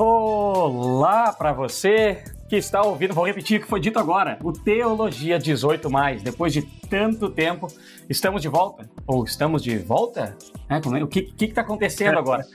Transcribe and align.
Olá 0.00 1.32
para 1.32 1.52
você 1.52 2.22
que 2.48 2.54
está 2.54 2.82
ouvindo, 2.82 3.12
vou 3.12 3.26
repetir 3.26 3.58
o 3.58 3.62
que 3.64 3.68
foi 3.68 3.80
dito 3.80 3.98
agora, 3.98 4.38
o 4.44 4.52
Teologia 4.52 5.40
18 5.40 5.90
mais. 5.90 6.22
Depois 6.22 6.52
de 6.52 6.62
tanto 6.62 7.28
tempo, 7.28 7.66
estamos 8.08 8.40
de 8.40 8.46
volta 8.46 8.88
ou 9.04 9.24
estamos 9.24 9.60
de 9.60 9.76
volta? 9.76 10.38
É, 10.70 10.76
é? 10.76 11.02
o 11.02 11.08
que 11.08 11.34
está 11.40 11.62
acontecendo 11.62 12.14
agora? 12.16 12.46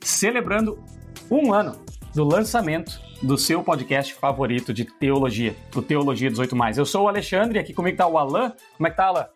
Celebrando 0.00 0.82
um 1.30 1.52
ano 1.52 1.78
do 2.14 2.24
lançamento 2.24 2.98
do 3.22 3.36
seu 3.36 3.62
podcast 3.62 4.14
favorito 4.14 4.72
de 4.72 4.86
teologia, 4.86 5.54
o 5.76 5.82
Teologia 5.82 6.30
18 6.30 6.56
mais. 6.56 6.78
Eu 6.78 6.86
sou 6.86 7.04
o 7.04 7.08
Alexandre, 7.08 7.58
aqui 7.58 7.74
comigo 7.74 7.96
está 7.96 8.06
o 8.06 8.16
Alan. 8.16 8.54
Como 8.78 8.86
é 8.86 8.90
que 8.90 8.96
tá, 8.96 9.08
Alan? 9.08 9.26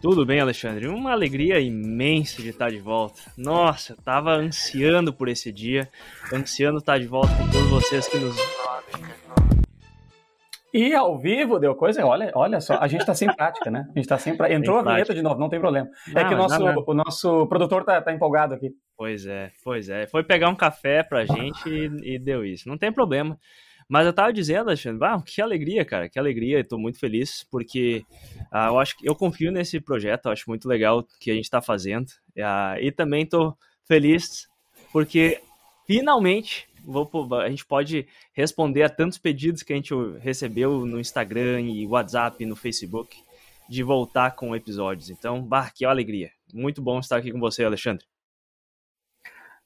Tudo 0.00 0.24
bem, 0.24 0.40
Alexandre? 0.40 0.88
Uma 0.88 1.12
alegria 1.12 1.60
imensa 1.60 2.40
de 2.40 2.48
estar 2.48 2.70
de 2.70 2.78
volta. 2.78 3.20
Nossa, 3.36 3.92
eu 3.92 3.96
tava 3.98 4.30
ansiando 4.32 5.12
por 5.12 5.28
esse 5.28 5.52
dia, 5.52 5.90
ansiando 6.32 6.78
estar 6.78 6.98
de 6.98 7.06
volta 7.06 7.28
com 7.36 7.50
todos 7.50 7.68
vocês 7.68 8.08
que 8.08 8.16
nos. 8.16 8.34
E 10.72 10.94
ao 10.94 11.18
vivo 11.18 11.58
deu 11.58 11.74
coisa, 11.74 12.06
olha, 12.06 12.32
olha 12.34 12.62
só, 12.62 12.78
a 12.80 12.88
gente 12.88 13.04
tá 13.04 13.14
sem 13.14 13.30
prática, 13.30 13.70
né? 13.70 13.86
A 13.94 13.98
gente 13.98 14.08
tá 14.08 14.16
sem 14.16 14.34
prática. 14.34 14.58
Entrou 14.58 14.78
a 14.78 14.82
vinheta 14.82 15.12
de 15.12 15.20
novo, 15.20 15.38
não 15.38 15.50
tem 15.50 15.60
problema. 15.60 15.90
Não, 16.14 16.22
é 16.22 16.24
que 16.26 16.32
o 16.32 16.38
nosso, 16.38 16.64
o 16.86 16.94
nosso 16.94 17.46
produtor 17.48 17.84
tá, 17.84 18.00
tá, 18.00 18.10
empolgado 18.10 18.54
aqui. 18.54 18.70
Pois 18.96 19.26
é, 19.26 19.50
pois 19.62 19.90
é. 19.90 20.06
Foi 20.06 20.24
pegar 20.24 20.48
um 20.48 20.56
café 20.56 21.02
pra 21.02 21.26
gente 21.26 21.68
e, 21.68 22.14
e 22.14 22.18
deu 22.18 22.42
isso. 22.42 22.66
Não 22.70 22.78
tem 22.78 22.90
problema. 22.90 23.36
Mas 23.90 24.06
eu 24.06 24.12
tava 24.12 24.32
dizendo, 24.32 24.68
Alexandre, 24.68 25.04
ah, 25.04 25.20
que 25.20 25.42
alegria, 25.42 25.84
cara, 25.84 26.08
que 26.08 26.16
alegria, 26.16 26.60
estou 26.60 26.78
muito 26.78 27.00
feliz, 27.00 27.44
porque 27.50 28.04
ah, 28.48 28.68
eu 28.68 28.78
acho 28.78 28.96
que 28.96 29.08
eu 29.08 29.16
confio 29.16 29.50
nesse 29.50 29.80
projeto, 29.80 30.28
acho 30.28 30.44
muito 30.46 30.68
legal 30.68 31.00
o 31.00 31.04
que 31.18 31.28
a 31.28 31.34
gente 31.34 31.46
está 31.46 31.60
fazendo, 31.60 32.06
ah, 32.38 32.76
e 32.80 32.92
também 32.92 33.24
estou 33.24 33.58
feliz 33.88 34.48
porque 34.92 35.40
finalmente 35.88 36.68
vou, 36.84 37.10
a 37.34 37.50
gente 37.50 37.66
pode 37.66 38.06
responder 38.32 38.84
a 38.84 38.88
tantos 38.88 39.18
pedidos 39.18 39.64
que 39.64 39.72
a 39.72 39.76
gente 39.76 39.92
recebeu 40.20 40.86
no 40.86 41.00
Instagram 41.00 41.60
e 41.62 41.84
WhatsApp, 41.84 42.46
no 42.46 42.54
Facebook, 42.54 43.16
de 43.68 43.82
voltar 43.82 44.36
com 44.36 44.54
episódios. 44.54 45.10
Então, 45.10 45.42
bah, 45.42 45.68
que 45.68 45.84
alegria. 45.84 46.30
Muito 46.54 46.80
bom 46.80 47.00
estar 47.00 47.16
aqui 47.16 47.32
com 47.32 47.40
você, 47.40 47.64
Alexandre. 47.64 48.04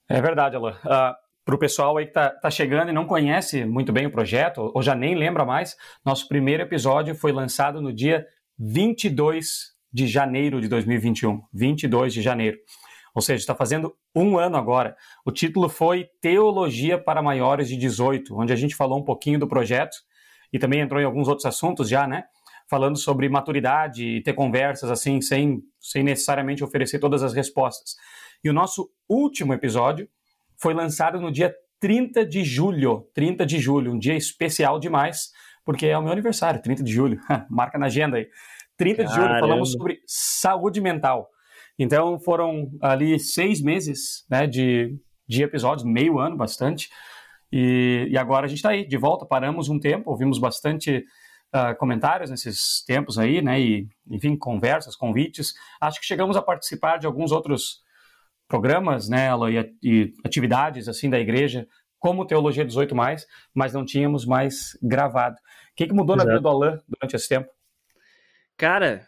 É 0.09 0.21
verdade, 0.21 0.57
Alan. 0.57 0.79
Uh, 0.85 1.24
para 1.45 1.55
o 1.55 1.59
pessoal 1.59 1.97
aí 1.97 2.05
que 2.07 2.11
está 2.11 2.31
tá 2.31 2.51
chegando 2.51 2.89
e 2.89 2.93
não 2.93 3.05
conhece 3.05 3.65
muito 3.65 3.93
bem 3.93 4.07
o 4.07 4.11
projeto, 4.11 4.71
ou 4.75 4.83
já 4.83 4.95
nem 4.95 5.15
lembra 5.15 5.45
mais, 5.45 5.77
nosso 6.05 6.27
primeiro 6.27 6.63
episódio 6.63 7.15
foi 7.15 7.33
lançado 7.33 7.83
no 7.83 7.93
dia 7.93 8.27
22 8.59 9.75
de 9.93 10.07
janeiro 10.07 10.61
de 10.61 10.69
2021. 10.69 11.43
22 11.53 12.15
de 12.15 12.23
janeiro. 12.23 12.59
Ou 13.15 13.23
seja, 13.23 13.41
está 13.41 13.55
fazendo 13.55 13.95
um 14.15 14.37
ano 14.39 14.57
agora. 14.57 14.97
O 15.25 15.31
título 15.31 15.69
foi 15.69 16.09
Teologia 16.21 16.99
para 16.99 17.23
Maiores 17.23 17.69
de 17.69 17.77
18, 17.77 18.37
onde 18.37 18.53
a 18.53 18.57
gente 18.57 18.75
falou 18.75 18.99
um 18.99 19.05
pouquinho 19.05 19.39
do 19.39 19.47
projeto 19.47 19.97
e 20.53 20.59
também 20.59 20.81
entrou 20.81 21.01
em 21.01 21.05
alguns 21.05 21.29
outros 21.29 21.47
assuntos 21.47 21.89
já, 21.89 22.09
né? 22.09 22.25
Falando 22.69 22.97
sobre 22.97 23.29
maturidade 23.29 24.05
e 24.05 24.23
ter 24.23 24.33
conversas 24.33 24.91
assim, 24.91 25.21
sem, 25.21 25.63
sem 25.81 26.03
necessariamente 26.03 26.65
oferecer 26.65 26.99
todas 26.99 27.23
as 27.23 27.35
respostas. 27.35 27.95
E 28.43 28.51
o 28.51 28.53
nosso 28.53 28.91
último 29.09 29.53
episódio 29.53 30.09
foi 30.57 30.75
lançado 30.75 31.21
no 31.21 31.31
dia 31.31 31.55
30 31.81 32.25
de 32.25 32.45
julho. 32.45 33.09
30 33.15 33.45
de 33.45 33.59
julho, 33.59 33.93
um 33.93 33.99
dia 33.99 34.17
especial 34.17 34.79
demais, 34.79 35.31
porque 35.65 35.87
é 35.87 35.99
o 35.99 36.03
meu 36.03 36.13
aniversário, 36.13 36.63
30 36.63 36.83
de 36.83 36.93
julho. 36.93 37.21
Marca 37.51 37.79
na 37.79 37.87
agenda 37.87 38.17
aí. 38.17 38.29
30 38.77 39.05
Caramba. 39.05 39.15
de 39.15 39.21
julho, 39.21 39.41
falamos 39.41 39.73
sobre 39.73 40.01
saúde 40.07 40.81
mental. 40.81 41.29
Então 41.79 42.19
foram 42.19 42.71
ali 42.81 43.19
seis 43.19 43.61
meses 43.61 44.25
né, 44.31 44.47
de, 44.47 44.97
de 45.27 45.43
episódios, 45.43 45.85
meio 45.85 46.19
ano, 46.19 46.37
bastante. 46.37 46.89
E, 47.53 48.09
e 48.11 48.19
agora 48.19 48.47
a 48.47 48.49
gente 48.49 48.59
está 48.59 48.71
aí, 48.71 48.87
de 48.87 48.97
volta, 48.97 49.27
paramos 49.27 49.69
um 49.69 49.79
tempo, 49.79 50.11
ouvimos 50.11 50.39
bastante 50.39 51.05
uh, 51.55 51.77
comentários 51.79 52.31
nesses 52.31 52.83
tempos 52.85 53.19
aí, 53.19 53.41
né? 53.41 53.61
E, 53.61 53.89
enfim, 54.11 54.37
conversas, 54.37 54.97
convites. 54.97 55.55
Acho 55.81 56.01
que 56.01 56.07
chegamos 56.07 56.37
a 56.37 56.43
participar 56.43 56.99
de 56.99 57.07
alguns 57.07 57.31
outros 57.31 57.84
programas, 58.55 59.09
né, 59.09 59.31
e, 59.83 59.91
e 59.91 60.15
atividades 60.25 60.87
assim 60.87 61.11
da 61.11 61.19
igreja, 61.19 61.67
como 61.99 62.25
Teologia 62.25 62.65
18 62.65 62.95
mais, 62.95 63.27
mas 63.53 63.73
não 63.73 63.85
tínhamos 63.85 64.25
mais 64.25 64.79
gravado. 64.81 65.35
O 65.35 65.75
que, 65.75 65.89
que 65.89 65.93
mudou 65.93 66.15
Exato. 66.15 66.29
na 66.29 66.35
vida 66.35 66.43
do 66.43 66.49
Alain 66.49 66.79
durante 66.89 67.17
esse 67.17 67.29
tempo? 67.29 67.51
Cara, 68.57 69.05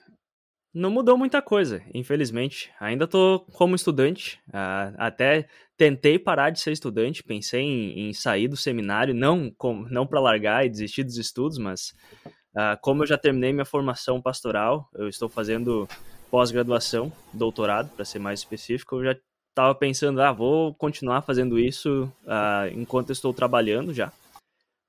não 0.75 0.91
mudou 0.91 1.17
muita 1.17 1.41
coisa, 1.41 1.81
infelizmente. 1.95 2.73
Ainda 2.81 3.07
tô 3.07 3.47
como 3.53 3.77
estudante. 3.77 4.41
Uh, 4.49 4.97
até 4.99 5.47
tentei 5.77 6.19
parar 6.19 6.51
de 6.51 6.59
ser 6.59 6.73
estudante, 6.73 7.23
pensei 7.23 7.63
em, 7.63 8.09
em 8.09 8.13
sair 8.13 8.49
do 8.49 8.57
seminário, 8.57 9.15
não, 9.15 9.49
com, 9.57 9.83
não 9.89 10.05
para 10.05 10.19
largar 10.19 10.67
e 10.67 10.69
desistir 10.69 11.05
dos 11.05 11.19
estudos, 11.19 11.59
mas 11.59 11.95
uh, 12.57 12.77
como 12.83 13.05
eu 13.05 13.07
já 13.07 13.17
terminei 13.17 13.53
minha 13.53 13.65
formação 13.65 14.21
pastoral, 14.21 14.89
eu 14.97 15.09
estou 15.09 15.28
fazendo 15.28 15.89
pós-graduação, 16.33 17.13
doutorado, 17.33 17.91
para 17.95 18.05
ser 18.05 18.19
mais 18.19 18.41
específico, 18.41 18.97
eu 18.97 19.05
já 19.05 19.17
estava 19.56 19.75
pensando, 19.75 20.21
ah, 20.21 20.33
vou 20.33 20.75
continuar 20.75 21.22
fazendo 21.22 21.59
isso 21.59 22.12
uh, 22.25 22.69
enquanto 22.75 23.11
estou 23.11 23.33
trabalhando 23.33 23.94
já. 23.94 24.12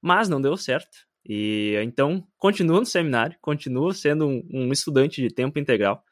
Mas 0.01 0.27
não 0.27 0.41
deu 0.41 0.57
certo. 0.57 1.07
E 1.25 1.75
então 1.81 2.25
continuo 2.37 2.81
no 2.81 2.85
seminário, 2.85 3.37
continuo 3.41 3.93
sendo 3.93 4.27
um, 4.27 4.43
um 4.51 4.71
estudante 4.73 5.21
de 5.21 5.33
tempo 5.33 5.57
integral. 5.57 6.03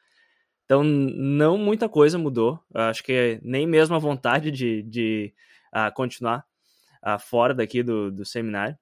Então 0.64 0.82
não 0.82 1.58
muita 1.58 1.86
coisa 1.86 2.18
mudou. 2.18 2.58
Acho 2.72 3.04
que 3.04 3.38
nem 3.42 3.66
mesmo 3.66 3.94
a 3.94 3.98
vontade 3.98 4.50
de, 4.50 4.82
de 4.82 5.34
uh, 5.74 5.92
continuar 5.92 6.42
uh, 7.06 7.18
fora 7.18 7.54
daqui 7.54 7.82
do, 7.82 8.10
do 8.10 8.24
seminário. 8.24 8.76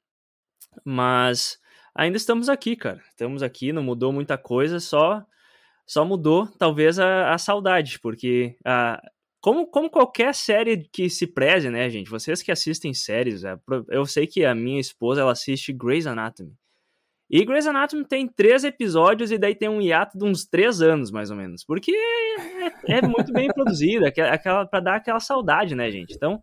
Mas 0.84 1.58
ainda 1.92 2.16
estamos 2.16 2.48
aqui, 2.48 2.76
cara. 2.76 3.02
Estamos 3.10 3.42
aqui, 3.42 3.72
não 3.72 3.82
mudou 3.82 4.12
muita 4.12 4.38
coisa, 4.38 4.78
só 4.78 5.24
só 5.86 6.04
mudou, 6.04 6.46
talvez, 6.46 6.98
a, 6.98 7.34
a 7.34 7.38
saudade, 7.38 7.98
porque 7.98 8.56
a, 8.64 9.02
como, 9.44 9.66
como 9.66 9.90
qualquer 9.90 10.34
série 10.34 10.88
que 10.90 11.10
se 11.10 11.26
preze, 11.26 11.68
né, 11.68 11.90
gente? 11.90 12.08
Vocês 12.08 12.42
que 12.42 12.50
assistem 12.50 12.94
séries, 12.94 13.44
é, 13.44 13.58
eu 13.90 14.06
sei 14.06 14.26
que 14.26 14.42
a 14.42 14.54
minha 14.54 14.80
esposa, 14.80 15.20
ela 15.20 15.32
assiste 15.32 15.70
Grey's 15.70 16.06
Anatomy. 16.06 16.54
E 17.28 17.44
Grey's 17.44 17.66
Anatomy 17.66 18.06
tem 18.06 18.26
três 18.26 18.64
episódios 18.64 19.30
e 19.30 19.36
daí 19.36 19.54
tem 19.54 19.68
um 19.68 19.82
hiato 19.82 20.16
de 20.16 20.24
uns 20.24 20.46
três 20.46 20.80
anos, 20.80 21.10
mais 21.10 21.30
ou 21.30 21.36
menos. 21.36 21.62
Porque 21.62 21.92
é, 21.92 22.96
é 22.96 23.02
muito 23.02 23.34
bem 23.34 23.48
produzida, 23.52 24.08
aquela, 24.08 24.64
pra 24.64 24.80
dar 24.80 24.94
aquela 24.94 25.20
saudade, 25.20 25.74
né, 25.74 25.90
gente? 25.90 26.14
Então, 26.14 26.40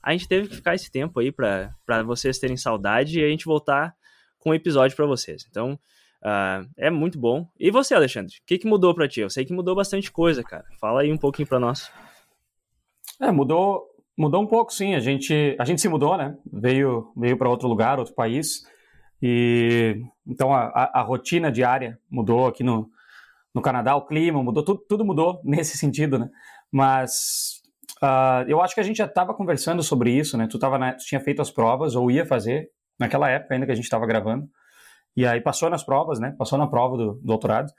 a 0.00 0.12
gente 0.12 0.28
teve 0.28 0.46
que 0.46 0.54
ficar 0.54 0.76
esse 0.76 0.92
tempo 0.92 1.18
aí 1.18 1.32
para 1.32 2.04
vocês 2.06 2.38
terem 2.38 2.56
saudade 2.56 3.18
e 3.18 3.24
a 3.24 3.28
gente 3.28 3.46
voltar 3.46 3.96
com 4.38 4.50
um 4.50 4.54
episódio 4.54 4.96
para 4.96 5.06
vocês. 5.06 5.44
Então, 5.50 5.76
Uh, 6.20 6.66
é 6.76 6.90
muito 6.90 7.16
bom. 7.16 7.48
E 7.60 7.70
você, 7.70 7.94
Alexandre? 7.94 8.34
O 8.42 8.44
que, 8.44 8.58
que 8.58 8.66
mudou 8.66 8.92
para 8.92 9.06
ti? 9.06 9.20
Eu 9.20 9.30
sei 9.30 9.44
que 9.44 9.52
mudou 9.52 9.76
bastante 9.76 10.10
coisa, 10.10 10.42
cara. 10.42 10.64
Fala 10.80 11.02
aí 11.02 11.12
um 11.12 11.16
pouquinho 11.16 11.46
para 11.46 11.60
nós. 11.60 11.92
É, 13.20 13.32
mudou, 13.32 13.84
mudou 14.16 14.42
um 14.42 14.46
pouco, 14.46 14.72
sim. 14.72 14.94
A 14.94 15.00
gente, 15.00 15.56
a 15.58 15.64
gente 15.64 15.80
se 15.80 15.88
mudou, 15.88 16.16
né? 16.16 16.36
Veio, 16.52 17.12
veio 17.16 17.36
para 17.36 17.48
outro 17.48 17.68
lugar, 17.68 17.98
outro 17.98 18.14
país. 18.14 18.62
E 19.20 20.00
então 20.26 20.54
a, 20.54 20.66
a, 20.66 21.00
a, 21.00 21.02
rotina 21.02 21.50
diária 21.50 21.98
mudou 22.08 22.46
aqui 22.46 22.62
no, 22.62 22.88
no 23.52 23.60
Canadá, 23.60 23.96
o 23.96 24.06
clima 24.06 24.42
mudou, 24.42 24.62
tudo, 24.62 24.80
tudo 24.88 25.04
mudou 25.04 25.40
nesse 25.44 25.76
sentido, 25.76 26.18
né? 26.18 26.28
Mas 26.70 27.60
uh, 28.02 28.48
eu 28.48 28.60
acho 28.60 28.74
que 28.74 28.80
a 28.80 28.84
gente 28.84 28.98
já 28.98 29.06
estava 29.06 29.34
conversando 29.34 29.82
sobre 29.82 30.12
isso, 30.12 30.36
né? 30.36 30.46
Tu, 30.46 30.58
tava 30.58 30.78
na, 30.78 30.92
tu 30.92 31.04
tinha 31.04 31.20
feito 31.20 31.42
as 31.42 31.50
provas 31.50 31.96
ou 31.96 32.10
ia 32.10 32.24
fazer 32.24 32.70
naquela 32.98 33.28
época 33.28 33.54
ainda 33.54 33.66
que 33.66 33.72
a 33.72 33.74
gente 33.74 33.84
estava 33.84 34.06
gravando. 34.06 34.48
E 35.16 35.26
aí 35.26 35.40
passou 35.40 35.68
nas 35.68 35.82
provas, 35.82 36.20
né? 36.20 36.34
Passou 36.38 36.56
na 36.56 36.68
prova 36.68 36.96
do, 36.96 37.14
do 37.14 37.26
doutorado. 37.26 37.72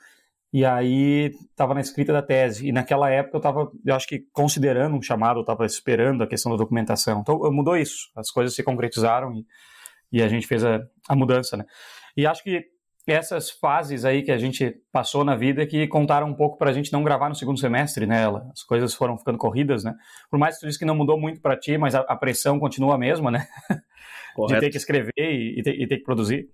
E 0.52 0.66
aí 0.66 1.32
estava 1.52 1.74
na 1.74 1.82
escrita 1.82 2.12
da 2.12 2.22
tese. 2.22 2.68
E 2.68 2.72
naquela 2.72 3.10
época 3.10 3.38
eu 3.38 3.40
estava, 3.40 3.72
eu 3.86 3.96
acho 3.96 4.08
que 4.08 4.26
considerando 4.34 4.96
um 4.96 5.02
chamado, 5.02 5.40
eu 5.40 5.42
estava 5.42 5.66
esperando 5.66 6.24
a 6.24 6.28
questão 6.28 6.52
da 6.52 6.58
documentação. 6.58 7.22
Então 7.22 7.40
mudou 7.52 7.78
isso. 7.78 8.10
As 8.16 8.32
coisas 8.32 8.56
se 8.56 8.64
concretizaram 8.64 9.34
e, 9.34 9.46
e 10.12 10.24
a 10.24 10.28
gente 10.28 10.48
fez 10.48 10.64
a, 10.66 10.82
a 11.08 11.16
mudança, 11.16 11.56
né? 11.56 11.66
E 12.18 12.26
acho 12.26 12.44
que 12.44 12.66
essas 13.12 13.50
fases 13.50 14.06
aí 14.06 14.22
que 14.22 14.32
a 14.32 14.38
gente 14.38 14.76
passou 14.92 15.24
na 15.24 15.36
vida 15.36 15.66
que 15.66 15.88
contaram 15.88 16.28
um 16.28 16.34
pouco 16.34 16.58
para 16.58 16.70
a 16.70 16.74
gente 16.74 16.92
não 16.92 17.04
gravar 17.04 17.30
no 17.30 17.36
segundo 17.36 17.60
semestre, 17.60 18.06
né? 18.06 18.26
As 18.52 18.64
coisas 18.64 18.94
foram 18.94 19.18
ficando 19.18 19.38
corridas, 19.38 19.84
né? 19.84 19.96
Por 20.30 20.38
mais 20.38 20.56
que 20.56 20.62
tu 20.62 20.68
disse 20.68 20.80
que 20.80 20.86
não 20.86 20.96
mudou 20.96 21.20
muito 21.20 21.42
para 21.42 21.58
ti, 21.58 21.78
mas 21.78 21.96
a, 21.96 22.02
a, 22.02 22.16
pressão 22.16 22.60
continua 22.60 22.96
a 22.96 22.98
mesma, 22.98 23.32
né? 23.32 23.48
de 24.48 24.60
ter 24.60 24.70
que 24.70 24.78
escrever 24.78 25.12
e, 25.18 25.60
e, 25.60 25.64
ter, 25.64 25.82
e 25.82 25.88
ter, 25.88 25.98
que 25.98 26.04
produzir. 26.04 26.50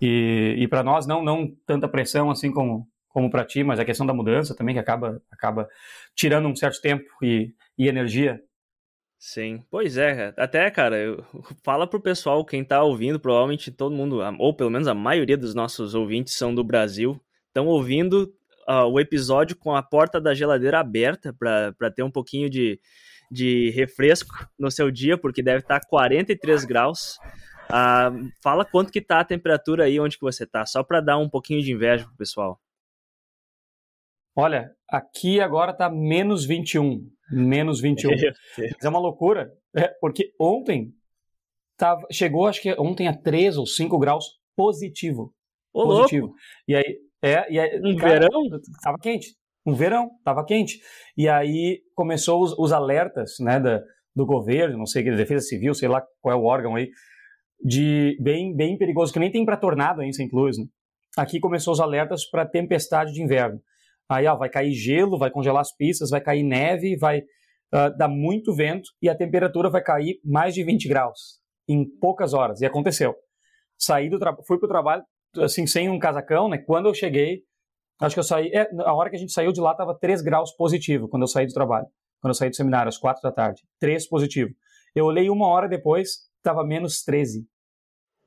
E, 0.00 0.56
e 0.58 0.68
para 0.68 0.82
nós, 0.82 1.06
não, 1.06 1.22
não 1.22 1.48
tanta 1.66 1.88
pressão 1.88 2.30
assim 2.30 2.50
como, 2.50 2.88
como 3.12 3.30
para 3.30 3.44
ti, 3.44 3.62
mas 3.62 3.78
a 3.78 3.84
questão 3.84 4.06
da 4.06 4.14
mudança 4.14 4.54
também, 4.56 4.74
que 4.74 4.80
acaba, 4.80 5.22
acaba 5.30 5.68
tirando 6.14 6.48
um 6.48 6.56
certo 6.56 6.80
tempo 6.80 7.04
e, 7.22 7.54
e 7.78 7.88
energia 7.88 8.40
Sim, 9.24 9.62
pois 9.70 9.96
é, 9.96 10.34
até, 10.36 10.68
cara, 10.68 10.98
eu, 10.98 11.24
fala 11.62 11.86
pro 11.86 12.00
pessoal, 12.00 12.44
quem 12.44 12.64
tá 12.64 12.82
ouvindo, 12.82 13.20
provavelmente 13.20 13.70
todo 13.70 13.94
mundo, 13.94 14.18
ou 14.36 14.52
pelo 14.52 14.68
menos 14.68 14.88
a 14.88 14.94
maioria 14.94 15.36
dos 15.36 15.54
nossos 15.54 15.94
ouvintes 15.94 16.34
são 16.34 16.52
do 16.52 16.64
Brasil, 16.64 17.20
estão 17.46 17.68
ouvindo 17.68 18.34
uh, 18.68 18.84
o 18.90 18.98
episódio 18.98 19.54
com 19.54 19.76
a 19.76 19.82
porta 19.82 20.20
da 20.20 20.34
geladeira 20.34 20.80
aberta 20.80 21.32
para 21.32 21.90
ter 21.94 22.02
um 22.02 22.10
pouquinho 22.10 22.50
de, 22.50 22.80
de 23.30 23.70
refresco 23.70 24.34
no 24.58 24.72
seu 24.72 24.90
dia, 24.90 25.16
porque 25.16 25.40
deve 25.40 25.60
estar 25.60 25.78
tá 25.78 25.86
43 25.88 26.64
graus. 26.64 27.16
Uh, 27.70 28.28
fala 28.42 28.64
quanto 28.64 28.90
que 28.90 29.00
tá 29.00 29.20
a 29.20 29.24
temperatura 29.24 29.84
aí 29.84 30.00
onde 30.00 30.18
que 30.18 30.24
você 30.24 30.44
tá, 30.44 30.66
só 30.66 30.82
para 30.82 31.00
dar 31.00 31.18
um 31.18 31.28
pouquinho 31.28 31.62
de 31.62 31.70
inveja 31.70 32.04
pro 32.04 32.16
pessoal. 32.16 32.60
Olha, 34.34 34.70
aqui 34.88 35.40
agora 35.40 35.74
tá 35.74 35.90
menos 35.90 36.44
21 36.44 37.06
menos 37.32 37.80
21. 37.80 38.10
Mas 38.58 38.84
é 38.84 38.88
uma 38.88 38.98
loucura, 38.98 39.50
é, 39.74 39.88
porque 40.00 40.32
ontem 40.38 40.92
tava, 41.76 42.06
chegou, 42.12 42.46
acho 42.46 42.60
que 42.60 42.72
ontem 42.78 43.08
a 43.08 43.16
3 43.16 43.56
ou 43.56 43.66
5 43.66 43.98
graus 43.98 44.26
positivo. 44.54 45.34
Ô, 45.72 45.84
positivo. 45.84 46.26
Louco. 46.26 46.38
E 46.68 46.76
aí, 46.76 46.98
é, 47.22 47.52
e 47.52 47.58
aí, 47.58 47.80
um 47.82 47.96
cara, 47.96 48.20
verão? 48.20 48.42
Tava 48.82 48.98
quente. 48.98 49.34
Um 49.64 49.74
verão, 49.74 50.10
tava 50.24 50.44
quente. 50.44 50.80
E 51.16 51.28
aí 51.28 51.80
começou 51.94 52.42
os, 52.42 52.52
os 52.58 52.72
alertas, 52.72 53.36
né, 53.40 53.58
da, 53.58 53.80
do 54.14 54.26
governo, 54.26 54.76
não 54.76 54.86
sei, 54.86 55.04
da 55.04 55.16
Defesa 55.16 55.46
Civil, 55.46 55.74
sei 55.74 55.88
lá 55.88 56.04
qual 56.20 56.36
é 56.36 56.38
o 56.38 56.44
órgão 56.44 56.74
aí, 56.74 56.90
de 57.64 58.18
bem, 58.20 58.54
bem 58.54 58.76
perigoso, 58.76 59.12
que 59.12 59.20
nem 59.20 59.30
tem 59.30 59.44
para 59.44 59.56
tornado 59.56 60.00
aí 60.00 60.08
em 60.08 60.12
St. 60.12 60.28
Louis, 60.32 60.58
né? 60.58 60.64
Aqui 61.16 61.38
começou 61.38 61.72
os 61.74 61.80
alertas 61.80 62.24
para 62.24 62.46
tempestade 62.46 63.12
de 63.12 63.22
inverno. 63.22 63.60
Aí 64.10 64.26
ó, 64.26 64.36
vai 64.36 64.48
cair 64.48 64.72
gelo, 64.72 65.18
vai 65.18 65.30
congelar 65.30 65.60
as 65.60 65.74
pistas, 65.74 66.10
vai 66.10 66.20
cair 66.20 66.42
neve, 66.42 66.96
vai 66.96 67.20
uh, 67.20 67.96
dar 67.96 68.08
muito 68.08 68.54
vento 68.54 68.90
e 69.00 69.08
a 69.08 69.16
temperatura 69.16 69.70
vai 69.70 69.82
cair 69.82 70.20
mais 70.24 70.54
de 70.54 70.62
20 70.62 70.88
graus 70.88 71.40
em 71.68 71.84
poucas 71.98 72.34
horas. 72.34 72.60
E 72.60 72.66
aconteceu. 72.66 73.14
Saí 73.78 74.08
do 74.08 74.18
fui 74.46 74.58
para 74.58 74.66
o 74.66 74.68
trabalho 74.68 75.02
assim 75.38 75.66
sem 75.66 75.88
um 75.88 75.98
casacão, 75.98 76.48
né? 76.48 76.58
Quando 76.58 76.86
eu 76.86 76.94
cheguei, 76.94 77.42
acho 78.00 78.14
que 78.14 78.20
eu 78.20 78.24
saí, 78.24 78.48
é, 78.52 78.68
a 78.80 78.92
hora 78.92 79.08
que 79.08 79.16
a 79.16 79.18
gente 79.18 79.32
saiu 79.32 79.52
de 79.52 79.60
lá 79.60 79.72
estava 79.72 79.98
3 79.98 80.20
graus 80.20 80.52
positivo 80.52 81.08
quando 81.08 81.22
eu 81.22 81.28
saí 81.28 81.46
do 81.46 81.54
trabalho, 81.54 81.86
quando 82.20 82.32
eu 82.32 82.34
saí 82.34 82.50
do 82.50 82.56
seminário 82.56 82.88
às 82.88 82.98
4 82.98 83.22
da 83.22 83.32
tarde, 83.32 83.62
3 83.80 84.06
positivo. 84.08 84.50
Eu 84.94 85.06
olhei 85.06 85.30
uma 85.30 85.46
hora 85.46 85.68
depois, 85.68 86.28
estava 86.36 86.64
menos 86.64 87.02
13. 87.02 87.46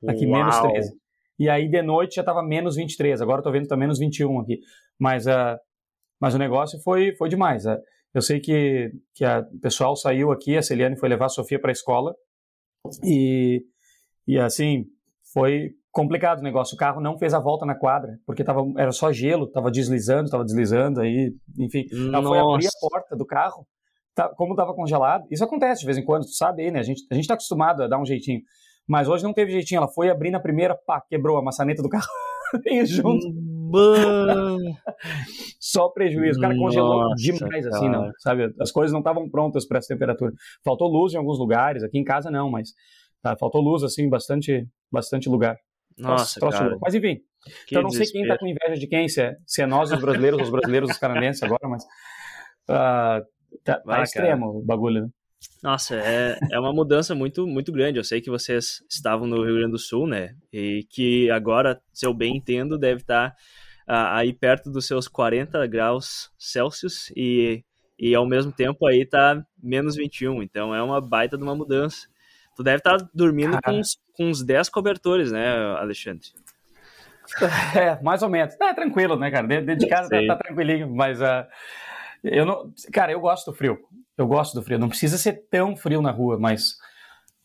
Aqui 0.08 0.26
Uau. 0.26 0.38
menos 0.38 0.58
13. 0.58 0.92
E 1.38 1.48
aí 1.48 1.68
de 1.68 1.82
noite 1.82 2.16
já 2.16 2.22
estava 2.22 2.42
menos 2.42 2.76
23. 2.76 3.20
Agora 3.20 3.40
estou 3.40 3.52
vendo 3.52 3.62
que 3.62 3.66
está 3.66 3.76
menos 3.76 3.98
21 3.98 4.40
aqui. 4.40 4.60
Mas 4.98 5.26
uh, 5.26 5.56
mas 6.20 6.34
o 6.34 6.38
negócio 6.38 6.80
foi, 6.82 7.14
foi 7.16 7.28
demais. 7.28 7.64
Né? 7.64 7.78
Eu 8.14 8.22
sei 8.22 8.40
que, 8.40 8.90
que 9.14 9.24
a, 9.24 9.40
o 9.40 9.60
pessoal 9.60 9.94
saiu 9.96 10.32
aqui, 10.32 10.56
a 10.56 10.62
Celiane 10.62 10.98
foi 10.98 11.08
levar 11.08 11.26
a 11.26 11.30
Sofia 11.30 11.60
para 11.60 11.70
a 11.70 11.72
escola 11.72 12.14
e, 13.04 13.62
e 14.26 14.38
assim, 14.38 14.86
foi 15.32 15.70
complicado 15.92 16.40
o 16.40 16.42
negócio. 16.42 16.74
O 16.74 16.78
carro 16.78 17.00
não 17.00 17.18
fez 17.18 17.34
a 17.34 17.40
volta 17.40 17.64
na 17.64 17.74
quadra, 17.74 18.18
porque 18.26 18.44
tava, 18.44 18.62
era 18.76 18.92
só 18.92 19.12
gelo, 19.12 19.44
estava 19.44 19.70
deslizando, 19.70 20.24
estava 20.24 20.44
deslizando, 20.44 21.00
aí, 21.00 21.32
enfim. 21.58 21.86
Ela 21.90 22.22
foi 22.22 22.38
abrir 22.38 22.66
a 22.66 22.88
porta 22.88 23.16
do 23.16 23.26
carro, 23.26 23.66
tá, 24.14 24.28
como 24.30 24.52
estava 24.52 24.74
congelado. 24.74 25.24
Isso 25.30 25.44
acontece 25.44 25.80
de 25.80 25.86
vez 25.86 25.98
em 25.98 26.04
quando, 26.04 26.24
tu 26.24 26.34
sabe 26.34 26.62
aí, 26.62 26.70
né? 26.70 26.80
A 26.80 26.82
gente 26.82 27.02
a 27.10 27.16
está 27.16 27.34
acostumado 27.34 27.82
a 27.82 27.88
dar 27.88 27.98
um 27.98 28.04
jeitinho. 28.04 28.40
Mas 28.86 29.08
hoje 29.08 29.24
não 29.24 29.32
teve 29.32 29.52
jeitinho, 29.52 29.78
ela 29.78 29.88
foi 29.88 30.08
abrir 30.08 30.30
na 30.30 30.38
primeira, 30.38 30.74
pá, 30.74 31.00
quebrou 31.00 31.38
a 31.38 31.42
maçaneta 31.42 31.82
do 31.82 31.88
carro. 31.88 32.06
Veio 32.62 32.86
junto. 32.86 33.26
Só 35.60 35.88
prejuízo. 35.88 36.38
O 36.38 36.42
cara 36.42 36.56
congelou 36.56 37.02
Nossa, 37.02 37.22
demais 37.22 37.64
cara. 37.64 37.76
assim, 37.76 37.88
não, 37.88 38.10
sabe? 38.18 38.54
As 38.60 38.70
coisas 38.70 38.92
não 38.92 39.00
estavam 39.00 39.28
prontas 39.28 39.66
para 39.66 39.78
essa 39.78 39.88
temperatura. 39.88 40.32
Faltou 40.64 40.88
luz 40.88 41.14
em 41.14 41.16
alguns 41.16 41.38
lugares, 41.38 41.82
aqui 41.82 41.98
em 41.98 42.04
casa 42.04 42.30
não, 42.30 42.50
mas 42.50 42.70
tá, 43.22 43.36
faltou 43.36 43.60
luz 43.60 43.82
assim, 43.82 44.08
bastante, 44.08 44.66
bastante 44.90 45.28
lugar. 45.28 45.56
Nossa, 45.98 46.38
troço, 46.38 46.58
cara. 46.58 46.76
Mas 46.80 46.94
enfim, 46.94 47.16
que 47.66 47.74
então 47.74 47.82
não 47.82 47.90
sei 47.90 48.06
quem 48.06 48.26
tá 48.26 48.36
com 48.38 48.46
inveja 48.46 48.78
de 48.78 48.86
quem, 48.86 49.08
se 49.08 49.22
é, 49.22 49.36
se 49.46 49.62
é 49.62 49.66
nós 49.66 49.90
os 49.90 50.00
brasileiros, 50.00 50.42
os 50.42 50.50
brasileiros, 50.50 50.90
os 50.90 50.98
canadenses 50.98 51.42
agora, 51.42 51.68
mas 51.68 51.84
uh, 51.84 53.24
tá, 53.64 53.80
tá 53.80 54.02
extremo 54.02 54.58
o 54.58 54.62
bagulho, 54.62 55.02
né? 55.02 55.08
Nossa, 55.62 55.96
é, 55.96 56.38
é 56.52 56.60
uma 56.60 56.72
mudança 56.72 57.14
muito, 57.14 57.46
muito 57.46 57.72
grande. 57.72 57.98
Eu 57.98 58.04
sei 58.04 58.20
que 58.20 58.30
vocês 58.30 58.82
estavam 58.88 59.26
no 59.26 59.44
Rio 59.44 59.56
Grande 59.56 59.72
do 59.72 59.78
Sul, 59.78 60.06
né? 60.06 60.34
E 60.52 60.86
que 60.90 61.30
agora, 61.30 61.80
se 61.92 62.06
eu 62.06 62.14
bem 62.14 62.36
entendo, 62.36 62.78
deve 62.78 63.00
estar 63.00 63.30
uh, 63.88 64.12
aí 64.12 64.32
perto 64.32 64.70
dos 64.70 64.86
seus 64.86 65.08
40 65.08 65.66
graus 65.66 66.30
Celsius 66.38 67.10
e, 67.16 67.64
e 67.98 68.14
ao 68.14 68.26
mesmo 68.26 68.52
tempo 68.52 68.86
aí 68.86 69.04
tá 69.04 69.44
menos 69.62 69.96
21. 69.96 70.42
Então 70.42 70.74
é 70.74 70.82
uma 70.82 71.00
baita 71.00 71.36
de 71.36 71.42
uma 71.42 71.54
mudança. 71.54 72.06
Tu 72.56 72.62
deve 72.62 72.78
estar 72.78 72.98
tá 72.98 73.08
dormindo 73.14 73.58
com 73.62 73.72
uns, 73.72 73.98
com 74.14 74.30
uns 74.30 74.42
10 74.42 74.68
cobertores, 74.70 75.30
né, 75.30 75.54
Alexandre? 75.78 76.28
É, 77.74 78.00
mais 78.02 78.22
ou 78.22 78.28
menos. 78.28 78.54
É 78.60 78.72
tranquilo, 78.72 79.16
né, 79.16 79.32
cara? 79.32 79.46
Dentro 79.46 79.76
de 79.76 79.88
casa 79.90 80.08
tá, 80.08 80.26
tá, 80.28 80.36
tranquilinho, 80.36 80.88
mas 80.88 81.20
uh, 81.20 81.44
eu 82.22 82.44
não. 82.44 82.72
Cara, 82.92 83.12
eu 83.12 83.20
gosto 83.20 83.50
do 83.50 83.56
frio. 83.56 83.78
Eu 84.16 84.26
gosto 84.26 84.54
do 84.54 84.62
frio. 84.62 84.78
Não 84.78 84.88
precisa 84.88 85.18
ser 85.18 85.46
tão 85.50 85.76
frio 85.76 86.00
na 86.00 86.10
rua, 86.10 86.38
mas, 86.38 86.76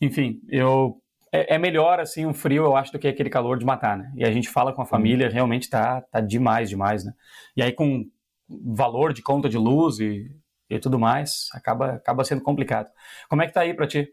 enfim, 0.00 0.40
eu 0.48 1.02
é, 1.32 1.54
é, 1.54 1.58
melhor 1.58 1.98
assim 1.98 2.26
um 2.26 2.34
frio, 2.34 2.64
eu 2.64 2.76
acho, 2.76 2.92
do 2.92 2.98
que 2.98 3.08
aquele 3.08 3.30
calor 3.30 3.58
de 3.58 3.64
matar, 3.64 3.96
né? 3.96 4.12
E 4.14 4.24
a 4.24 4.30
gente 4.30 4.50
fala 4.50 4.72
com 4.72 4.82
a 4.82 4.86
família, 4.86 5.30
realmente 5.30 5.70
tá, 5.70 6.02
tá 6.02 6.20
demais, 6.20 6.68
demais, 6.68 7.04
né? 7.04 7.12
E 7.56 7.62
aí 7.62 7.72
com 7.72 8.04
valor 8.48 9.14
de 9.14 9.22
conta 9.22 9.48
de 9.48 9.56
luz 9.56 9.98
e, 9.98 10.30
e 10.68 10.78
tudo 10.78 10.98
mais, 10.98 11.48
acaba, 11.54 11.94
acaba 11.94 12.22
sendo 12.22 12.42
complicado. 12.42 12.90
Como 13.30 13.40
é 13.40 13.46
que 13.46 13.52
tá 13.54 13.62
aí 13.62 13.72
para 13.72 13.86
ti? 13.86 14.12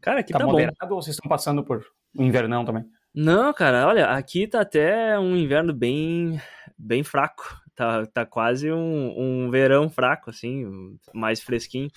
Cara, 0.00 0.20
aqui 0.20 0.32
tá, 0.32 0.40
tá 0.40 0.46
moderado 0.46 0.76
bom. 0.88 0.96
ou 0.96 1.02
vocês 1.02 1.14
estão 1.14 1.28
passando 1.28 1.62
por 1.62 1.84
um 2.18 2.24
invernão 2.24 2.64
também? 2.64 2.84
Não, 3.14 3.52
cara, 3.52 3.86
olha, 3.86 4.06
aqui 4.06 4.48
tá 4.48 4.62
até 4.62 5.16
um 5.18 5.36
inverno 5.36 5.72
bem 5.72 6.40
bem 6.76 7.04
fraco. 7.04 7.44
Tá, 7.80 8.04
tá 8.04 8.26
quase 8.26 8.70
um, 8.70 9.14
um 9.18 9.50
verão 9.50 9.88
fraco, 9.88 10.28
assim, 10.28 10.98
mais 11.14 11.40
fresquinho. 11.40 11.88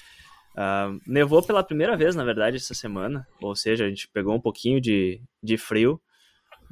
Uh, 0.56 0.98
nevou 1.06 1.44
pela 1.46 1.62
primeira 1.62 1.98
vez, 1.98 2.16
na 2.16 2.24
verdade, 2.24 2.56
essa 2.56 2.74
semana. 2.74 3.28
Ou 3.42 3.54
seja, 3.54 3.84
a 3.84 3.90
gente 3.90 4.08
pegou 4.08 4.34
um 4.34 4.40
pouquinho 4.40 4.80
de, 4.80 5.22
de 5.44 5.58
frio. 5.58 6.00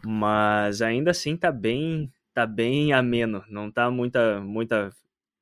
Mas 0.05 0.81
ainda 0.81 1.11
assim 1.11 1.35
tá 1.35 1.51
bem, 1.51 2.09
tá 2.33 2.47
bem 2.47 2.93
ameno. 2.93 3.43
Não 3.49 3.69
tá 3.69 3.91
muita, 3.91 4.39
muita, 4.39 4.91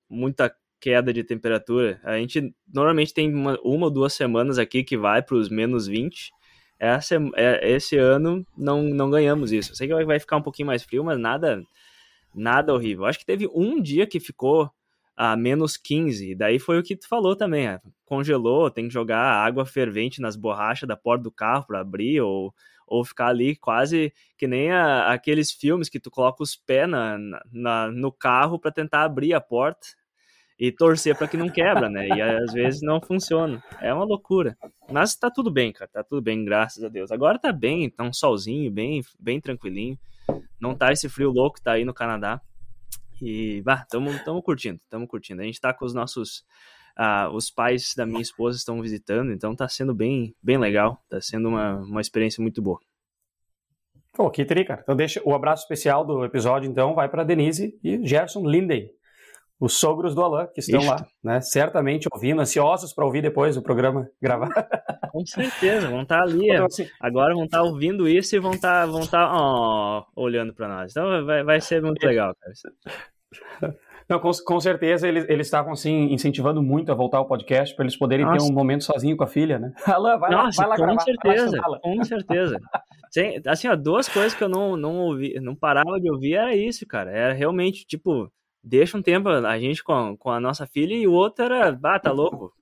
muita 0.10 0.52
queda 0.82 1.14
de 1.14 1.24
temperatura. 1.24 2.02
A 2.04 2.18
gente 2.18 2.52
normalmente 2.74 3.14
tem 3.14 3.32
uma, 3.32 3.56
uma 3.64 3.86
ou 3.86 3.92
duas 3.92 4.14
semanas 4.14 4.58
aqui 4.58 4.84
que 4.84 4.98
vai 4.98 5.22
para 5.22 5.36
os 5.36 5.48
menos 5.48 5.86
20. 5.86 6.32
Essa, 6.80 7.18
é, 7.36 7.70
esse 7.70 8.00
ano 8.00 8.44
não, 8.58 8.82
não 8.82 9.12
ganhamos 9.12 9.52
isso. 9.52 9.76
Sei 9.76 9.88
que 9.88 10.06
vai 10.06 10.20
ficar 10.20 10.38
um 10.38 10.42
pouquinho 10.42 10.66
mais 10.66 10.82
frio, 10.82 11.04
mas 11.04 11.20
nada 11.20 11.64
Nada 12.34 12.74
horrível. 12.74 13.06
Acho 13.06 13.20
que 13.20 13.26
teve 13.26 13.48
um 13.54 13.82
dia 13.82 14.06
que 14.06 14.20
ficou 14.20 14.72
a 15.20 15.36
menos 15.36 15.76
15. 15.76 16.34
Daí 16.36 16.60
foi 16.60 16.80
o 16.80 16.84
que 16.84 16.96
tu 16.96 17.08
falou 17.08 17.36
também. 17.36 17.68
É, 17.68 17.82
congelou, 18.06 18.72
tem 18.72 18.88
que 18.88 18.94
jogar 18.94 19.20
água 19.20 19.66
fervente 19.66 20.22
nas 20.22 20.38
borrachas 20.38 20.88
da 20.88 20.96
porta 20.96 21.24
do 21.24 21.32
carro 21.32 21.66
para 21.68 21.82
abrir, 21.82 22.22
ou, 22.22 22.54
ou 22.88 23.04
ficar 23.04 23.28
ali 23.28 23.56
quase 23.58 24.14
que 24.38 24.48
nem 24.48 24.72
a, 24.72 25.12
aqueles 25.12 25.52
filmes 25.52 25.90
que 25.90 26.00
tu 26.00 26.10
coloca 26.10 26.42
os 26.42 26.56
pés 26.56 26.88
na, 26.88 27.18
na, 27.52 27.92
no 27.92 28.14
carro 28.14 28.58
para 28.58 28.72
tentar 28.72 29.04
abrir 29.04 29.34
a 29.34 29.42
porta 29.42 29.88
e 30.58 30.72
torcer 30.72 31.18
para 31.18 31.28
que 31.28 31.36
não 31.36 31.50
quebra, 31.50 31.90
né? 31.90 32.08
E 32.08 32.22
às 32.22 32.54
vezes 32.54 32.82
não 32.82 33.02
funciona. 33.02 33.62
É 33.82 33.94
uma 33.94 34.06
loucura. 34.06 34.58
Mas 34.90 35.16
tá 35.16 35.30
tudo 35.30 35.52
bem, 35.52 35.74
cara. 35.74 35.90
Tá 35.92 36.04
tudo 36.04 36.22
bem, 36.22 36.46
graças 36.46 36.82
a 36.82 36.88
Deus. 36.88 37.12
Agora 37.12 37.38
tá 37.38 37.52
bem, 37.52 37.90
tá 37.90 38.06
um 38.06 38.14
solzinho, 38.14 38.72
bem, 38.72 39.02
bem 39.20 39.42
tranquilinho 39.42 39.98
não 40.60 40.76
tá 40.76 40.92
esse 40.92 41.08
frio 41.10 41.32
louco 41.32 41.62
tá 41.62 41.74
aí 41.74 41.86
no 41.86 41.94
Canadá. 41.94 42.42
E, 43.22 43.62
bah, 43.62 43.86
tamo, 43.90 44.12
tamo 44.24 44.42
curtindo, 44.42 44.80
tamo 44.90 45.08
curtindo. 45.08 45.42
A 45.42 45.46
gente 45.46 45.60
tá 45.60 45.74
com 45.74 45.86
os 45.86 45.94
nossos, 45.94 46.46
uh, 46.98 47.30
os 47.34 47.50
pais 47.50 47.94
da 47.96 48.06
minha 48.06 48.22
esposa 48.22 48.58
estão 48.58 48.82
visitando, 48.82 49.32
então 49.32 49.56
tá 49.56 49.68
sendo 49.68 49.94
bem, 49.94 50.34
bem 50.42 50.58
legal, 50.58 51.04
tá 51.10 51.20
sendo 51.20 51.50
uma, 51.50 51.76
uma 51.78 52.02
experiência 52.02 52.42
muito 52.42 52.62
boa. 52.62 52.80
Pô, 54.14 54.30
que 54.30 54.44
tri, 54.46 54.66
cara. 54.66 54.82
Então 54.82 54.96
deixa 54.96 55.22
o 55.24 55.34
abraço 55.34 55.64
especial 55.64 56.06
do 56.06 56.24
episódio, 56.26 56.70
então, 56.70 56.94
vai 56.94 57.10
para 57.10 57.24
Denise 57.24 57.78
e 57.84 58.06
Gerson 58.06 58.48
Linden, 58.48 58.90
os 59.60 59.78
sogros 59.78 60.16
do 60.16 60.24
Alain, 60.24 60.48
que 60.54 60.62
estão 60.62 60.80
Isto. 60.80 60.90
lá, 60.90 61.06
né? 61.24 61.42
Certamente 61.42 62.08
ouvindo, 62.12 62.42
ansiosos 62.42 62.94
para 62.94 63.06
ouvir 63.06 63.22
depois 63.22 63.58
o 63.58 63.62
programa 63.62 64.10
gravar. 64.22 64.50
Com 65.12 65.26
certeza, 65.26 65.90
vão 65.90 66.04
estar 66.04 66.20
tá 66.20 66.24
ali. 66.24 66.50
Então, 66.50 66.66
assim, 66.66 66.88
agora 67.00 67.34
vão 67.34 67.44
estar 67.44 67.58
tá 67.58 67.64
ouvindo 67.64 68.08
isso 68.08 68.36
e 68.36 68.40
vão 68.40 68.52
estar 68.52 68.86
tá, 68.86 68.92
vão 68.92 69.06
tá, 69.06 69.32
oh, 69.36 70.06
olhando 70.16 70.54
para 70.54 70.68
nós. 70.68 70.92
Então 70.92 71.26
vai, 71.26 71.44
vai 71.44 71.60
ser 71.60 71.82
muito 71.82 72.02
legal, 72.06 72.34
cara. 72.40 73.76
Não, 74.10 74.20
com, 74.20 74.32
com 74.44 74.60
certeza 74.60 75.08
eles, 75.08 75.30
eles 75.30 75.46
estavam 75.46 75.74
assim 75.74 76.12
incentivando 76.12 76.64
muito 76.64 76.92
a 76.92 76.96
voltar 76.96 77.20
ao 77.20 77.28
podcast 77.28 77.76
para 77.76 77.86
eles 77.86 77.96
poderem 77.96 78.26
Nossa. 78.26 78.44
ter 78.44 78.52
um 78.52 78.56
momento 78.56 78.84
sozinho 78.84 79.16
com 79.16 79.24
a 79.24 79.28
filha, 79.28 79.60
né? 79.60 79.72
Alan, 79.86 80.18
vai 80.18 80.32
Nossa, 80.32 80.64
lá, 80.64 80.68
vai 80.68 80.70
lá 80.70 80.76
com 80.78 80.84
gravar, 80.84 81.02
certeza, 81.02 81.58
com 81.82 82.04
certeza. 82.04 82.58
Sim, 83.12 83.42
assim, 83.46 83.68
ó, 83.68 83.76
duas 83.76 84.08
coisas 84.08 84.34
que 84.34 84.44
eu 84.44 84.50
não 84.50 84.76
não 84.76 84.96
ouvi, 84.98 85.40
não 85.40 85.56
parava 85.56 86.00
de 86.00 86.10
ouvir 86.12 86.36
era 86.36 86.56
isso, 86.56 86.88
cara. 86.88 87.12
Era 87.12 87.34
realmente 87.34 87.86
tipo 87.86 88.32
deixa 88.70 88.98
um 88.98 89.02
tempo 89.02 89.28
a 89.28 89.60
gente 89.60 89.84
com, 89.84 90.16
com 90.16 90.30
a 90.30 90.40
nossa 90.40 90.68
filha 90.68 90.94
e 90.94 91.08
o 91.08 91.12
outro 91.12 91.46
era, 91.46 91.78
ah, 91.84 92.00
tá 92.00 92.12
louco. 92.12 92.54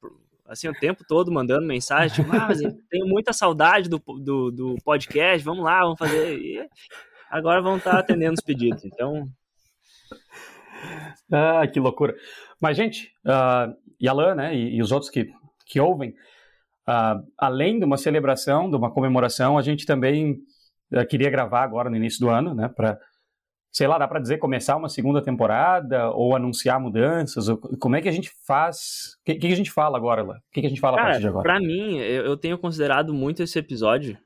Assim, 0.45 0.69
o 0.69 0.73
tempo 0.73 1.03
todo 1.05 1.29
mandando 1.29 1.67
mensagem, 1.67 2.23
tipo, 2.23 2.33
ah, 2.33 2.47
tenho 2.89 3.05
muita 3.05 3.33
saudade 3.33 3.89
do, 3.89 3.99
do, 3.99 4.49
do, 4.49 4.75
podcast, 4.85 5.43
vamos 5.43 5.65
lá, 5.65 5.81
vamos 5.81 5.99
fazer. 5.99 6.39
E 6.39 6.65
agora 7.29 7.61
vão 7.61 7.75
estar 7.75 7.91
tá 7.91 7.99
atendendo 7.99 8.35
os 8.35 8.43
pedidos. 8.43 8.85
Então, 8.85 9.27
ah, 11.29 11.67
que 11.67 11.79
loucura. 11.79 12.15
Mas, 12.61 12.77
gente, 12.77 13.11
uh, 13.25 13.75
e 13.99 14.07
Alan, 14.07 14.35
né, 14.35 14.55
e, 14.55 14.77
e, 14.77 14.81
os 14.81 14.93
outros 14.93 15.11
que, 15.11 15.29
que 15.65 15.81
ouvem, 15.81 16.11
uh, 16.87 17.21
além 17.37 17.77
de 17.77 17.83
uma 17.85 17.97
celebração, 17.97 18.69
de 18.69 18.77
uma 18.77 18.89
comemoração, 18.89 19.57
a 19.57 19.61
gente 19.61 19.85
também 19.85 20.37
uh, 20.93 21.05
queria 21.05 21.29
gravar 21.29 21.63
agora 21.63 21.89
no 21.89 21.97
início 21.97 22.21
do 22.21 22.29
ano, 22.29 22.55
né, 22.55 22.69
para, 22.69 22.97
sei 23.77 23.87
lá, 23.87 23.99
dá 23.99 24.07
para 24.07 24.19
dizer, 24.19 24.39
começar 24.39 24.75
uma 24.75 24.89
segunda 24.89 25.21
temporada 25.21 26.09
ou 26.09 26.35
anunciar 26.35 26.79
mudanças? 26.79 27.47
Ou, 27.47 27.57
como 27.79 27.95
é 27.95 28.01
que 28.01 28.09
a 28.09 28.11
gente 28.11 28.31
faz? 28.43 29.15
O 29.21 29.25
que, 29.25 29.35
que, 29.35 29.53
a 29.53 29.55
gente 29.55 29.71
fala 29.71 29.95
agora, 29.95 30.23
Alan? 30.23 30.33
O 30.33 30.51
que, 30.51 30.61
que 30.61 30.65
a 30.65 30.69
gente 30.69 30.81
fala 30.81 30.97
Cara, 30.97 31.09
a 31.09 31.11
partir 31.11 31.21
de 31.21 31.27
agora? 31.27 31.43
Para 31.43 31.59
mim, 31.59 31.99
eu, 31.99 32.25
eu, 32.25 32.35
tenho 32.35 32.57
considerado 32.57 33.13
muito 33.13 33.43
esse 33.43 33.59
episódio 33.59 34.17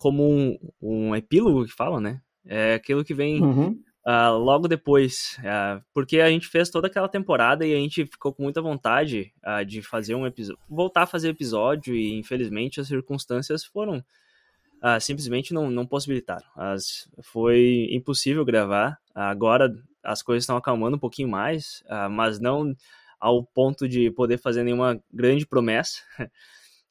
como 0.00 0.28
um, 0.28 0.58
um 0.82 1.14
epílogo 1.14 1.64
que 1.64 1.72
fala, 1.72 2.00
né? 2.00 2.20
É 2.44 2.74
aquilo 2.74 3.04
que 3.04 3.14
vem. 3.14 3.40
Uhum 3.40 3.78
Uh, 4.06 4.38
logo 4.38 4.66
depois, 4.66 5.36
uh, 5.40 5.84
porque 5.92 6.18
a 6.20 6.30
gente 6.30 6.48
fez 6.48 6.70
toda 6.70 6.86
aquela 6.86 7.10
temporada 7.10 7.66
e 7.66 7.74
a 7.74 7.76
gente 7.76 8.06
ficou 8.06 8.32
com 8.32 8.42
muita 8.42 8.62
vontade 8.62 9.34
uh, 9.46 9.62
de 9.66 9.82
fazer 9.82 10.14
um 10.14 10.26
episódio, 10.26 10.58
voltar 10.66 11.02
a 11.02 11.06
fazer 11.06 11.28
episódio 11.28 11.94
e 11.94 12.18
infelizmente 12.18 12.80
as 12.80 12.88
circunstâncias 12.88 13.66
foram 13.66 14.02
simplesmente 15.00 15.52
não, 15.52 15.70
não 15.70 15.86
possibilitaram. 15.86 16.46
As, 16.56 17.08
foi 17.22 17.88
impossível 17.90 18.44
gravar. 18.44 18.98
agora 19.14 19.72
as 20.02 20.22
coisas 20.22 20.44
estão 20.44 20.56
acalmando 20.56 20.96
um 20.96 21.00
pouquinho 21.00 21.28
mais, 21.28 21.82
mas 22.10 22.38
não 22.38 22.74
ao 23.20 23.44
ponto 23.44 23.88
de 23.88 24.10
poder 24.12 24.38
fazer 24.38 24.62
nenhuma 24.62 25.00
grande 25.12 25.46
promessa. 25.46 26.00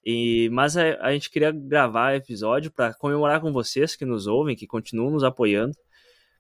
E, 0.10 0.48
mas 0.54 0.78
a, 0.78 0.84
a 1.02 1.12
gente 1.12 1.30
queria 1.30 1.52
gravar 1.52 2.16
episódio 2.16 2.72
para 2.72 2.94
comemorar 2.94 3.42
com 3.42 3.52
vocês 3.52 3.94
que 3.94 4.06
nos 4.06 4.26
ouvem, 4.26 4.56
que 4.56 4.66
continuam 4.66 5.12
nos 5.12 5.22
apoiando 5.22 5.76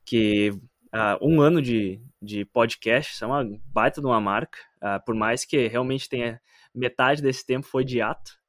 que 0.07 0.51
uh, 0.51 1.19
um 1.21 1.41
ano 1.41 1.61
de, 1.61 2.01
de 2.21 2.45
podcast 2.45 3.21
é 3.21 3.27
uma 3.27 3.45
baita 3.65 3.99
de 3.99 4.07
uma 4.07 4.21
marca, 4.21 4.57
por 5.05 5.13
mais 5.13 5.43
que 5.43 5.67
realmente 5.67 6.07
tenha 6.07 6.39
metade 6.73 7.21
desse 7.21 7.45
tempo 7.45 7.67
foi 7.67 7.83
de 7.83 8.01
ato, 8.01 8.39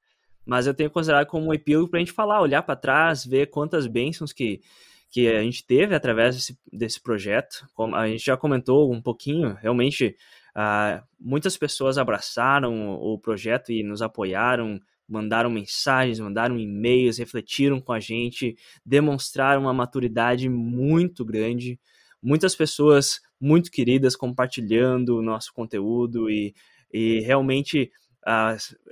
mas 0.48 0.66
eu 0.66 0.72
tenho 0.72 0.90
considerado 0.90 1.26
como 1.26 1.48
um 1.48 1.52
epílogo 1.52 1.90
para 1.90 1.98
a 1.98 2.00
gente 2.00 2.10
falar, 2.10 2.40
olhar 2.40 2.62
para 2.62 2.74
trás, 2.74 3.22
ver 3.22 3.50
quantas 3.50 3.86
bênçãos 3.86 4.32
que, 4.32 4.62
que 5.10 5.28
a 5.28 5.42
gente 5.42 5.62
teve 5.66 5.94
através 5.94 6.34
desse, 6.34 6.58
desse 6.72 7.02
projeto. 7.02 7.68
Como 7.74 7.94
a 7.94 8.08
gente 8.08 8.24
já 8.24 8.34
comentou 8.34 8.90
um 8.90 9.02
pouquinho, 9.02 9.58
realmente 9.60 10.16
uh, 10.56 11.04
muitas 11.20 11.54
pessoas 11.58 11.98
abraçaram 11.98 12.94
o 12.94 13.18
projeto 13.18 13.70
e 13.70 13.82
nos 13.82 14.00
apoiaram, 14.00 14.80
mandaram 15.06 15.50
mensagens, 15.50 16.18
mandaram 16.18 16.58
e-mails, 16.58 17.18
refletiram 17.18 17.78
com 17.78 17.92
a 17.92 18.00
gente, 18.00 18.56
demonstraram 18.86 19.60
uma 19.60 19.74
maturidade 19.74 20.48
muito 20.48 21.26
grande. 21.26 21.78
Muitas 22.22 22.56
pessoas 22.56 23.20
muito 23.38 23.70
queridas 23.70 24.16
compartilhando 24.16 25.18
o 25.18 25.22
nosso 25.22 25.52
conteúdo 25.52 26.30
e, 26.30 26.54
e 26.90 27.20
realmente 27.20 27.92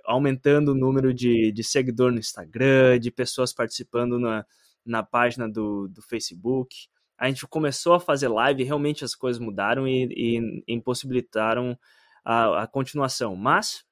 aumentando 0.04 0.72
o 0.72 0.74
número 0.74 1.12
de, 1.12 1.52
de 1.52 1.64
seguidor 1.64 2.12
no 2.12 2.18
Instagram, 2.18 2.98
de 2.98 3.10
pessoas 3.10 3.52
participando 3.52 4.18
na, 4.18 4.44
na 4.84 5.02
página 5.02 5.48
do, 5.48 5.88
do 5.88 6.00
Facebook. 6.02 6.88
A 7.18 7.28
gente 7.28 7.46
começou 7.46 7.94
a 7.94 8.00
fazer 8.00 8.28
live 8.28 8.62
realmente 8.62 9.04
as 9.04 9.14
coisas 9.14 9.40
mudaram 9.40 9.86
e, 9.88 10.06
e 10.10 10.64
impossibilitaram 10.68 11.78
a, 12.24 12.62
a 12.62 12.66
continuação. 12.66 13.34
Mas 13.34 13.84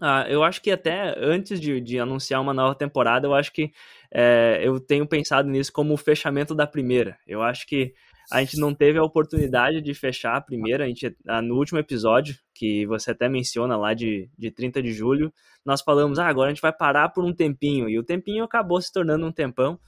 ah, 0.00 0.26
eu 0.28 0.42
acho 0.42 0.60
que 0.60 0.70
até 0.70 1.14
antes 1.18 1.60
de, 1.60 1.80
de, 1.80 1.98
anunciar 1.98 2.40
uma 2.40 2.54
nova 2.54 2.74
temporada, 2.74 3.26
eu 3.26 3.34
acho 3.34 3.52
que 3.52 3.72
é, 4.12 4.60
eu 4.62 4.80
tenho 4.80 5.06
pensado 5.06 5.48
nisso 5.48 5.72
como 5.72 5.94
o 5.94 5.96
fechamento 5.96 6.54
da 6.54 6.66
primeira. 6.66 7.18
Eu 7.26 7.42
acho 7.42 7.66
que 7.66 7.94
a 8.30 8.40
gente 8.40 8.58
não 8.58 8.74
teve 8.74 8.98
a 8.98 9.04
oportunidade 9.04 9.80
de 9.80 9.94
fechar 9.94 10.36
a 10.36 10.40
primeira. 10.40 10.84
A 10.84 10.88
gente, 10.88 11.14
no 11.42 11.56
último 11.56 11.78
episódio, 11.78 12.36
que 12.54 12.86
você 12.86 13.10
até 13.10 13.28
menciona 13.28 13.76
lá 13.76 13.94
de, 13.94 14.30
de 14.36 14.50
30 14.50 14.82
de 14.82 14.92
julho, 14.92 15.32
nós 15.64 15.82
falamos, 15.82 16.18
ah, 16.18 16.26
agora 16.26 16.50
a 16.50 16.54
gente 16.54 16.62
vai 16.62 16.72
parar 16.72 17.10
por 17.10 17.24
um 17.24 17.32
tempinho. 17.32 17.88
E 17.88 17.98
o 17.98 18.04
tempinho 18.04 18.44
acabou 18.44 18.80
se 18.80 18.92
tornando 18.92 19.26
um 19.26 19.32
tempão. 19.32 19.78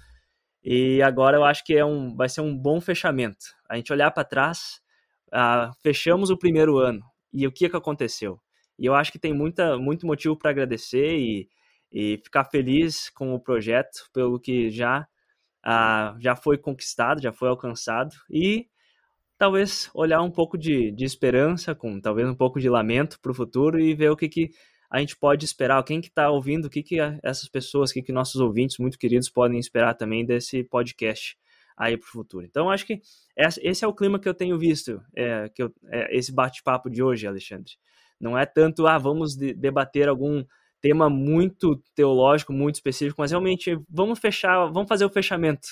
E 0.62 1.00
agora 1.02 1.36
eu 1.36 1.44
acho 1.44 1.64
que 1.64 1.74
é 1.74 1.84
um, 1.84 2.14
vai 2.14 2.28
ser 2.28 2.40
um 2.40 2.56
bom 2.56 2.80
fechamento. 2.80 3.46
A 3.68 3.76
gente 3.76 3.92
olhar 3.92 4.10
para 4.10 4.24
trás, 4.24 4.80
ah, 5.32 5.72
fechamos 5.82 6.30
o 6.30 6.36
primeiro 6.36 6.78
ano. 6.78 7.02
E 7.32 7.46
o 7.46 7.52
que, 7.52 7.68
que 7.68 7.76
aconteceu? 7.76 8.40
E 8.78 8.86
eu 8.86 8.94
acho 8.94 9.10
que 9.10 9.18
tem 9.18 9.32
muita, 9.32 9.78
muito 9.78 10.06
motivo 10.06 10.36
para 10.36 10.50
agradecer 10.50 11.16
e, 11.16 11.48
e 11.92 12.18
ficar 12.22 12.44
feliz 12.44 13.10
com 13.10 13.34
o 13.34 13.40
projeto, 13.40 14.08
pelo 14.12 14.38
que 14.38 14.70
já, 14.70 15.06
uh, 15.66 16.18
já 16.20 16.37
foi 16.37 16.56
conquistado, 16.56 17.20
já 17.20 17.32
foi 17.32 17.49
alcançado. 17.49 18.14
E 18.30 18.66
talvez 19.37 19.90
olhar 19.92 20.23
um 20.23 20.30
pouco 20.30 20.56
de, 20.56 20.92
de 20.92 21.04
esperança, 21.04 21.75
com 21.75 22.00
talvez 22.00 22.28
um 22.28 22.35
pouco 22.35 22.61
de 22.61 22.68
lamento 22.68 23.18
para 23.20 23.32
o 23.32 23.35
futuro 23.35 23.80
e 23.80 23.94
ver 23.94 24.11
o 24.11 24.16
que, 24.16 24.28
que 24.28 24.50
a 24.90 25.00
gente 25.00 25.16
pode 25.16 25.44
esperar, 25.44 25.82
quem 25.82 26.00
que 26.00 26.08
está 26.08 26.30
ouvindo, 26.30 26.66
o 26.66 26.70
que, 26.70 26.82
que 26.82 26.99
essas 27.23 27.49
pessoas, 27.49 27.90
o 27.90 27.94
que, 27.94 28.02
que 28.02 28.12
nossos 28.12 28.40
ouvintes 28.40 28.78
muito 28.78 28.99
queridos 28.99 29.28
podem 29.28 29.58
esperar 29.58 29.94
também 29.94 30.25
desse 30.25 30.62
podcast 30.62 31.37
aí 31.76 31.96
para 31.96 32.06
o 32.06 32.11
futuro. 32.11 32.46
Então, 32.46 32.70
acho 32.70 32.87
que 32.87 33.00
esse 33.37 33.85
é 33.85 33.88
o 33.88 33.92
clima 33.92 34.18
que 34.18 34.28
eu 34.28 34.32
tenho 34.32 34.58
visto, 34.58 35.02
é, 35.14 35.49
que 35.49 35.62
eu, 35.62 35.75
é, 35.90 36.16
esse 36.16 36.32
bate-papo 36.32 36.88
de 36.88 37.02
hoje, 37.02 37.26
Alexandre. 37.26 37.73
Não 38.18 38.38
é 38.38 38.46
tanto, 38.46 38.87
ah, 38.87 38.96
vamos 38.96 39.37
de 39.37 39.52
debater 39.52 40.08
algum 40.08 40.42
tema 40.80 41.09
muito 41.09 41.83
teológico, 41.95 42.52
muito 42.52 42.76
específico, 42.76 43.21
mas 43.21 43.30
realmente 43.30 43.78
vamos 43.88 44.18
fechar, 44.18 44.66
vamos 44.66 44.88
fazer 44.88 45.04
o 45.04 45.11
fechamento, 45.11 45.68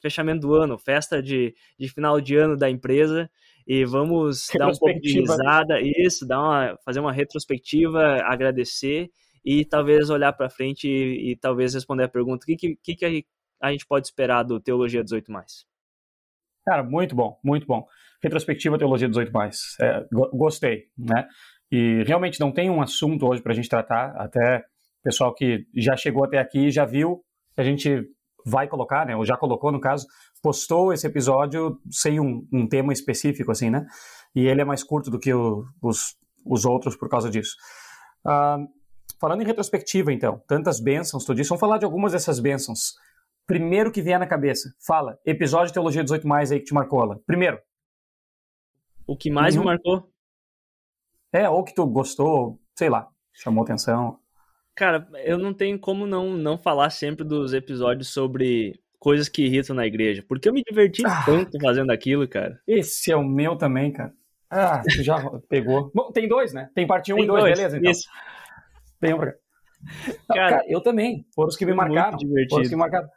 fechamento 0.00 0.40
do 0.40 0.54
ano, 0.54 0.78
festa 0.78 1.22
de, 1.22 1.54
de 1.78 1.88
final 1.88 2.20
de 2.20 2.36
ano 2.36 2.56
da 2.56 2.68
empresa 2.70 3.30
e 3.66 3.84
vamos 3.84 4.48
dar 4.56 4.68
um 4.68 4.76
pouco 4.76 5.00
de 5.00 5.20
risada, 5.20 5.80
isso, 5.80 6.26
dar 6.26 6.40
uma, 6.40 6.78
fazer 6.84 7.00
uma 7.00 7.12
retrospectiva, 7.12 8.20
agradecer 8.22 9.10
e 9.44 9.64
talvez 9.64 10.10
olhar 10.10 10.32
para 10.32 10.50
frente 10.50 10.88
e, 10.88 11.30
e, 11.30 11.36
talvez 11.36 11.74
responder 11.74 12.04
a 12.04 12.08
pergunta: 12.08 12.44
o 12.44 12.46
que, 12.46 12.76
que, 12.76 12.94
que 12.94 13.26
a 13.60 13.70
gente 13.70 13.86
pode 13.86 14.06
esperar 14.06 14.42
do 14.42 14.60
Teologia 14.60 15.02
18? 15.02 15.30
Cara, 16.64 16.82
muito 16.82 17.14
bom, 17.14 17.38
muito 17.42 17.66
bom. 17.66 17.86
Retrospectiva 18.22 18.78
Teologia 18.78 19.08
18. 19.08 19.32
É, 19.80 20.06
gostei, 20.10 20.88
né? 20.96 21.26
E 21.70 22.02
realmente 22.04 22.40
não 22.40 22.52
tem 22.52 22.68
um 22.68 22.82
assunto 22.82 23.26
hoje 23.26 23.42
para 23.42 23.52
a 23.52 23.54
gente 23.54 23.68
tratar, 23.68 24.14
até 24.16 24.58
o 24.58 25.02
pessoal 25.04 25.34
que 25.34 25.66
já 25.74 25.96
chegou 25.96 26.24
até 26.24 26.38
aqui 26.38 26.70
já 26.70 26.84
viu 26.84 27.22
que 27.54 27.60
a 27.60 27.64
gente 27.64 28.04
vai 28.44 28.66
colocar, 28.66 29.06
né, 29.06 29.14
ou 29.14 29.24
já 29.24 29.36
colocou 29.36 29.70
no 29.70 29.80
caso, 29.80 30.06
postou 30.42 30.92
esse 30.92 31.06
episódio 31.06 31.78
sem 31.90 32.18
um, 32.18 32.46
um 32.52 32.66
tema 32.66 32.92
específico, 32.92 33.50
assim, 33.50 33.70
né? 33.70 33.86
E 34.34 34.46
ele 34.46 34.62
é 34.62 34.64
mais 34.64 34.82
curto 34.82 35.10
do 35.10 35.18
que 35.18 35.32
o, 35.32 35.64
os, 35.82 36.16
os 36.44 36.64
outros 36.64 36.96
por 36.96 37.08
causa 37.08 37.28
disso. 37.28 37.54
Uh, 38.24 38.66
falando 39.20 39.42
em 39.42 39.46
retrospectiva, 39.46 40.12
então, 40.12 40.42
tantas 40.46 40.80
bênçãos, 40.80 41.24
tu 41.24 41.34
disse, 41.34 41.50
vamos 41.50 41.60
falar 41.60 41.78
de 41.78 41.84
algumas 41.84 42.12
dessas 42.12 42.40
bênçãos. 42.40 42.94
Primeiro 43.46 43.90
que 43.90 44.00
vier 44.00 44.18
na 44.18 44.26
cabeça, 44.26 44.70
fala, 44.86 45.18
episódio 45.26 45.68
de 45.68 45.74
Teologia 45.74 46.02
18 46.02 46.26
mais 46.26 46.52
aí 46.52 46.60
que 46.60 46.66
te 46.66 46.74
marcou, 46.74 47.02
ela. 47.02 47.20
Primeiro. 47.26 47.58
O 49.06 49.16
que 49.16 49.30
mais 49.30 49.56
me 49.56 49.64
marcou? 49.64 50.08
É, 51.32 51.48
ou 51.48 51.64
que 51.64 51.74
tu 51.74 51.86
gostou, 51.86 52.58
sei 52.74 52.88
lá, 52.88 53.08
chamou 53.32 53.64
atenção. 53.64 54.18
Cara, 54.74 55.06
eu 55.24 55.38
não 55.38 55.52
tenho 55.52 55.78
como 55.78 56.06
não, 56.06 56.30
não 56.30 56.58
falar 56.58 56.90
sempre 56.90 57.24
dos 57.24 57.52
episódios 57.52 58.08
sobre 58.08 58.80
coisas 58.98 59.28
que 59.28 59.44
irritam 59.44 59.74
na 59.74 59.86
igreja, 59.86 60.24
porque 60.28 60.48
eu 60.48 60.52
me 60.52 60.62
diverti 60.62 61.02
ah, 61.06 61.22
tanto 61.24 61.58
fazendo 61.60 61.90
aquilo, 61.90 62.26
cara. 62.28 62.60
Esse 62.66 63.12
é 63.12 63.16
o 63.16 63.24
meu 63.24 63.56
também, 63.56 63.92
cara. 63.92 64.12
Ah, 64.50 64.82
tu 64.82 65.02
já 65.02 65.16
pegou. 65.48 65.90
Bom, 65.94 66.10
tem 66.10 66.28
dois, 66.28 66.52
né? 66.52 66.70
Tem 66.74 66.86
parte 66.86 67.12
1 67.12 67.16
um 67.16 67.20
e 67.20 67.26
2, 67.26 67.44
beleza, 67.44 67.78
então. 67.78 67.90
Isso. 67.90 68.08
Tem 69.00 69.14
um 69.14 69.18
pra 69.18 69.32
cá. 69.32 69.38
Cara, 70.28 70.50
cara, 70.50 70.64
eu 70.68 70.80
também. 70.82 71.24
Foram 71.34 71.48
os 71.48 71.56
que 71.56 71.64
me 71.64 71.72
marcaram. 71.72 72.18
Foram 72.50 72.62
os 72.62 72.68
que 72.68 72.74
me 72.74 72.80
marcaram. 72.80 73.08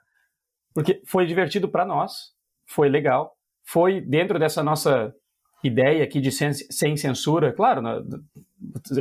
Porque 0.73 1.01
foi 1.05 1.25
divertido 1.25 1.67
para 1.67 1.85
nós, 1.85 2.31
foi 2.65 2.89
legal, 2.89 3.35
foi 3.63 4.01
dentro 4.01 4.39
dessa 4.39 4.63
nossa 4.63 5.13
ideia 5.63 6.03
aqui 6.03 6.19
de 6.19 6.31
sem, 6.31 6.51
sem 6.53 6.97
censura, 6.97 7.53
claro, 7.53 7.81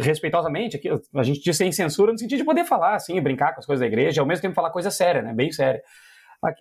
respeitosamente, 0.00 0.76
aqui, 0.76 0.88
a 1.14 1.22
gente 1.22 1.40
diz 1.40 1.56
sem 1.56 1.72
censura 1.72 2.12
no 2.12 2.18
sentido 2.18 2.38
de 2.38 2.44
poder 2.44 2.64
falar, 2.64 2.94
assim, 2.94 3.20
brincar 3.20 3.52
com 3.52 3.60
as 3.60 3.66
coisas 3.66 3.80
da 3.80 3.86
igreja, 3.86 4.20
ao 4.20 4.26
mesmo 4.26 4.42
tempo 4.42 4.54
falar 4.54 4.70
coisa 4.70 4.90
séria, 4.90 5.22
né, 5.22 5.34
bem 5.34 5.50
séria. 5.50 5.82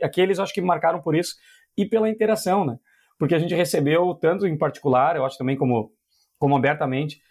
Aqueles 0.01 0.39
acho 0.39 0.53
que 0.53 0.61
marcaram 0.61 1.01
por 1.01 1.15
isso 1.15 1.35
e 1.77 1.85
pela 1.85 2.09
interação, 2.09 2.65
né, 2.65 2.77
porque 3.19 3.35
a 3.35 3.39
gente 3.39 3.53
recebeu 3.53 4.13
tanto 4.15 4.47
em 4.47 4.57
particular, 4.57 5.15
eu 5.15 5.25
acho 5.25 5.37
também 5.37 5.55
como 5.55 5.91
como 6.39 6.57
abertamente, 6.57 7.21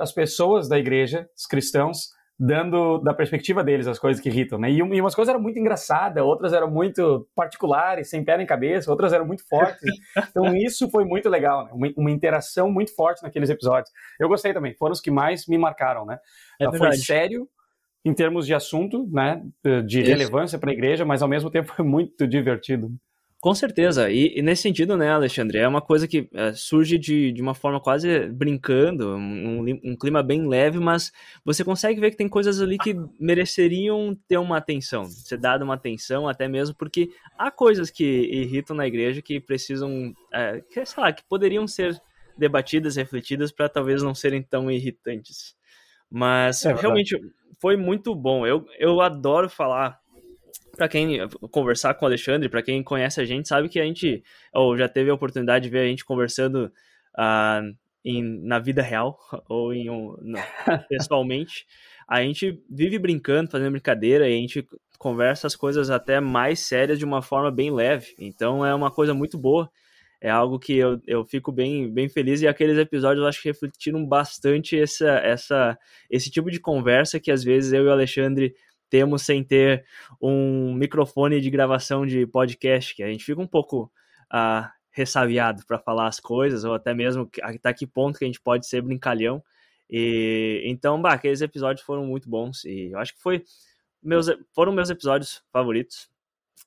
as 0.00 0.10
pessoas 0.10 0.68
da 0.68 0.76
igreja, 0.76 1.28
os 1.36 1.46
cristãos, 1.46 2.08
dando 2.38 2.98
da 2.98 3.12
perspectiva 3.12 3.64
deles 3.64 3.88
as 3.88 3.98
coisas 3.98 4.22
que 4.22 4.28
irritam, 4.28 4.58
né? 4.58 4.70
E, 4.70 4.78
e 4.78 5.00
umas 5.00 5.14
coisas 5.14 5.30
eram 5.32 5.42
muito 5.42 5.58
engraçadas, 5.58 6.22
outras 6.22 6.52
eram 6.52 6.70
muito 6.70 7.28
particulares, 7.34 8.08
sem 8.08 8.24
pé 8.24 8.36
nem 8.36 8.46
cabeça, 8.46 8.90
outras 8.90 9.12
eram 9.12 9.26
muito 9.26 9.46
fortes. 9.48 9.90
Então 10.30 10.44
isso 10.54 10.88
foi 10.90 11.04
muito 11.04 11.28
legal, 11.28 11.64
né? 11.64 11.70
uma, 11.72 11.88
uma, 11.96 12.10
interação 12.10 12.70
muito 12.70 12.94
forte 12.94 13.22
naqueles 13.22 13.50
episódios. 13.50 13.90
Eu 14.20 14.28
gostei 14.28 14.52
também, 14.52 14.74
foram 14.74 14.92
os 14.92 15.00
que 15.00 15.10
mais 15.10 15.46
me 15.48 15.58
marcaram, 15.58 16.06
né? 16.06 16.18
É 16.60 16.70
foi 16.70 16.92
sério 16.92 17.48
em 18.04 18.14
termos 18.14 18.46
de 18.46 18.54
assunto, 18.54 19.08
né? 19.10 19.42
De 19.84 20.02
relevância 20.02 20.58
para 20.58 20.70
a 20.70 20.72
igreja, 20.72 21.04
mas 21.04 21.22
ao 21.22 21.28
mesmo 21.28 21.50
tempo 21.50 21.72
foi 21.74 21.84
muito 21.84 22.26
divertido. 22.26 22.88
Com 23.40 23.54
certeza, 23.54 24.10
e, 24.10 24.36
e, 24.36 24.42
nesse 24.42 24.62
sentido, 24.62 24.96
né, 24.96 25.12
Alexandre, 25.12 25.58
é 25.58 25.68
uma 25.68 25.80
coisa 25.80 26.08
que 26.08 26.28
é, 26.34 26.52
surge 26.52 26.98
de, 26.98 27.30
de 27.30 27.40
uma 27.40 27.54
forma 27.54 27.80
quase 27.80 28.26
brincando, 28.30 29.14
um, 29.14 29.60
um, 29.84 29.96
clima 29.96 30.24
bem 30.24 30.48
leve, 30.48 30.80
mas 30.80 31.12
você 31.44 31.62
consegue 31.62 32.00
ver 32.00 32.10
que 32.10 32.16
tem 32.16 32.28
coisas 32.28 32.60
ali 32.60 32.76
que 32.76 32.96
mereceriam 33.18 34.18
ter 34.26 34.38
uma 34.38 34.56
atenção, 34.56 35.04
ser 35.04 35.38
dada 35.38 35.64
uma 35.64 35.74
atenção, 35.74 36.28
até 36.28 36.48
mesmo 36.48 36.74
porque 36.74 37.10
há 37.38 37.48
coisas 37.48 37.90
que 37.92 38.04
irritam 38.04 38.74
na 38.74 38.88
igreja 38.88 39.22
que 39.22 39.38
precisam, 39.38 40.12
é, 40.32 40.60
que, 40.68 40.84
sei 40.84 41.00
lá, 41.00 41.12
que 41.12 41.22
poderiam 41.22 41.68
ser 41.68 41.96
debatidas, 42.36 42.96
refletidas 42.96 43.52
para 43.52 43.68
talvez 43.68 44.02
não 44.02 44.16
serem 44.16 44.42
tão 44.42 44.68
irritantes. 44.68 45.56
Mas 46.10 46.64
é 46.64 46.74
realmente 46.74 47.16
foi 47.60 47.76
muito 47.76 48.16
bom. 48.16 48.44
Eu, 48.44 48.66
eu 48.78 49.00
adoro 49.00 49.48
falar 49.48 50.00
para 50.78 50.88
quem 50.88 51.28
conversar 51.50 51.92
com 51.94 52.04
o 52.04 52.08
Alexandre, 52.08 52.48
para 52.48 52.62
quem 52.62 52.82
conhece 52.84 53.20
a 53.20 53.24
gente, 53.24 53.48
sabe 53.48 53.68
que 53.68 53.80
a 53.80 53.84
gente 53.84 54.22
ou 54.54 54.78
já 54.78 54.88
teve 54.88 55.10
a 55.10 55.14
oportunidade 55.14 55.64
de 55.64 55.70
ver 55.70 55.80
a 55.80 55.86
gente 55.88 56.04
conversando 56.04 56.72
uh, 57.18 57.76
em, 58.04 58.22
na 58.22 58.60
vida 58.60 58.80
real 58.80 59.18
ou 59.50 59.74
em 59.74 59.90
um, 59.90 60.16
no, 60.22 60.38
pessoalmente. 60.88 61.66
A 62.08 62.22
gente 62.22 62.62
vive 62.70 62.96
brincando, 62.96 63.50
fazendo 63.50 63.72
brincadeira 63.72 64.28
e 64.28 64.34
a 64.34 64.40
gente 64.40 64.64
conversa 64.98 65.48
as 65.48 65.56
coisas 65.56 65.90
até 65.90 66.20
mais 66.20 66.60
sérias 66.60 66.98
de 66.98 67.04
uma 67.04 67.22
forma 67.22 67.50
bem 67.50 67.72
leve. 67.72 68.14
Então 68.16 68.64
é 68.64 68.72
uma 68.72 68.90
coisa 68.90 69.12
muito 69.12 69.36
boa. 69.36 69.68
É 70.20 70.30
algo 70.30 70.58
que 70.58 70.76
eu, 70.76 71.00
eu 71.06 71.24
fico 71.24 71.52
bem, 71.52 71.92
bem 71.92 72.08
feliz 72.08 72.40
e 72.40 72.48
aqueles 72.48 72.78
episódios 72.78 73.22
eu 73.22 73.28
acho 73.28 73.42
que 73.42 73.48
refletiram 73.48 74.04
bastante 74.06 74.78
essa, 74.78 75.10
essa, 75.18 75.78
esse 76.08 76.30
tipo 76.30 76.50
de 76.50 76.60
conversa 76.60 77.20
que 77.20 77.30
às 77.30 77.44
vezes 77.44 77.72
eu 77.72 77.84
e 77.84 77.86
o 77.86 77.92
Alexandre 77.92 78.54
temos 78.88 79.22
sem 79.22 79.42
ter 79.42 79.84
um 80.20 80.72
microfone 80.74 81.40
de 81.40 81.50
gravação 81.50 82.06
de 82.06 82.26
podcast, 82.26 82.94
que 82.94 83.02
a 83.02 83.08
gente 83.08 83.24
fica 83.24 83.40
um 83.40 83.46
pouco 83.46 83.90
uh, 84.32 84.68
ressabiado 84.90 85.64
para 85.66 85.78
falar 85.78 86.08
as 86.08 86.20
coisas, 86.20 86.64
ou 86.64 86.74
até 86.74 86.92
mesmo 86.94 87.28
até 87.42 87.72
que 87.72 87.86
ponto 87.86 88.18
que 88.18 88.24
a 88.24 88.28
gente 88.28 88.40
pode 88.40 88.66
ser 88.66 88.82
brincalhão. 88.82 89.42
E 89.88 90.62
então, 90.64 91.00
bah, 91.00 91.14
aqueles 91.14 91.40
episódios 91.40 91.84
foram 91.84 92.04
muito 92.04 92.28
bons 92.28 92.64
e 92.64 92.90
eu 92.92 92.98
acho 92.98 93.14
que 93.14 93.22
foi 93.22 93.44
meus, 94.02 94.26
foram 94.52 94.72
meus 94.72 94.90
episódios 94.90 95.42
favoritos. 95.52 96.10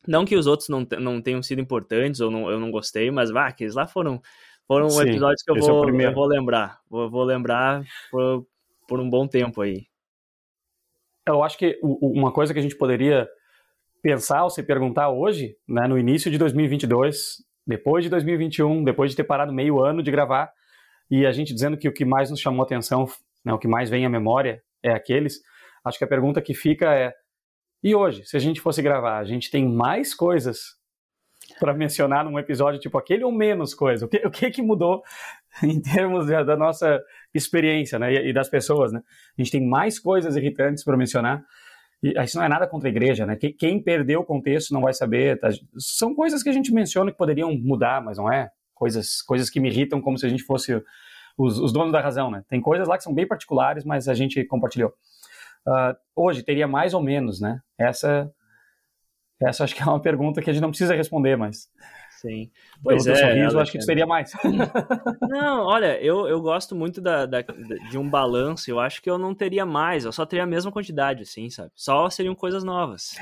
Não 0.08 0.26
que 0.26 0.36
os 0.36 0.48
outros 0.48 0.70
não, 0.70 0.88
não 1.00 1.22
tenham 1.22 1.44
sido 1.44 1.62
importantes 1.62 2.22
ou 2.22 2.32
não, 2.32 2.50
eu 2.50 2.60
não 2.60 2.72
gostei, 2.72 3.12
mas 3.12 3.32
bah, 3.32 3.48
aqueles 3.48 3.76
lá 3.76 3.86
foram 3.86 4.22
foram 4.68 4.90
Sim, 4.90 5.02
episódios 5.02 5.44
que 5.44 5.52
eu 5.52 5.56
vou, 5.56 5.90
é 5.90 6.06
eu 6.06 6.14
vou 6.14 6.26
lembrar. 6.26 6.80
Vou, 6.90 7.10
vou 7.10 7.24
lembrar 7.26 7.84
por, 8.10 8.48
por 8.88 9.00
um 9.02 9.10
bom 9.10 9.28
tempo 9.28 9.62
aí 9.62 9.91
eu 11.26 11.44
acho 11.44 11.58
que 11.58 11.80
uma 11.82 12.32
coisa 12.32 12.54
que 12.54 12.60
a 12.60 12.62
gente 12.62 12.76
poderia 12.76 13.28
pensar 14.02 14.44
ou 14.44 14.50
se 14.50 14.64
perguntar 14.64 15.10
hoje, 15.10 15.56
né, 15.68 15.88
no 15.88 15.98
início 15.98 16.32
de 16.32 16.38
2022, 16.38 17.38
depois 17.66 18.04
de 18.04 18.10
2021, 18.10 18.84
depois 18.84 19.12
de 19.12 19.18
ter 19.18 19.24
parado 19.24 19.54
meio 19.54 19.80
ano 19.80 20.02
de 20.02 20.12
gravar, 20.12 20.52
e 21.10 21.26
a 21.26 21.32
gente 21.32 21.54
dizendo 21.54 21.78
que 21.78 21.88
o 21.88 21.94
que 21.94 22.06
mais 22.06 22.30
nos 22.30 22.40
chamou 22.40 22.64
atenção, 22.64 23.06
né, 23.46 23.54
o 23.54 23.60
que 23.60 23.68
mais 23.68 23.90
vem 23.90 24.06
à 24.06 24.10
memória 24.10 24.64
é 24.82 24.92
aqueles, 24.92 25.42
acho 25.84 25.98
que 25.98 26.04
a 26.04 26.08
pergunta 26.08 26.42
que 26.42 26.54
fica 26.54 26.94
é: 26.94 27.14
e 27.84 27.96
hoje, 27.96 28.26
se 28.26 28.36
a 28.36 28.40
gente 28.40 28.62
fosse 28.62 28.82
gravar, 28.82 29.20
a 29.20 29.24
gente 29.24 29.52
tem 29.52 29.68
mais 29.68 30.14
coisas 30.14 30.80
para 31.60 31.74
mencionar 31.74 32.24
num 32.24 32.40
episódio 32.40 32.80
tipo 32.80 32.98
aquele 32.98 33.24
ou 33.24 33.32
menos 33.32 33.74
coisa? 33.74 34.06
O 34.06 34.10
que, 34.10 34.18
o 34.26 34.32
que, 34.32 34.50
que 34.52 34.62
mudou 34.62 35.04
em 35.64 35.82
termos 35.82 36.28
da, 36.28 36.56
nossa 36.56 37.02
experiência 37.34 37.98
né, 37.98 38.14
e, 38.14 38.34
das 38.34 38.50
pessoas? 38.50 38.92
Né? 38.92 39.02
A 39.38 39.42
gente 39.42 39.52
tem 39.52 39.66
mais 39.66 40.00
coisas 40.00 40.36
irritantes 40.36 40.84
para 40.84 40.98
mencionar. 40.98 41.44
E 42.04 42.14
isso 42.24 42.38
não 42.38 42.46
é 42.46 42.50
nada 42.50 42.68
contra 42.68 42.90
a 42.90 42.92
igreja, 42.92 43.26
né? 43.26 43.36
Quem, 43.36 43.54
quem 43.54 43.82
perdeu 43.82 44.22
o 44.22 44.26
contexto 44.26 44.74
não 44.74 44.82
vai 44.82 44.94
saber. 44.94 45.40
Tá? 45.40 45.50
São 45.78 46.16
coisas 46.16 46.42
que 46.42 46.50
a 46.50 46.54
gente 46.54 46.74
menciona 46.74 47.12
que 47.12 47.18
poderiam 47.18 47.54
mudar, 47.56 48.02
mas 48.02 48.18
não 48.18 48.32
é 48.32 48.50
coisas, 48.74 49.22
coisas 49.22 49.50
que 49.50 49.60
me 49.60 49.70
irritam 49.70 50.02
como 50.02 50.18
se 50.18 50.26
a 50.26 50.30
gente 50.30 50.44
fosse 50.44 50.82
os, 51.38 51.60
os 51.60 51.72
donos 51.72 51.92
da 51.92 52.02
razão, 52.02 52.32
né? 52.32 52.44
Tem 52.50 52.60
coisas 52.60 52.88
lá 52.88 52.98
que 52.98 53.04
são 53.04 53.14
bem 53.14 53.28
particulares, 53.28 53.86
mas 53.86 54.08
a 54.08 54.16
gente 54.16 54.44
compartilhou. 54.46 54.92
Uh, 55.68 55.96
hoje 56.16 56.42
teria 56.42 56.68
mais 56.68 56.96
ou 56.96 57.02
menos, 57.04 57.40
né? 57.40 57.60
Essa 57.78 58.32
essa 59.42 59.64
acho 59.64 59.76
que 59.76 59.82
é 59.82 59.86
uma 59.86 60.00
pergunta 60.00 60.42
que 60.42 60.50
a 60.50 60.54
gente 60.54 60.62
não 60.62 60.70
precisa 60.70 60.96
responder, 60.96 61.36
mas. 61.36 61.68
Sim. 62.22 62.52
Pois 62.84 63.04
Pelo 63.04 63.18
é. 63.18 63.20
sorriso, 63.20 63.60
acho 63.60 63.72
que 63.72 63.82
seria 63.82 64.06
mais. 64.06 64.32
não, 65.28 65.66
olha, 65.66 66.00
eu, 66.00 66.28
eu 66.28 66.40
gosto 66.40 66.76
muito 66.76 67.02
da, 67.02 67.26
da, 67.26 67.42
de 67.42 67.98
um 67.98 68.08
balanço. 68.08 68.70
Eu 68.70 68.80
acho 68.80 69.02
que 69.02 69.10
eu 69.10 69.18
não 69.18 69.34
teria 69.34 69.66
mais, 69.66 70.06
eu 70.06 70.12
só 70.12 70.24
teria 70.24 70.44
a 70.44 70.48
mesma 70.48 70.72
quantidade, 70.72 71.24
assim, 71.24 71.50
sabe? 71.50 71.72
Só 71.76 72.08
seriam 72.12 72.36
coisas 72.36 72.64
novas. 72.64 73.16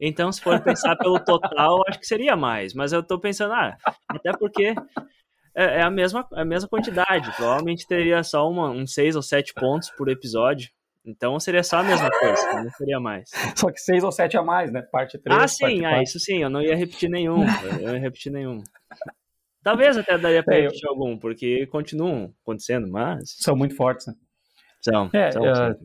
Então, 0.00 0.32
se 0.32 0.40
for 0.40 0.58
pensar 0.60 0.96
pelo 0.96 1.20
total, 1.20 1.84
acho 1.86 2.00
que 2.00 2.06
seria 2.06 2.34
mais. 2.34 2.74
Mas 2.74 2.92
eu 2.92 3.00
tô 3.00 3.16
pensando, 3.16 3.54
ah, 3.54 3.76
até 4.08 4.32
porque 4.36 4.74
é, 5.54 5.64
é 5.78 5.82
a, 5.82 5.90
mesma, 5.90 6.26
é 6.32 6.40
a 6.40 6.44
mesma 6.44 6.68
quantidade. 6.68 7.30
Provavelmente 7.36 7.86
teria 7.86 8.24
só 8.24 8.50
uma, 8.50 8.70
uns 8.70 8.92
seis 8.92 9.14
ou 9.14 9.22
sete 9.22 9.54
pontos 9.54 9.88
por 9.90 10.08
episódio. 10.08 10.68
Então 11.04 11.38
seria 11.40 11.64
só 11.64 11.78
a 11.78 11.82
mesma 11.82 12.08
coisa, 12.10 12.62
não 12.62 12.70
seria 12.70 13.00
mais. 13.00 13.28
Só 13.56 13.72
que 13.72 13.80
seis 13.80 14.04
ou 14.04 14.12
sete 14.12 14.36
a 14.36 14.42
mais, 14.42 14.70
né? 14.70 14.82
Parte 14.82 15.18
3. 15.18 15.36
Ah, 15.36 15.48
sim, 15.48 15.84
ah, 15.84 16.00
isso 16.00 16.20
sim, 16.20 16.42
eu 16.42 16.48
não 16.48 16.62
ia 16.62 16.76
repetir 16.76 17.10
nenhum. 17.10 17.44
eu 17.80 17.88
não 17.88 17.94
ia 17.94 18.00
repetir 18.00 18.30
nenhum. 18.30 18.62
Talvez 19.64 19.96
até 19.96 20.16
daria 20.16 20.42
pra 20.42 20.56
é, 20.56 20.62
repetir 20.62 20.84
eu... 20.84 20.90
algum, 20.90 21.18
porque 21.18 21.66
continuam 21.66 22.32
acontecendo, 22.42 22.88
mas. 22.88 23.36
São 23.38 23.56
muito 23.56 23.74
fortes, 23.74 24.06
né? 24.06 24.14
São. 24.80 25.10
É, 25.12 25.30
são, 25.32 25.42
uh... 25.42 25.56
são. 25.56 25.76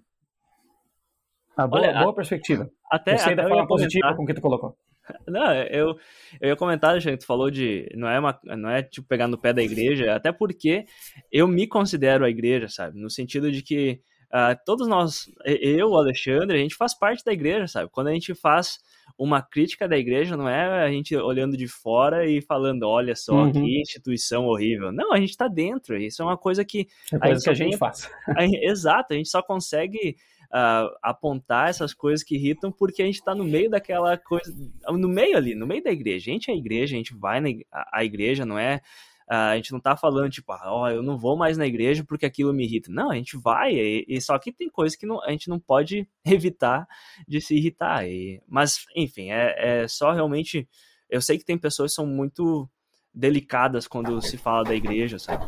A 1.57 1.67
boa, 1.67 1.81
Olha, 1.81 1.99
boa 1.99 2.11
a... 2.11 2.15
perspectiva. 2.15 2.69
Até, 2.91 3.13
Gostei 3.13 3.33
até 3.33 3.41
da 3.41 3.49
forma 3.49 3.67
positiva 3.67 4.15
com 4.15 4.25
que 4.25 4.33
tu 4.33 4.41
colocou. 4.41 4.77
Não, 5.27 5.53
eu, 5.53 5.97
eu 6.39 6.49
ia 6.49 6.55
comentar, 6.55 6.99
gente, 6.99 7.21
tu 7.21 7.25
falou 7.25 7.49
de. 7.49 7.89
Não 7.95 8.07
é, 8.07 8.19
uma, 8.19 8.39
não 8.43 8.69
é 8.69 8.83
tipo 8.83 9.07
pegar 9.07 9.27
no 9.27 9.37
pé 9.37 9.53
da 9.53 9.63
igreja, 9.63 10.13
até 10.13 10.31
porque 10.31 10.85
eu 11.31 11.47
me 11.47 11.65
considero 11.65 12.25
a 12.25 12.29
igreja, 12.29 12.67
sabe? 12.67 12.99
No 12.99 13.09
sentido 13.09 13.51
de 13.51 13.61
que 13.61 14.01
Uh, 14.27 14.57
todos 14.65 14.87
nós, 14.87 15.29
eu, 15.45 15.89
o 15.89 15.97
Alexandre, 15.97 16.57
a 16.57 16.61
gente 16.61 16.75
faz 16.75 16.93
parte 16.93 17.23
da 17.23 17.31
igreja, 17.31 17.67
sabe? 17.67 17.89
Quando 17.89 18.07
a 18.07 18.13
gente 18.13 18.35
faz 18.35 18.79
uma 19.17 19.41
crítica 19.41 19.87
da 19.87 19.97
igreja, 19.97 20.35
não 20.35 20.47
é 20.47 20.83
a 20.83 20.91
gente 20.91 21.15
olhando 21.15 21.55
de 21.55 21.67
fora 21.67 22.29
e 22.29 22.41
falando, 22.41 22.83
olha 22.83 23.15
só, 23.15 23.33
uhum. 23.33 23.51
que 23.51 23.81
instituição 23.81 24.45
horrível. 24.45 24.91
Não, 24.91 25.13
a 25.13 25.17
gente 25.17 25.29
está 25.29 25.47
dentro. 25.47 25.97
Isso 25.97 26.21
é 26.21 26.25
uma 26.25 26.37
coisa 26.37 26.63
que. 26.65 26.87
É 27.11 27.17
coisa 27.17 27.39
a 27.39 27.43
que 27.43 27.49
a 27.49 27.53
gente 27.53 27.77
faz. 27.77 28.09
A, 28.37 28.45
exato, 28.45 29.13
a 29.13 29.15
gente 29.17 29.29
só 29.29 29.41
consegue 29.41 30.17
uh, 30.47 30.95
apontar 31.01 31.69
essas 31.69 31.93
coisas 31.93 32.23
que 32.23 32.35
irritam 32.35 32.71
porque 32.71 33.01
a 33.01 33.05
gente 33.05 33.15
está 33.15 33.33
no 33.33 33.43
meio 33.43 33.69
daquela 33.69 34.17
coisa. 34.17 34.53
No 34.87 35.07
meio 35.07 35.37
ali, 35.37 35.55
no 35.55 35.65
meio 35.65 35.83
da 35.83 35.91
igreja. 35.91 36.29
A 36.29 36.33
gente 36.33 36.51
é 36.51 36.53
a 36.53 36.57
igreja, 36.57 36.95
a 36.95 36.97
gente 36.97 37.15
vai 37.15 37.39
na 37.39 37.49
a 37.91 38.03
igreja, 38.03 38.45
não 38.45 38.59
é 38.59 38.81
a 39.29 39.55
gente 39.55 39.73
não 39.73 39.79
tá 39.79 39.97
falando, 39.97 40.31
tipo, 40.31 40.51
ah, 40.53 40.61
ó, 40.65 40.89
eu 40.89 41.03
não 41.03 41.17
vou 41.17 41.35
mais 41.35 41.57
na 41.57 41.67
igreja 41.67 42.03
porque 42.03 42.25
aquilo 42.25 42.53
me 42.53 42.63
irrita. 42.63 42.91
Não, 42.91 43.11
a 43.11 43.15
gente 43.15 43.37
vai, 43.37 43.73
e, 43.73 44.05
e 44.07 44.21
só 44.21 44.37
que 44.39 44.53
tem 44.53 44.69
coisas 44.69 44.95
que 44.95 45.05
não, 45.05 45.21
a 45.23 45.31
gente 45.31 45.49
não 45.49 45.59
pode 45.59 46.07
evitar 46.25 46.87
de 47.27 47.41
se 47.41 47.55
irritar. 47.55 48.07
E, 48.07 48.41
mas, 48.47 48.85
enfim, 48.95 49.31
é, 49.31 49.81
é 49.83 49.87
só 49.87 50.11
realmente. 50.11 50.67
Eu 51.09 51.21
sei 51.21 51.37
que 51.37 51.45
tem 51.45 51.57
pessoas 51.57 51.91
que 51.91 51.95
são 51.95 52.05
muito 52.05 52.69
delicadas 53.13 53.87
quando 53.87 54.21
se 54.21 54.37
fala 54.37 54.63
da 54.63 54.75
igreja, 54.75 55.17
sabe? 55.17 55.45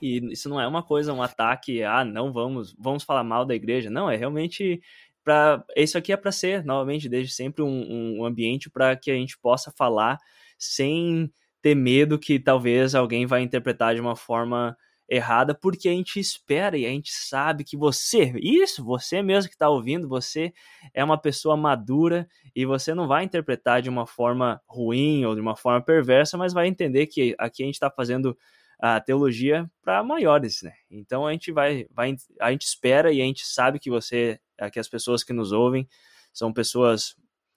E 0.00 0.18
isso 0.32 0.48
não 0.48 0.60
é 0.60 0.66
uma 0.66 0.82
coisa, 0.82 1.12
um 1.12 1.22
ataque, 1.22 1.82
ah, 1.82 2.04
não 2.04 2.32
vamos, 2.32 2.74
vamos 2.78 3.04
falar 3.04 3.24
mal 3.24 3.44
da 3.44 3.54
igreja. 3.54 3.88
Não, 3.88 4.10
é 4.10 4.16
realmente 4.16 4.80
para 5.24 5.64
isso 5.76 5.96
aqui 5.96 6.12
é 6.12 6.16
para 6.16 6.32
ser, 6.32 6.64
novamente, 6.64 7.08
desde 7.08 7.32
sempre 7.32 7.62
um, 7.62 8.18
um 8.18 8.24
ambiente 8.24 8.68
para 8.68 8.96
que 8.96 9.10
a 9.10 9.14
gente 9.14 9.38
possa 9.38 9.72
falar 9.76 10.18
sem 10.58 11.32
ter 11.62 11.74
medo 11.74 12.18
que 12.18 12.38
talvez 12.40 12.94
alguém 12.94 13.24
vai 13.24 13.42
interpretar 13.42 13.94
de 13.94 14.00
uma 14.00 14.16
forma 14.16 14.76
errada, 15.08 15.54
porque 15.54 15.88
a 15.88 15.92
gente 15.92 16.18
espera 16.18 16.76
e 16.76 16.86
a 16.86 16.88
gente 16.88 17.12
sabe 17.12 17.64
que 17.64 17.76
você, 17.76 18.32
isso, 18.40 18.82
você 18.82 19.22
mesmo 19.22 19.48
que 19.48 19.54
está 19.54 19.68
ouvindo, 19.68 20.08
você 20.08 20.52
é 20.94 21.04
uma 21.04 21.18
pessoa 21.18 21.56
madura 21.56 22.26
e 22.56 22.64
você 22.64 22.94
não 22.94 23.06
vai 23.06 23.24
interpretar 23.24 23.82
de 23.82 23.90
uma 23.90 24.06
forma 24.06 24.60
ruim 24.66 25.24
ou 25.24 25.34
de 25.34 25.40
uma 25.40 25.54
forma 25.54 25.82
perversa, 25.82 26.38
mas 26.38 26.52
vai 26.52 26.66
entender 26.66 27.06
que 27.06 27.34
aqui 27.38 27.62
a 27.62 27.66
gente 27.66 27.74
está 27.74 27.90
fazendo 27.90 28.36
a 28.80 29.00
teologia 29.00 29.70
para 29.82 30.02
maiores, 30.02 30.62
né? 30.62 30.72
Então 30.90 31.26
a 31.26 31.32
gente 31.32 31.52
vai, 31.52 31.86
vai, 31.90 32.16
a 32.40 32.50
gente 32.50 32.62
espera 32.62 33.12
e 33.12 33.20
a 33.20 33.24
gente 33.24 33.46
sabe 33.46 33.78
que 33.78 33.90
você, 33.90 34.40
que 34.72 34.80
as 34.80 34.88
pessoas 34.88 35.22
que 35.22 35.32
nos 35.32 35.52
ouvem 35.52 35.86
são 36.32 36.52
pessoas 36.52 37.14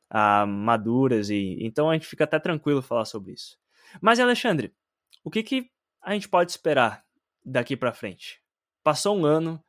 ah, 0.09 0.45
maduras 0.45 1.29
e 1.29 1.57
então 1.61 1.89
a 1.89 1.93
gente 1.93 2.05
fica 2.05 2.25
até 2.25 2.37
tranquilo 2.37 2.81
falar 2.81 3.05
sobre 3.05 3.33
isso. 3.33 3.57
Mas, 4.01 4.19
Alexandre, 4.19 4.73
o 5.23 5.31
que, 5.31 5.43
que 5.43 5.69
a 6.01 6.13
gente 6.13 6.29
pode 6.29 6.51
esperar 6.51 7.03
daqui 7.43 7.75
para 7.75 7.93
frente? 7.93 8.43
passou 8.85 9.17
um 9.17 9.25
ano, 9.25 9.59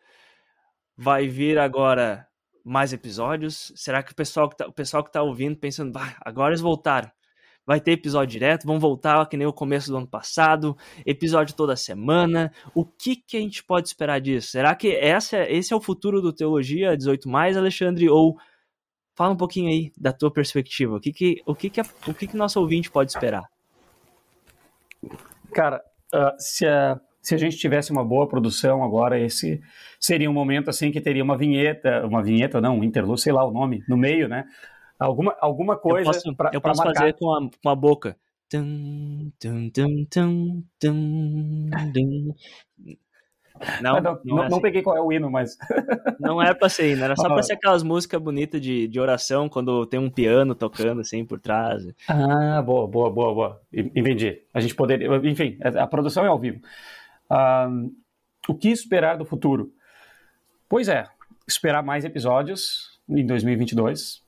vai 0.94 1.26
vir 1.26 1.58
agora 1.58 2.28
mais 2.62 2.92
episódios? 2.92 3.72
Será 3.74 4.02
que 4.02 4.12
o 4.12 4.14
pessoal 4.14 4.46
que 4.50 4.56
tá, 4.58 4.66
o 4.66 4.72
pessoal 4.72 5.02
que 5.02 5.10
tá 5.10 5.22
ouvindo 5.22 5.56
pensando, 5.56 5.96
ah, 5.96 6.14
agora 6.20 6.50
eles 6.50 6.60
voltaram, 6.60 7.10
vai 7.64 7.80
ter 7.80 7.92
episódio 7.92 8.32
direto, 8.32 8.66
vão 8.66 8.78
voltar 8.78 9.26
que 9.26 9.36
nem 9.38 9.46
o 9.46 9.54
começo 9.54 9.90
do 9.90 9.96
ano 9.96 10.06
passado, 10.06 10.76
episódio 11.06 11.56
toda 11.56 11.74
semana. 11.76 12.52
O 12.74 12.84
que 12.84 13.16
que 13.16 13.38
a 13.38 13.40
gente 13.40 13.64
pode 13.64 13.88
esperar 13.88 14.20
disso? 14.20 14.50
Será 14.50 14.74
que 14.74 14.94
essa, 14.94 15.50
esse 15.50 15.72
é 15.72 15.76
o 15.76 15.80
futuro 15.80 16.20
do 16.20 16.32
Teologia 16.32 16.94
18 16.94 17.26
mais, 17.30 17.56
Alexandre? 17.56 18.10
Ou 18.10 18.36
fala 19.14 19.32
um 19.32 19.36
pouquinho 19.36 19.70
aí 19.70 19.90
da 19.96 20.12
tua 20.12 20.30
perspectiva. 20.30 20.96
O 20.96 21.00
que 21.00 21.10
que 21.10 21.42
o 21.46 21.54
que 21.54 21.70
que, 21.70 21.80
o 21.80 22.14
que 22.14 22.26
que 22.26 22.36
nosso 22.36 22.60
ouvinte 22.60 22.90
pode 22.90 23.12
esperar? 23.12 23.44
Cara, 25.52 25.82
uh, 26.14 26.32
se 26.38 26.66
a 26.66 27.00
se 27.26 27.34
a 27.34 27.38
gente 27.38 27.56
tivesse 27.56 27.90
uma 27.90 28.04
boa 28.04 28.28
produção 28.28 28.84
agora, 28.84 29.18
esse 29.18 29.60
seria 29.98 30.30
um 30.30 30.32
momento 30.32 30.70
assim 30.70 30.92
que 30.92 31.00
teria 31.00 31.24
uma 31.24 31.36
vinheta, 31.36 32.06
uma 32.06 32.22
vinheta 32.22 32.60
não, 32.60 32.78
um 32.78 32.84
interlúdio, 32.84 33.20
sei 33.20 33.32
lá 33.32 33.44
o 33.44 33.50
nome, 33.50 33.82
no 33.88 33.96
meio, 33.96 34.28
né? 34.28 34.44
Alguma, 34.96 35.36
alguma 35.40 35.76
coisa. 35.76 36.08
Eu 36.08 36.12
posso, 36.12 36.36
pra, 36.36 36.50
eu 36.54 36.60
posso 36.60 36.80
fazer 36.84 37.14
com 37.14 37.32
a, 37.32 37.50
com 37.60 37.68
a 37.68 37.74
boca. 37.74 38.16
Tum, 38.48 39.32
tum, 39.40 39.70
tum, 40.78 41.42
não, 43.82 44.00
não, 44.00 44.20
não, 44.24 44.42
é 44.42 44.46
assim. 44.46 44.60
peguei 44.60 44.82
qual 44.82 44.96
é 44.96 45.00
o 45.00 45.12
hino, 45.12 45.30
mas. 45.30 45.56
Não 46.18 46.42
era 46.42 46.54
pra 46.54 46.68
ser 46.68 46.92
hino, 46.92 47.04
era 47.04 47.14
só 47.14 47.28
pra 47.28 47.42
ser 47.42 47.52
aquelas 47.52 47.82
músicas 47.82 48.20
bonitas 48.20 48.60
de, 48.60 48.88
de 48.88 48.98
oração 48.98 49.48
quando 49.48 49.86
tem 49.86 50.00
um 50.00 50.10
piano 50.10 50.54
tocando 50.54 51.00
assim 51.00 51.24
por 51.24 51.38
trás. 51.38 51.82
Ah, 52.08 52.62
boa, 52.62 52.86
boa, 52.86 53.10
boa, 53.10 53.34
boa. 53.34 53.60
Entendi. 53.72 54.42
A 54.52 54.60
gente 54.60 54.74
poderia. 54.74 55.08
Enfim, 55.24 55.58
a 55.62 55.86
produção 55.86 56.24
é 56.24 56.28
ao 56.28 56.38
vivo. 56.38 56.60
Um, 57.30 57.94
o 58.48 58.54
que 58.54 58.68
esperar 58.68 59.16
do 59.16 59.24
futuro? 59.24 59.72
Pois 60.68 60.88
é, 60.88 61.06
esperar 61.46 61.82
mais 61.82 62.04
episódios 62.04 62.98
em 63.08 63.24
2022 63.26 64.26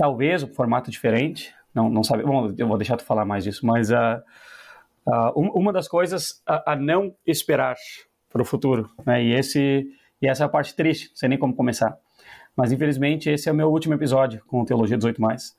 talvez 0.00 0.42
o 0.42 0.46
um 0.46 0.54
formato 0.54 0.90
diferente, 0.90 1.54
não, 1.74 1.90
não 1.90 2.02
sabe, 2.02 2.22
bom, 2.22 2.50
eu 2.56 2.66
vou 2.66 2.78
deixar 2.78 2.96
tu 2.96 3.04
falar 3.04 3.26
mais 3.26 3.44
disso, 3.44 3.66
mas 3.66 3.90
uh, 3.90 4.22
uh, 5.06 5.30
uma 5.36 5.74
das 5.74 5.86
coisas 5.86 6.42
a, 6.46 6.72
a 6.72 6.76
não 6.76 7.14
esperar 7.26 7.76
para 8.30 8.42
o 8.42 8.44
futuro, 8.44 8.88
né, 9.04 9.22
e, 9.22 9.32
esse, 9.32 9.86
e 10.22 10.26
essa 10.26 10.44
é 10.44 10.46
a 10.46 10.48
parte 10.48 10.74
triste, 10.74 11.08
não 11.10 11.16
sei 11.16 11.28
nem 11.28 11.38
como 11.38 11.54
começar, 11.54 11.96
mas 12.56 12.72
infelizmente 12.72 13.28
esse 13.28 13.48
é 13.48 13.52
o 13.52 13.54
meu 13.54 13.70
último 13.70 13.94
episódio 13.94 14.42
com 14.46 14.64
Teologia 14.64 14.96
18+. 14.96 15.52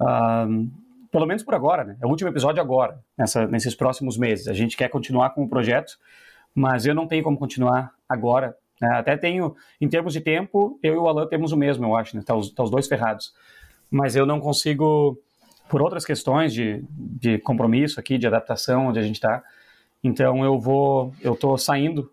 Uh, 0.00 0.70
pelo 1.10 1.26
menos 1.26 1.42
por 1.42 1.54
agora, 1.54 1.84
né, 1.84 1.96
é 2.02 2.06
o 2.06 2.08
último 2.10 2.28
episódio 2.28 2.60
agora, 2.60 2.98
nessa, 3.16 3.46
nesses 3.46 3.74
próximos 3.74 4.18
meses, 4.18 4.48
a 4.48 4.52
gente 4.52 4.76
quer 4.76 4.88
continuar 4.88 5.30
com 5.30 5.44
o 5.44 5.48
projeto, 5.48 5.98
mas 6.54 6.84
eu 6.84 6.94
não 6.94 7.06
tenho 7.06 7.22
como 7.22 7.38
continuar 7.38 7.92
agora 8.08 8.56
né? 8.80 8.88
Até 8.98 9.16
tenho, 9.16 9.56
em 9.80 9.88
termos 9.88 10.12
de 10.12 10.20
tempo, 10.20 10.78
eu 10.82 10.94
e 10.94 10.96
o 10.96 11.08
Alan 11.08 11.26
temos 11.26 11.52
o 11.52 11.56
mesmo, 11.56 11.84
eu 11.84 11.96
acho, 11.96 12.16
né? 12.16 12.22
Tá 12.24 12.34
os, 12.34 12.50
tá 12.50 12.62
os 12.62 12.70
dois 12.70 12.86
ferrados. 12.86 13.32
Mas 13.90 14.16
eu 14.16 14.26
não 14.26 14.40
consigo, 14.40 15.18
por 15.68 15.80
outras 15.80 16.04
questões 16.04 16.52
de, 16.52 16.84
de 16.90 17.38
compromisso 17.38 18.00
aqui, 18.00 18.18
de 18.18 18.26
adaptação, 18.26 18.88
onde 18.88 18.98
a 18.98 19.02
gente 19.02 19.16
está. 19.16 19.42
Então 20.04 20.44
eu 20.44 20.58
vou, 20.60 21.14
eu 21.22 21.32
estou 21.32 21.56
saindo 21.56 22.12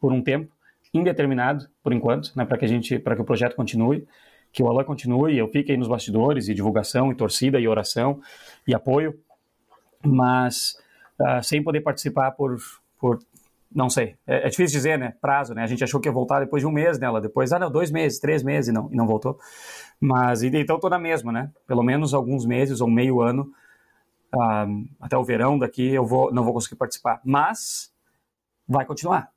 por 0.00 0.12
um 0.12 0.22
tempo 0.22 0.52
indeterminado, 0.94 1.66
por 1.82 1.92
enquanto, 1.92 2.32
né? 2.36 2.44
Para 2.44 2.56
que 2.56 2.64
a 2.64 2.68
gente, 2.68 2.98
para 3.00 3.16
que 3.16 3.22
o 3.22 3.24
projeto 3.24 3.56
continue, 3.56 4.06
que 4.52 4.62
o 4.62 4.68
Alan 4.68 4.84
continue, 4.84 5.36
eu 5.36 5.48
fique 5.48 5.72
aí 5.72 5.76
nos 5.76 5.88
bastidores 5.88 6.48
e 6.48 6.54
divulgação 6.54 7.10
e 7.10 7.16
torcida 7.16 7.58
e 7.58 7.66
oração 7.66 8.20
e 8.68 8.72
apoio, 8.72 9.18
mas 10.04 10.78
uh, 11.20 11.42
sem 11.42 11.60
poder 11.62 11.80
participar 11.80 12.30
por 12.30 12.56
por 13.00 13.18
não 13.74 13.90
sei, 13.90 14.14
é, 14.24 14.46
é, 14.46 14.48
difícil 14.48 14.78
dizer, 14.78 14.96
né? 14.96 15.14
Prazo, 15.20 15.52
né? 15.52 15.64
A 15.64 15.66
gente 15.66 15.82
achou 15.82 16.00
que 16.00 16.08
ia 16.08 16.12
voltar 16.12 16.38
depois 16.38 16.62
de 16.62 16.66
um 16.66 16.70
mês 16.70 16.98
nela, 16.98 17.20
depois, 17.20 17.52
ah, 17.52 17.58
não, 17.58 17.70
dois 17.70 17.90
meses, 17.90 18.20
três 18.20 18.42
meses 18.42 18.72
não, 18.72 18.88
e 18.92 18.94
não 18.94 19.04
voltou. 19.04 19.36
Mas, 20.00 20.44
então, 20.44 20.78
tô 20.78 20.88
na 20.88 20.98
mesma, 20.98 21.32
né? 21.32 21.50
Pelo 21.66 21.82
menos 21.82 22.14
alguns 22.14 22.46
meses 22.46 22.80
ou 22.80 22.88
meio 22.88 23.20
ano, 23.20 23.50
ah, 24.40 24.66
até 25.00 25.16
o 25.16 25.24
verão 25.24 25.58
daqui, 25.58 25.92
eu 25.92 26.04
vou, 26.04 26.32
não 26.32 26.44
vou 26.44 26.52
conseguir 26.52 26.76
participar. 26.76 27.20
Mas, 27.24 27.92
vai 28.66 28.84
continuar. 28.84 29.30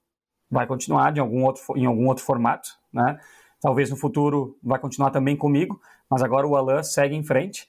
Vai 0.49 0.65
continuar 0.65 1.11
de 1.11 1.19
algum 1.19 1.43
outro, 1.43 1.61
em 1.75 1.85
algum 1.85 2.07
outro 2.07 2.23
formato, 2.23 2.69
né? 2.91 3.19
Talvez 3.61 3.89
no 3.89 3.97
futuro 3.97 4.57
vai 4.63 4.79
continuar 4.79 5.09
também 5.09 5.35
comigo, 5.35 5.81
mas 6.09 6.21
agora 6.21 6.47
o 6.47 6.55
Alan 6.55 6.83
segue 6.83 7.15
em 7.15 7.23
frente. 7.23 7.67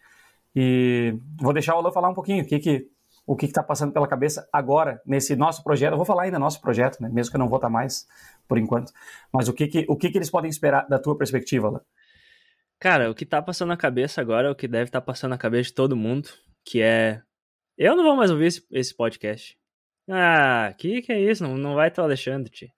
E 0.55 1.19
vou 1.41 1.53
deixar 1.53 1.75
o 1.75 1.79
Alan 1.79 1.91
falar 1.91 2.09
um 2.09 2.15
pouquinho 2.15 2.45
o 2.45 2.47
que, 2.47 2.59
que 2.59 2.91
o 3.29 3.37
que 3.37 3.45
está 3.45 3.63
passando 3.63 3.93
pela 3.93 4.09
cabeça 4.09 4.49
agora 4.51 5.03
nesse 5.05 5.37
nosso 5.37 5.63
projeto. 5.63 5.93
Eu 5.93 5.99
vou 5.99 6.07
falar 6.07 6.23
ainda 6.23 6.39
nosso 6.39 6.63
projeto, 6.63 6.99
né? 6.99 7.11
mesmo 7.13 7.31
que 7.31 7.37
eu 7.37 7.41
não 7.41 7.49
vou 7.49 7.59
estar 7.59 7.69
mais 7.69 8.09
por 8.49 8.57
enquanto. 8.57 8.91
Mas 9.31 9.49
o 9.49 9.53
que, 9.53 9.67
que, 9.67 9.85
o 9.87 9.97
que, 9.97 10.11
que 10.11 10.17
eles 10.17 10.31
podem 10.31 10.49
esperar 10.49 10.89
da 10.89 10.99
tua 10.99 11.15
perspectiva, 11.15 11.69
lá? 11.69 11.81
Cara, 12.81 13.11
o 13.11 13.15
que 13.15 13.25
está 13.25 13.43
passando 13.43 13.69
na 13.69 13.77
cabeça 13.77 14.23
agora 14.23 14.49
é 14.49 14.51
o 14.51 14.55
que 14.55 14.67
deve 14.67 14.85
estar 14.85 15.03
tá 15.03 15.05
passando 15.05 15.33
na 15.33 15.39
cabeça 15.39 15.65
de 15.65 15.75
todo 15.75 15.95
mundo, 15.95 16.31
que 16.69 16.83
é. 16.83 17.23
Eu 17.77 17.97
não 17.97 18.05
vou 18.05 18.15
mais 18.15 18.31
ouvir 18.31 18.47
esse, 18.47 18.67
esse 18.71 18.95
podcast. 18.95 19.57
Ah, 20.09 20.75
que 20.77 21.01
que 21.01 21.13
é 21.13 21.21
isso? 21.21 21.43
Não, 21.43 21.57
não 21.57 21.75
vai 21.75 21.91
ter 21.91 22.01
o 22.01 22.05
Alexandre, 22.05 22.51
tio. 22.51 22.71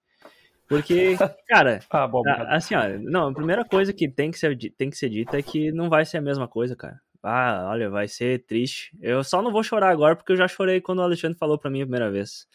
Porque, 0.68 1.16
cara, 1.48 1.80
ah, 1.90 2.06
bom, 2.06 2.22
assim, 2.48 2.74
ó, 2.76 2.82
não, 3.00 3.28
a 3.28 3.34
primeira 3.34 3.64
coisa 3.64 3.92
que 3.92 4.08
tem 4.08 4.30
que, 4.30 4.38
ser, 4.38 4.56
tem 4.76 4.88
que 4.88 4.96
ser 4.96 5.08
dita 5.08 5.38
é 5.38 5.42
que 5.42 5.72
não 5.72 5.88
vai 5.88 6.04
ser 6.04 6.18
a 6.18 6.22
mesma 6.22 6.46
coisa, 6.46 6.76
cara. 6.76 7.00
Ah, 7.22 7.68
olha, 7.70 7.90
vai 7.90 8.06
ser 8.06 8.44
triste. 8.46 8.96
Eu 9.00 9.24
só 9.24 9.42
não 9.42 9.52
vou 9.52 9.62
chorar 9.62 9.90
agora 9.90 10.14
porque 10.14 10.32
eu 10.32 10.36
já 10.36 10.46
chorei 10.46 10.80
quando 10.80 11.00
o 11.00 11.02
Alexandre 11.02 11.36
falou 11.38 11.58
para 11.58 11.70
mim 11.70 11.82
a 11.82 11.84
primeira 11.84 12.10
vez. 12.10 12.46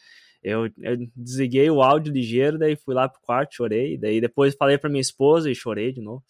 Eu, 0.42 0.70
eu, 0.80 0.98
desliguei 1.16 1.70
o 1.70 1.82
áudio 1.82 2.14
ligeiro, 2.14 2.58
daí 2.58 2.76
fui 2.76 2.96
lá 2.96 3.10
pro 3.10 3.22
quarto, 3.22 3.56
chorei, 3.56 3.98
daí 3.98 4.22
depois 4.22 4.56
falei 4.56 4.78
para 4.78 4.90
minha 4.90 5.02
esposa 5.02 5.52
e 5.52 5.56
chorei 5.56 5.92
de 5.92 6.02
novo. 6.02 6.24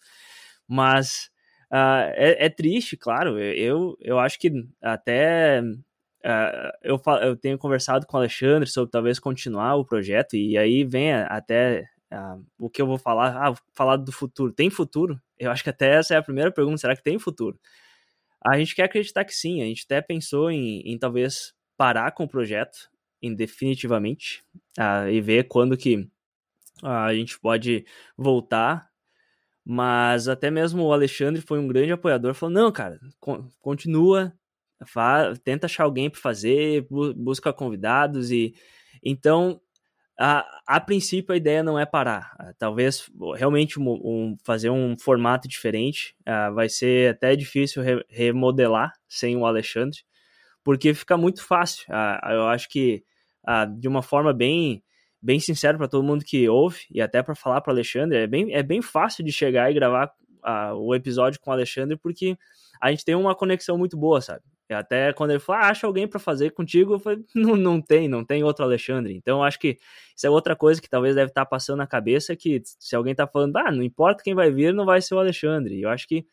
Mas 0.66 1.30
uh, 1.70 2.12
é, 2.14 2.46
é, 2.46 2.48
triste, 2.48 2.96
claro. 2.96 3.38
Eu, 3.38 3.96
eu 4.00 4.18
acho 4.18 4.38
que 4.38 4.50
até 4.80 5.60
uh, 5.60 6.72
eu, 6.82 7.00
eu 7.22 7.36
tenho 7.36 7.58
conversado 7.58 8.06
com 8.06 8.16
o 8.16 8.20
Alexandre 8.20 8.68
sobre 8.68 8.90
talvez 8.90 9.18
continuar 9.18 9.76
o 9.76 9.84
projeto, 9.84 10.36
e 10.36 10.56
aí 10.56 10.84
vem 10.84 11.12
até 11.12 11.88
uh, 12.12 12.44
o 12.58 12.70
que 12.70 12.80
eu 12.80 12.86
vou 12.86 12.98
falar. 12.98 13.36
Ah, 13.36 13.50
vou 13.50 13.60
falar 13.72 13.96
do 13.96 14.12
futuro. 14.12 14.52
Tem 14.52 14.70
futuro? 14.70 15.20
Eu 15.38 15.50
acho 15.50 15.62
que 15.62 15.70
até 15.70 15.94
essa 15.96 16.14
é 16.14 16.16
a 16.16 16.22
primeira 16.22 16.50
pergunta: 16.50 16.78
será 16.78 16.96
que 16.96 17.02
tem 17.02 17.18
futuro? 17.18 17.58
A 18.44 18.58
gente 18.58 18.74
quer 18.74 18.84
acreditar 18.84 19.24
que 19.24 19.34
sim, 19.34 19.60
a 19.60 19.64
gente 19.64 19.84
até 19.84 20.00
pensou 20.00 20.50
em, 20.50 20.80
em 20.80 20.98
talvez 20.98 21.52
parar 21.76 22.12
com 22.12 22.24
o 22.24 22.28
projeto 22.28 22.90
indefinitivamente 23.20 24.44
e 25.10 25.20
ver 25.20 25.48
quando 25.48 25.76
que 25.76 26.08
a 26.82 27.12
gente 27.14 27.38
pode 27.40 27.84
voltar. 28.16 28.88
Mas 29.68 30.28
até 30.28 30.48
mesmo 30.48 30.84
o 30.84 30.92
Alexandre 30.92 31.42
foi 31.42 31.58
um 31.58 31.66
grande 31.66 31.90
apoiador, 31.90 32.34
falou: 32.34 32.54
não, 32.54 32.70
cara, 32.70 33.00
continua, 33.60 34.32
tenta 35.42 35.66
achar 35.66 35.82
alguém 35.82 36.08
para 36.08 36.20
fazer, 36.20 36.86
bu 36.88 37.12
busca 37.12 37.52
convidados 37.52 38.30
e 38.30 38.54
então 39.02 39.60
a, 40.16 40.46
a 40.66 40.80
princípio 40.80 41.34
a 41.34 41.36
ideia 41.36 41.64
não 41.64 41.78
é 41.78 41.84
parar. 41.84 42.34
Ah, 42.38 42.52
talvez 42.56 43.10
realmente 43.34 43.78
um, 43.80 43.90
um, 43.90 44.36
fazer 44.44 44.70
um 44.70 44.96
formato 44.96 45.48
diferente. 45.48 46.14
Uh, 46.20 46.54
vai 46.54 46.68
ser 46.68 47.10
até 47.10 47.34
difícil 47.36 47.82
re, 47.82 48.04
remodelar 48.08 48.92
sem 49.08 49.36
o 49.36 49.44
Alexandre, 49.44 49.98
porque 50.64 50.94
fica 50.94 51.16
muito 51.16 51.44
fácil. 51.44 51.84
Uh, 51.90 52.30
eu 52.32 52.46
acho 52.48 52.68
que 52.68 53.02
uh, 53.48 53.66
de 53.78 53.88
uma 53.88 54.02
forma 54.02 54.32
bem 54.32 54.82
bem 55.26 55.40
sincera 55.40 55.76
para 55.76 55.88
todo 55.88 56.04
mundo 56.04 56.24
que 56.24 56.48
ouve 56.48 56.82
e 56.88 57.00
até 57.00 57.20
para 57.20 57.34
falar 57.34 57.60
para 57.60 57.72
Alexandre, 57.72 58.18
é 58.18 58.26
bem, 58.28 58.54
é 58.54 58.62
bem 58.62 58.80
fácil 58.80 59.24
de 59.24 59.32
chegar 59.32 59.68
e 59.70 59.74
gravar 59.74 60.12
o 60.76 60.94
episódio 60.94 61.40
com 61.40 61.50
o 61.50 61.52
Alexandre 61.52 61.96
porque 61.96 62.38
a 62.80 62.90
gente 62.90 63.04
tem 63.04 63.16
uma 63.16 63.34
conexão 63.34 63.76
muito 63.76 63.96
boa, 63.96 64.20
sabe? 64.20 64.42
Até 64.70 65.12
quando 65.12 65.30
ele 65.30 65.40
falou, 65.40 65.62
ah, 65.62 65.68
acha 65.68 65.86
alguém 65.86 66.06
para 66.06 66.20
fazer 66.20 66.50
contigo, 66.50 66.94
eu 66.94 66.98
falei, 67.00 67.18
não, 67.34 67.56
não 67.56 67.82
tem, 67.82 68.08
não 68.08 68.24
tem 68.24 68.44
outro 68.44 68.64
Alexandre. 68.64 69.16
Então, 69.16 69.42
acho 69.42 69.58
que 69.58 69.78
isso 70.16 70.26
é 70.26 70.30
outra 70.30 70.54
coisa 70.54 70.80
que 70.80 70.88
talvez 70.88 71.16
deve 71.16 71.30
estar 71.30 71.44
tá 71.44 71.50
passando 71.50 71.78
na 71.78 71.86
cabeça, 71.86 72.36
que 72.36 72.62
se 72.64 72.94
alguém 72.94 73.12
está 73.12 73.26
falando, 73.26 73.56
ah, 73.56 73.72
não 73.72 73.82
importa 73.82 74.22
quem 74.22 74.34
vai 74.34 74.50
vir, 74.50 74.72
não 74.72 74.84
vai 74.84 75.00
ser 75.00 75.14
o 75.14 75.18
Alexandre. 75.18 75.80
Eu 75.80 75.88
acho 75.88 76.06
que 76.06 76.24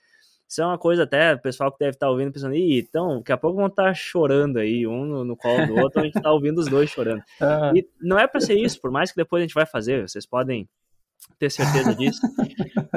isso 0.53 0.61
é 0.61 0.65
uma 0.65 0.77
coisa 0.77 1.03
até, 1.03 1.33
o 1.33 1.39
pessoal 1.39 1.71
que 1.71 1.79
deve 1.79 1.95
estar 1.95 2.05
tá 2.05 2.11
ouvindo, 2.11 2.31
pensando, 2.31 2.53
Ih, 2.53 2.79
então, 2.79 3.17
daqui 3.17 3.31
a 3.31 3.37
pouco 3.37 3.57
vão 3.57 3.65
estar 3.65 3.85
tá 3.85 3.93
chorando 3.93 4.59
aí, 4.59 4.85
um 4.85 5.03
no, 5.03 5.25
no 5.25 5.35
colo 5.35 5.65
do 5.65 5.75
outro, 5.77 5.99
a 5.99 6.03
gente 6.05 6.15
está 6.15 6.31
ouvindo 6.31 6.59
os 6.59 6.67
dois 6.67 6.89
chorando. 6.89 7.23
E 7.75 7.87
não 7.99 8.19
é 8.19 8.27
para 8.27 8.39
ser 8.39 8.55
isso, 8.55 8.79
por 8.79 8.91
mais 8.91 9.11
que 9.11 9.17
depois 9.17 9.41
a 9.41 9.45
gente 9.45 9.55
vai 9.55 9.65
fazer, 9.65 10.07
vocês 10.07 10.27
podem 10.27 10.69
ter 11.39 11.49
certeza 11.49 11.93
disso. 11.97 12.21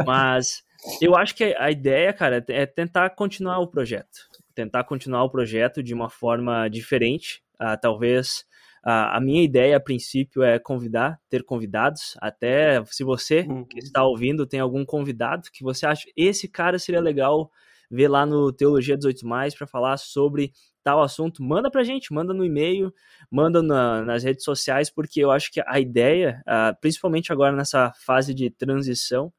Mas 0.04 0.62
eu 1.00 1.16
acho 1.16 1.34
que 1.34 1.54
a 1.58 1.70
ideia, 1.70 2.12
cara, 2.12 2.44
é 2.48 2.66
tentar 2.66 3.08
continuar 3.10 3.58
o 3.58 3.66
projeto 3.66 4.28
tentar 4.56 4.84
continuar 4.84 5.22
o 5.22 5.30
projeto 5.30 5.82
de 5.82 5.92
uma 5.92 6.08
forma 6.08 6.66
diferente. 6.68 7.42
Uh, 7.60 7.78
talvez 7.80 8.44
a 8.88 9.20
minha 9.20 9.42
ideia 9.42 9.76
a 9.76 9.80
princípio 9.80 10.44
é 10.44 10.60
convidar, 10.60 11.20
ter 11.28 11.42
convidados. 11.42 12.16
Até 12.20 12.84
se 12.84 13.02
você 13.02 13.40
uhum. 13.40 13.64
que 13.64 13.80
está 13.80 14.04
ouvindo 14.04 14.46
tem 14.46 14.60
algum 14.60 14.84
convidado 14.84 15.50
que 15.52 15.64
você 15.64 15.84
acha 15.84 16.06
esse 16.16 16.46
cara 16.46 16.78
seria 16.78 17.00
legal 17.00 17.50
ver 17.90 18.06
lá 18.06 18.24
no 18.24 18.52
Teologia 18.52 18.96
18 18.96 19.26
Mais 19.26 19.54
para 19.54 19.66
falar 19.66 19.96
sobre 19.96 20.52
tal 20.84 21.02
assunto, 21.02 21.42
manda 21.42 21.68
pra 21.68 21.82
gente, 21.82 22.12
manda 22.12 22.32
no 22.32 22.44
e-mail, 22.44 22.94
manda 23.28 23.60
na, 23.60 24.02
nas 24.02 24.22
redes 24.22 24.44
sociais, 24.44 24.88
porque 24.88 25.18
eu 25.18 25.32
acho 25.32 25.50
que 25.50 25.60
a 25.66 25.80
ideia, 25.80 26.40
uh, 26.46 26.80
principalmente 26.80 27.32
agora 27.32 27.56
nessa 27.56 27.92
fase 28.04 28.32
de 28.32 28.50
transição, 28.50 29.32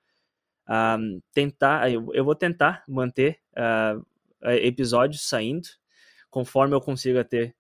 uh, 0.67 1.21
tentar, 1.33 1.89
eu, 1.89 2.10
eu, 2.13 2.25
vou 2.25 2.36
tentar 2.36 2.83
manter 2.86 3.39
uh, 3.53 4.05
episódios 4.55 5.21
saindo, 5.21 5.69
conforme 6.29 6.75
eu 6.75 6.81
consiga 6.81 7.23
ter 7.23 7.55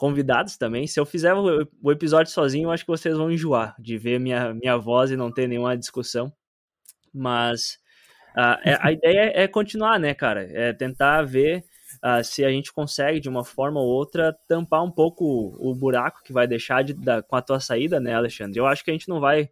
convidados 0.00 0.56
também. 0.56 0.86
Se 0.86 0.98
eu 0.98 1.04
fizer 1.04 1.34
o, 1.34 1.92
episódio 1.92 2.32
sozinho, 2.32 2.68
eu 2.68 2.70
acho 2.70 2.86
que 2.86 2.90
vocês 2.90 3.14
vão 3.18 3.30
enjoar 3.30 3.76
de 3.78 3.98
ver 3.98 4.18
minha, 4.18 4.54
minha 4.54 4.78
voz 4.78 5.10
e 5.10 5.16
não 5.16 5.30
ter 5.30 5.46
nenhuma 5.46 5.76
discussão. 5.76 6.32
Mas 7.12 7.78
a, 8.34 8.86
a 8.88 8.92
ideia 8.92 9.30
é 9.34 9.46
continuar, 9.46 10.00
né, 10.00 10.14
cara? 10.14 10.48
É 10.54 10.72
tentar 10.72 11.20
ver 11.24 11.66
uh, 12.02 12.24
se 12.24 12.42
a 12.42 12.48
gente 12.48 12.72
consegue, 12.72 13.20
de 13.20 13.28
uma 13.28 13.44
forma 13.44 13.78
ou 13.78 13.86
outra, 13.86 14.34
tampar 14.48 14.82
um 14.82 14.90
pouco 14.90 15.22
o, 15.22 15.70
o 15.70 15.74
buraco 15.74 16.22
que 16.24 16.32
vai 16.32 16.46
deixar 16.46 16.82
de, 16.82 16.94
da, 16.94 17.22
com 17.22 17.36
a 17.36 17.42
tua 17.42 17.60
saída, 17.60 18.00
né, 18.00 18.14
Alexandre? 18.14 18.58
Eu 18.58 18.64
acho 18.64 18.82
que 18.82 18.90
a 18.90 18.94
gente 18.94 19.08
não 19.08 19.20
vai 19.20 19.50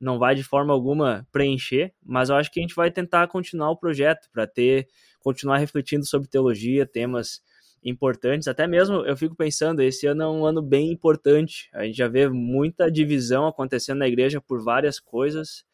não 0.00 0.18
vai 0.18 0.34
de 0.34 0.42
forma 0.42 0.72
alguma 0.72 1.28
preencher, 1.30 1.92
mas 2.02 2.30
eu 2.30 2.36
acho 2.36 2.50
que 2.50 2.58
a 2.58 2.62
gente 2.62 2.74
vai 2.74 2.90
tentar 2.90 3.28
continuar 3.28 3.70
o 3.70 3.76
projeto 3.76 4.30
para 4.32 4.46
ter 4.46 4.88
continuar 5.18 5.58
refletindo 5.58 6.06
sobre 6.06 6.26
teologia, 6.26 6.86
temas 6.86 7.42
importantes. 7.82 8.48
Até 8.48 8.66
mesmo 8.66 9.04
eu 9.06 9.16
fico 9.16 9.34
pensando, 9.34 9.80
esse 9.80 10.06
ano 10.06 10.22
é 10.22 10.28
um 10.28 10.44
ano 10.44 10.62
bem 10.62 10.90
importante. 10.92 11.68
A 11.72 11.84
gente 11.84 11.96
já 11.96 12.08
vê 12.08 12.28
muita 12.28 12.90
divisão 12.90 13.46
acontecendo 13.46 13.98
na 13.98 14.08
igreja 14.08 14.40
por 14.40 14.62
várias 14.62 15.00
coisas. 15.00 15.64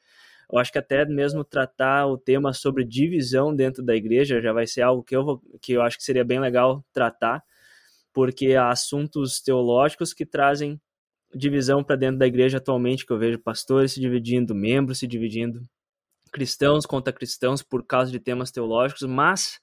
Eu 0.50 0.58
acho 0.58 0.70
que 0.70 0.78
até 0.78 1.04
mesmo 1.04 1.44
tratar 1.44 2.06
o 2.06 2.16
tema 2.16 2.52
sobre 2.52 2.84
divisão 2.84 3.54
dentro 3.54 3.82
da 3.82 3.96
igreja 3.96 4.40
já 4.40 4.52
vai 4.52 4.66
ser 4.66 4.82
algo 4.82 5.02
que 5.02 5.16
eu, 5.16 5.24
vou, 5.24 5.42
que 5.60 5.72
eu 5.72 5.82
acho 5.82 5.96
que 5.96 6.04
seria 6.04 6.24
bem 6.24 6.38
legal 6.38 6.84
tratar, 6.92 7.42
porque 8.12 8.54
há 8.54 8.70
assuntos 8.70 9.40
teológicos 9.40 10.14
que 10.14 10.24
trazem 10.24 10.80
divisão 11.34 11.82
para 11.82 11.96
dentro 11.96 12.18
da 12.18 12.26
igreja 12.26 12.58
atualmente, 12.58 13.04
que 13.04 13.12
eu 13.12 13.18
vejo 13.18 13.38
pastores 13.40 13.92
se 13.92 14.00
dividindo, 14.00 14.54
membros 14.54 15.00
se 15.00 15.06
dividindo, 15.06 15.60
cristãos 16.32 16.86
contra 16.86 17.12
cristãos 17.12 17.62
por 17.62 17.84
causa 17.84 18.12
de 18.12 18.20
temas 18.20 18.52
teológicos, 18.52 19.02
mas 19.02 19.60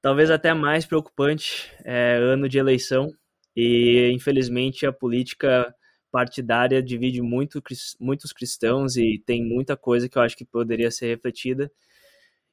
talvez 0.00 0.30
até 0.30 0.54
mais 0.54 0.86
preocupante 0.86 1.72
é 1.84 2.16
ano 2.16 2.48
de 2.48 2.58
eleição 2.58 3.12
e 3.56 4.10
infelizmente 4.12 4.86
a 4.86 4.92
política 4.92 5.74
partidária 6.10 6.82
divide 6.82 7.20
muito, 7.20 7.62
muitos 8.00 8.32
cristãos 8.32 8.96
e 8.96 9.22
tem 9.24 9.44
muita 9.44 9.76
coisa 9.76 10.08
que 10.08 10.16
eu 10.16 10.22
acho 10.22 10.36
que 10.36 10.44
poderia 10.44 10.90
ser 10.90 11.08
refletida, 11.08 11.70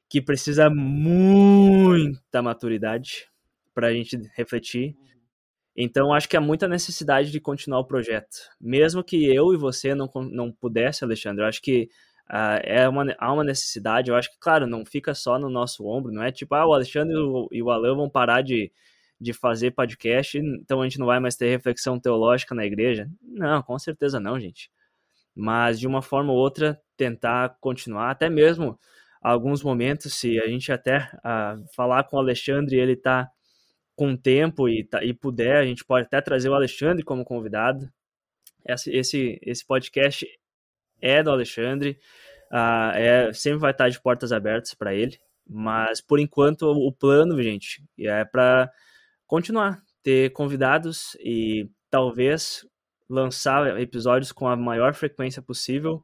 que 0.08 0.20
precisa 0.20 0.68
muita 0.70 2.42
maturidade 2.42 3.28
para 3.74 3.88
a 3.88 3.92
gente 3.92 4.16
refletir. 4.34 4.96
Então, 5.76 6.12
acho 6.12 6.28
que 6.28 6.36
há 6.36 6.40
muita 6.40 6.66
necessidade 6.66 7.30
de 7.30 7.38
continuar 7.38 7.80
o 7.80 7.86
projeto. 7.86 8.36
Mesmo 8.58 9.04
que 9.04 9.26
eu 9.26 9.52
e 9.52 9.58
você 9.58 9.94
não, 9.94 10.10
não 10.30 10.50
pudesse, 10.50 11.04
Alexandre, 11.04 11.44
acho 11.44 11.60
que 11.60 11.88
uh, 12.30 12.60
é 12.62 12.88
uma, 12.88 13.14
há 13.18 13.32
uma 13.32 13.44
necessidade. 13.44 14.10
Eu 14.10 14.16
acho 14.16 14.30
que, 14.30 14.38
claro, 14.38 14.66
não 14.66 14.84
fica 14.84 15.14
só 15.14 15.38
no 15.38 15.48
nosso 15.48 15.86
ombro, 15.86 16.12
não 16.12 16.22
é 16.22 16.32
tipo, 16.32 16.54
ah, 16.54 16.66
o 16.66 16.74
Alexandre 16.74 17.14
e 17.52 17.62
o 17.62 17.70
Alan 17.70 17.96
vão 17.96 18.10
parar 18.10 18.42
de, 18.42 18.72
de 19.20 19.32
fazer 19.32 19.72
podcast, 19.72 20.38
então 20.38 20.80
a 20.80 20.84
gente 20.84 20.98
não 20.98 21.06
vai 21.06 21.20
mais 21.20 21.36
ter 21.36 21.48
reflexão 21.48 21.98
teológica 21.98 22.54
na 22.54 22.66
igreja? 22.66 23.08
Não, 23.22 23.62
com 23.62 23.78
certeza 23.78 24.20
não, 24.20 24.38
gente. 24.38 24.70
Mas 25.34 25.78
de 25.80 25.86
uma 25.86 26.02
forma 26.02 26.32
ou 26.32 26.38
outra 26.38 26.80
tentar 26.96 27.56
continuar, 27.60 28.10
até 28.10 28.28
mesmo 28.30 28.78
alguns 29.22 29.62
momentos, 29.62 30.14
se 30.14 30.40
a 30.40 30.46
gente 30.46 30.70
até 30.72 31.10
uh, 31.16 31.64
falar 31.74 32.04
com 32.04 32.16
o 32.16 32.20
Alexandre, 32.20 32.76
ele 32.76 32.96
tá 32.96 33.30
com 33.96 34.16
tempo 34.16 34.68
e, 34.68 34.84
tá, 34.84 35.02
e 35.02 35.14
puder, 35.14 35.56
a 35.56 35.64
gente 35.66 35.84
pode 35.84 36.06
até 36.06 36.20
trazer 36.20 36.48
o 36.48 36.54
Alexandre 36.54 37.02
como 37.02 37.24
convidado. 37.24 37.90
Esse, 38.64 38.90
esse, 38.90 39.38
esse 39.42 39.66
podcast 39.66 40.26
é 41.00 41.22
do 41.22 41.30
Alexandre, 41.30 41.98
uh, 42.52 42.94
é, 42.94 43.32
sempre 43.32 43.58
vai 43.58 43.70
estar 43.70 43.88
de 43.88 44.00
portas 44.00 44.32
abertas 44.32 44.74
para 44.74 44.94
ele, 44.94 45.18
mas 45.48 46.00
por 46.00 46.18
enquanto 46.18 46.62
o 46.62 46.92
plano, 46.92 47.40
gente, 47.42 47.82
é 47.98 48.24
para 48.24 48.70
continuar, 49.26 49.82
ter 50.02 50.30
convidados 50.32 51.16
e 51.20 51.68
talvez 51.90 52.66
lançar 53.08 53.80
episódios 53.80 54.32
com 54.32 54.48
a 54.48 54.56
maior 54.56 54.94
frequência 54.94 55.40
possível. 55.40 56.02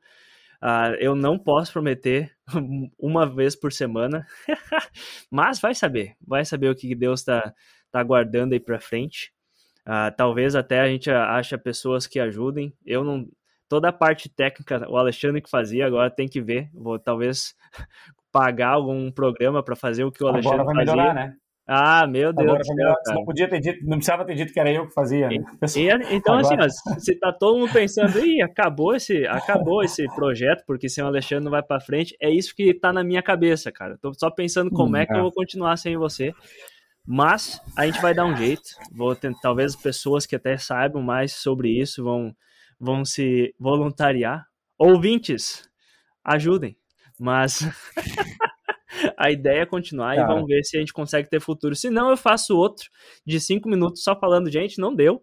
Uh, 0.62 0.94
eu 1.00 1.16
não 1.16 1.37
posso 1.37 1.72
prometer 1.72 2.33
uma 2.98 3.26
vez 3.26 3.57
por 3.57 3.72
semana, 3.72 4.24
mas 5.31 5.61
vai 5.61 5.74
saber, 5.74 6.14
vai 6.24 6.44
saber 6.44 6.68
o 6.68 6.74
que 6.74 6.94
Deus 6.94 7.20
está 7.20 7.52
tá 7.90 8.02
guardando 8.02 8.52
aí 8.52 8.61
para 8.61 8.81
frente. 8.81 9.33
Uh, 9.87 10.14
talvez 10.16 10.55
até 10.55 10.81
a 10.81 10.88
gente 10.88 11.11
ache 11.11 11.59
pessoas 11.59 12.07
que 12.07 12.20
ajudem. 12.20 12.72
Eu 12.87 13.02
não, 13.02 13.28
toda 13.72 13.88
a 13.88 13.92
parte 13.92 14.28
técnica 14.28 14.87
o 14.87 14.98
Alexandre 14.98 15.40
que 15.40 15.48
fazia, 15.48 15.87
agora 15.87 16.11
tem 16.11 16.28
que 16.28 16.42
ver. 16.42 16.68
Vou 16.74 16.98
talvez 16.98 17.54
pagar 18.30 18.74
algum 18.74 19.11
programa 19.11 19.62
para 19.62 19.74
fazer 19.74 20.04
o 20.04 20.12
que 20.12 20.22
o 20.22 20.26
Alexandre 20.26 20.61
agora 20.61 20.74
vai 20.74 20.85
melhorar, 20.85 21.14
né? 21.14 21.35
Ah, 21.66 22.06
meu 22.06 22.35
Deus. 22.35 22.50
Agora, 22.50 22.64
céu, 22.64 23.14
não 23.14 23.24
podia 23.24 23.48
ter 23.48 23.61
dito, 23.61 23.82
não 23.87 23.96
precisava 23.96 24.26
ter 24.26 24.35
dito 24.35 24.52
que 24.52 24.61
era 24.61 24.70
eu 24.70 24.87
que 24.87 24.92
fazia. 24.92 25.26
Né? 25.26 25.37
E, 25.37 26.16
então, 26.16 26.35
assim, 26.35 26.52
Agora... 26.52 26.66
assim, 26.66 26.90
ó, 26.90 26.98
se 26.98 27.18
tá 27.18 27.32
todo 27.32 27.61
mundo 27.61 27.72
pensando, 27.72 28.18
ih, 28.18 28.42
acabou 28.42 28.94
esse, 28.94 29.26
acabou 29.26 29.82
esse 29.82 30.04
projeto, 30.14 30.64
porque 30.66 30.87
sem 30.87 31.02
o 31.02 31.06
Alexandre 31.06 31.44
não 31.44 31.50
vai 31.50 31.62
para 31.62 31.80
frente, 31.80 32.14
é 32.20 32.28
isso 32.28 32.54
que 32.54 32.74
tá 32.74 32.92
na 32.92 33.02
minha 33.02 33.22
cabeça, 33.22 33.72
cara. 33.72 33.96
Tô 34.02 34.12
só 34.12 34.30
pensando 34.30 34.70
como 34.70 34.92
hum, 34.92 34.96
é 34.96 35.06
que 35.06 35.14
eu 35.14 35.18
é. 35.18 35.22
vou 35.22 35.32
continuar 35.32 35.78
sem 35.78 35.96
você. 35.96 36.35
Mas 37.06 37.58
a 37.74 37.87
gente 37.87 38.02
vai 38.02 38.12
dar 38.12 38.26
um 38.26 38.37
jeito. 38.37 38.68
Vou 38.94 39.16
tentar, 39.16 39.40
talvez 39.40 39.74
pessoas 39.74 40.26
que 40.26 40.37
até 40.37 40.58
saibam 40.58 41.00
mais 41.00 41.32
sobre 41.32 41.70
isso 41.70 42.04
vão, 42.04 42.35
vão 42.82 43.04
se 43.04 43.54
voluntariar. 43.60 44.44
Ouvintes, 44.76 45.62
ajudem. 46.24 46.76
Mas 47.18 47.60
a 49.16 49.30
ideia 49.30 49.60
é 49.60 49.66
continuar 49.66 50.16
e 50.16 50.26
vamos 50.26 50.46
ver 50.48 50.64
se 50.64 50.76
a 50.76 50.80
gente 50.80 50.92
consegue 50.92 51.30
ter 51.30 51.40
futuro. 51.40 51.76
Se 51.76 51.88
não, 51.88 52.10
eu 52.10 52.16
faço 52.16 52.56
outro 52.56 52.90
de 53.24 53.40
cinco 53.40 53.68
minutos 53.68 54.02
só 54.02 54.18
falando, 54.18 54.50
gente, 54.50 54.80
não 54.80 54.92
deu. 54.92 55.22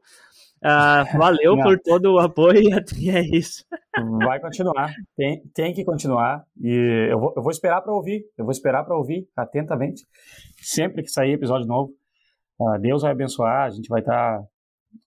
Uh, 0.63 1.03
valeu 1.17 1.57
por 1.57 1.77
todo 1.79 2.13
o 2.13 2.19
apoio 2.19 2.61
e 2.97 3.09
é 3.09 3.21
isso. 3.35 3.65
Vai 4.25 4.39
continuar, 4.39 4.93
tem, 5.17 5.41
tem 5.53 5.73
que 5.73 5.83
continuar. 5.83 6.43
E 6.61 7.09
eu 7.11 7.19
vou, 7.19 7.33
eu 7.35 7.43
vou 7.43 7.51
esperar 7.51 7.81
para 7.81 7.93
ouvir, 7.93 8.23
eu 8.37 8.45
vou 8.45 8.53
esperar 8.53 8.85
para 8.85 8.95
ouvir 8.95 9.27
atentamente. 9.35 10.05
Sempre 10.61 11.03
que 11.03 11.09
sair 11.09 11.33
episódio 11.33 11.67
novo, 11.67 11.91
uh, 12.59 12.79
Deus 12.79 13.01
vai 13.01 13.11
abençoar, 13.11 13.65
a 13.65 13.69
gente 13.69 13.89
vai 13.89 13.99
estar 13.99 14.39
tá 14.39 14.47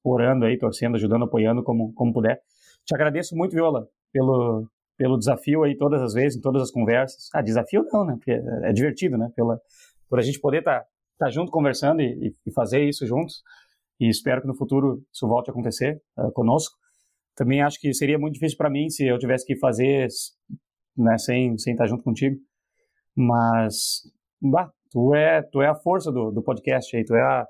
orando 0.04 0.44
aí, 0.44 0.58
torcendo, 0.58 0.96
ajudando, 0.96 1.24
apoiando 1.24 1.62
como, 1.62 1.92
como 1.94 2.12
puder. 2.12 2.40
Te 2.84 2.94
agradeço 2.94 3.36
muito, 3.36 3.52
Viola, 3.52 3.86
pelo, 4.12 4.68
pelo 4.96 5.18
desafio 5.18 5.62
aí 5.62 5.76
todas 5.76 6.02
as 6.02 6.14
vezes, 6.14 6.38
em 6.38 6.40
todas 6.40 6.62
as 6.62 6.70
conversas. 6.70 7.28
Ah, 7.32 7.42
desafio 7.42 7.84
não, 7.92 8.04
né? 8.04 8.14
Porque 8.16 8.32
é, 8.32 8.70
é 8.70 8.72
divertido, 8.72 9.16
né? 9.16 9.30
Pela, 9.34 9.60
por 10.08 10.18
a 10.18 10.22
gente 10.22 10.40
poder 10.40 10.58
estar 10.58 10.80
tá, 10.80 10.86
tá 11.18 11.30
junto 11.30 11.50
conversando 11.50 12.02
e, 12.02 12.34
e, 12.46 12.52
fazer 12.52 12.84
isso 12.84 13.06
juntos. 13.06 13.42
E 14.00 14.08
espero 14.08 14.40
que 14.40 14.48
no 14.48 14.56
futuro 14.56 15.02
isso 15.12 15.26
volte 15.28 15.50
a 15.50 15.52
acontecer 15.52 16.00
uh, 16.18 16.32
conosco. 16.32 16.76
Também 17.34 17.62
acho 17.62 17.80
que 17.80 17.94
seria 17.94 18.18
muito 18.18 18.34
difícil 18.34 18.58
para 18.58 18.70
mim 18.70 18.90
se 18.90 19.06
eu 19.06 19.18
tivesse 19.18 19.46
que 19.46 19.56
fazer 19.56 20.08
né, 20.96 21.16
sem, 21.18 21.56
sem 21.58 21.72
estar 21.72 21.84
tá 21.84 21.90
junto 21.90 22.02
contigo. 22.02 22.36
Mas, 23.16 24.02
bah, 24.40 24.70
tu 24.90 25.14
é, 25.14 25.42
tu 25.42 25.62
é 25.62 25.68
a 25.68 25.74
força 25.74 26.10
do, 26.10 26.30
do 26.30 26.42
podcast 26.42 26.94
aí, 26.96 27.04
tu 27.04 27.14
é 27.14 27.22
a, 27.22 27.46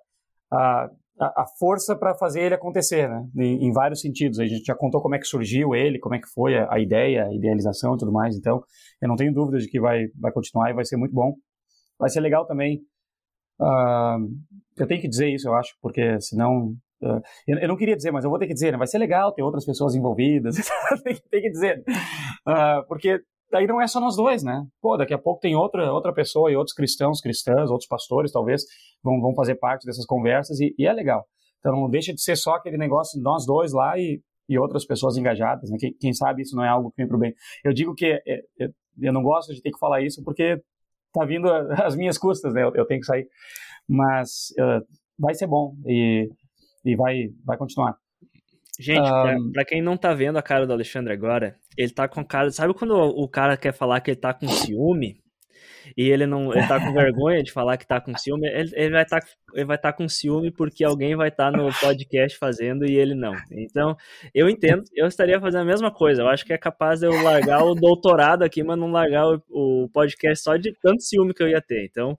a 0.53 0.91
a, 1.21 1.45
força 1.59 1.97
para 1.97 2.15
fazer 2.15 2.41
ele 2.43 2.55
acontecer, 2.55 3.09
né? 3.09 3.27
Em, 3.37 3.67
em, 3.67 3.73
vários 3.73 4.01
sentidos. 4.01 4.39
A 4.39 4.47
gente 4.47 4.65
já 4.65 4.75
contou 4.75 5.01
como 5.01 5.15
é 5.15 5.19
que 5.19 5.27
surgiu 5.27 5.75
ele, 5.75 5.99
como 5.99 6.15
é 6.15 6.19
que 6.19 6.29
foi 6.29 6.57
a, 6.57 6.73
a 6.73 6.81
ideia, 6.81 7.27
a 7.27 7.35
idealização 7.35 7.95
e 7.95 7.99
tudo 7.99 8.13
mais. 8.13 8.37
Então, 8.37 8.63
eu 9.01 9.09
não 9.09 9.17
tenho 9.17 9.33
dúvida 9.33 9.59
de 9.59 9.69
que 9.69 9.81
vai, 9.81 10.07
vai 10.19 10.33
continuar 10.33 10.71
e 10.71 10.75
vai 10.75 10.85
ser 10.85 10.97
muito 10.97 11.15
bom. 11.15 11.35
Vai 11.99 12.11
ser 12.11 12.21
legal 12.21 12.47
também. 12.47 12.81
Uh, 13.61 14.29
eu 14.77 14.87
tenho 14.87 15.01
que 15.01 15.09
dizer 15.09 15.29
isso, 15.29 15.49
eu 15.49 15.55
acho, 15.55 15.75
porque 15.81 16.21
senão 16.21 16.75
Uh, 17.03 17.21
eu, 17.49 17.67
não 17.67 17.77
queria 17.77 17.97
dizer, 17.97 18.13
mas 18.13 18.23
eu 18.23 18.31
vou 18.31 18.39
ter 18.39 18.47
que 18.47 18.55
dizer, 18.55 18.71
né? 18.71 18.79
vai 18.79 18.87
ser 18.87 18.97
legal 18.97 19.33
ter 19.33 19.43
outras 19.43 19.67
pessoas 19.67 19.97
envolvidas, 19.97 20.55
tem, 21.33 21.43
que 21.43 21.51
dizer, 21.51 21.83
uh, 22.47 22.87
porque 22.87 23.21
daí 23.53 23.67
não 23.67 23.81
é 23.81 23.87
só 23.87 24.01
nós 24.01 24.17
dois, 24.17 24.43
né? 24.43 24.67
Pô, 24.81 24.97
daqui 24.97 25.13
a 25.13 25.19
pouco 25.19 25.41
tem 25.41 25.55
outra, 25.55 25.93
outra 25.93 26.13
pessoa 26.13 26.51
e 26.51 26.57
outros 26.57 26.75
cristãos, 26.75 27.21
cristãs, 27.21 27.71
outros 27.71 27.87
pastores, 27.87 28.33
talvez, 28.33 28.65
vão, 29.05 29.21
vão 29.21 29.35
fazer 29.35 29.57
parte 29.57 29.87
dessas 29.87 30.07
conversas 30.07 30.59
e, 30.59 30.75
e 30.79 30.87
é 30.87 30.93
legal. 30.93 31.25
Então 31.61 31.73
não 31.73 31.89
deixa 31.89 32.13
de 32.13 32.21
ser 32.21 32.35
só 32.37 32.55
aquele 32.55 32.79
negócio 32.79 33.19
de 33.19 33.23
nós 33.23 33.45
dois 33.45 33.73
lá 33.73 33.97
e, 33.99 34.21
e 34.49 34.59
outras 34.59 34.87
pessoas 34.87 35.17
engajadas, 35.17 35.71
né? 35.71 35.77
Quem, 35.79 35.93
quem, 36.01 36.13
sabe 36.15 36.43
isso 36.43 36.57
não 36.57 36.65
é 36.65 36.69
algo 36.69 36.91
que 36.91 36.97
vem 36.97 37.07
pro 37.07 37.19
bem. 37.19 37.35
Eu 37.63 37.73
digo 37.73 37.95
que 37.95 38.07
é, 38.07 38.41
é, 38.59 38.69
eu 39.01 39.13
não 39.13 39.23
gosto 39.23 39.55
de 39.55 39.61
ter 39.61 39.71
que 39.71 39.79
falar 39.79 40.01
isso 40.01 40.25
porque 40.25 40.61
tá 41.13 41.25
vindo 41.25 41.47
as 41.85 41.95
minhas 41.95 42.17
custas, 42.17 42.55
né? 42.55 42.65
Eu, 42.65 42.73
eu 42.75 42.87
tenho 42.87 43.01
que 43.01 43.07
sair. 43.07 43.29
Mas 43.87 44.53
uh, 44.59 44.85
vai 45.19 45.35
ser 45.35 45.47
bom 45.47 45.77
e, 45.87 46.31
e 46.85 46.97
vai, 46.97 47.29
vai 47.45 47.59
continuar. 47.59 47.97
Gente, 48.83 49.01
um... 49.01 49.23
pra, 49.23 49.37
pra, 49.53 49.65
quem 49.65 49.81
não 49.81 49.97
tá 49.97 50.13
vendo 50.13 50.39
a 50.39 50.43
cara 50.43 50.67
do 50.67 50.73
Alexandre 50.73 51.13
agora, 51.13 51.57
ele 51.77 51.93
tá 51.93 52.09
com 52.09 52.25
cara. 52.25 52.51
Sabe 52.51 52.75
quando 52.75 52.95
o 52.95 53.29
cara 53.29 53.57
quer 53.57 53.73
falar 53.73 54.01
que 54.01 54.11
ele 54.11 54.21
tá 54.21 54.35
com 54.35 54.49
ciúme? 54.49 55.23
e 55.97 56.09
ele 56.09 56.27
não 56.27 56.53
ele 56.53 56.67
tá 56.67 56.79
com 56.79 56.93
vergonha 56.93 57.43
de 57.43 57.53
falar 57.53 57.77
que 57.77 57.87
tá 57.87 58.01
com 58.01 58.17
ciúme, 58.17 58.49
ele, 58.49 58.71
ele 58.75 58.91
vai 58.91 59.03
estar 59.03 59.21
tá, 59.21 59.27
estar 59.55 59.79
tá 59.79 59.93
com 59.93 60.09
ciúme 60.09 60.51
porque 60.51 60.85
alguém 60.85 61.17
vai 61.17 61.29
estar 61.29 61.51
tá 61.51 61.57
no 61.57 61.71
podcast 61.73 62.39
fazendo 62.39 62.89
e 62.89 62.95
ele 62.95 63.15
não. 63.15 63.35
Então, 63.51 63.97
eu 64.35 64.49
entendo, 64.49 64.83
eu 64.95 65.07
estaria 65.07 65.41
fazendo 65.41 65.63
a 65.63 65.67
mesma 65.67 65.91
coisa. 65.91 66.23
Eu 66.23 66.29
acho 66.29 66.45
que 66.45 66.53
é 66.53 66.59
capaz 66.59 67.01
de 67.01 67.07
eu 67.07 67.23
largar 67.23 67.65
o 67.65 67.75
doutorado 67.75 68.43
aqui, 68.43 68.63
mas 68.63 68.79
não 68.79 68.91
largar 68.91 69.27
o, 69.27 69.43
o 69.49 69.89
podcast 69.91 70.43
só 70.43 70.57
de 70.57 70.73
tanto 70.81 71.03
ciúme 71.03 71.35
que 71.35 71.43
eu 71.43 71.49
ia 71.49 71.61
ter. 71.61 71.85
Então, 71.85 72.17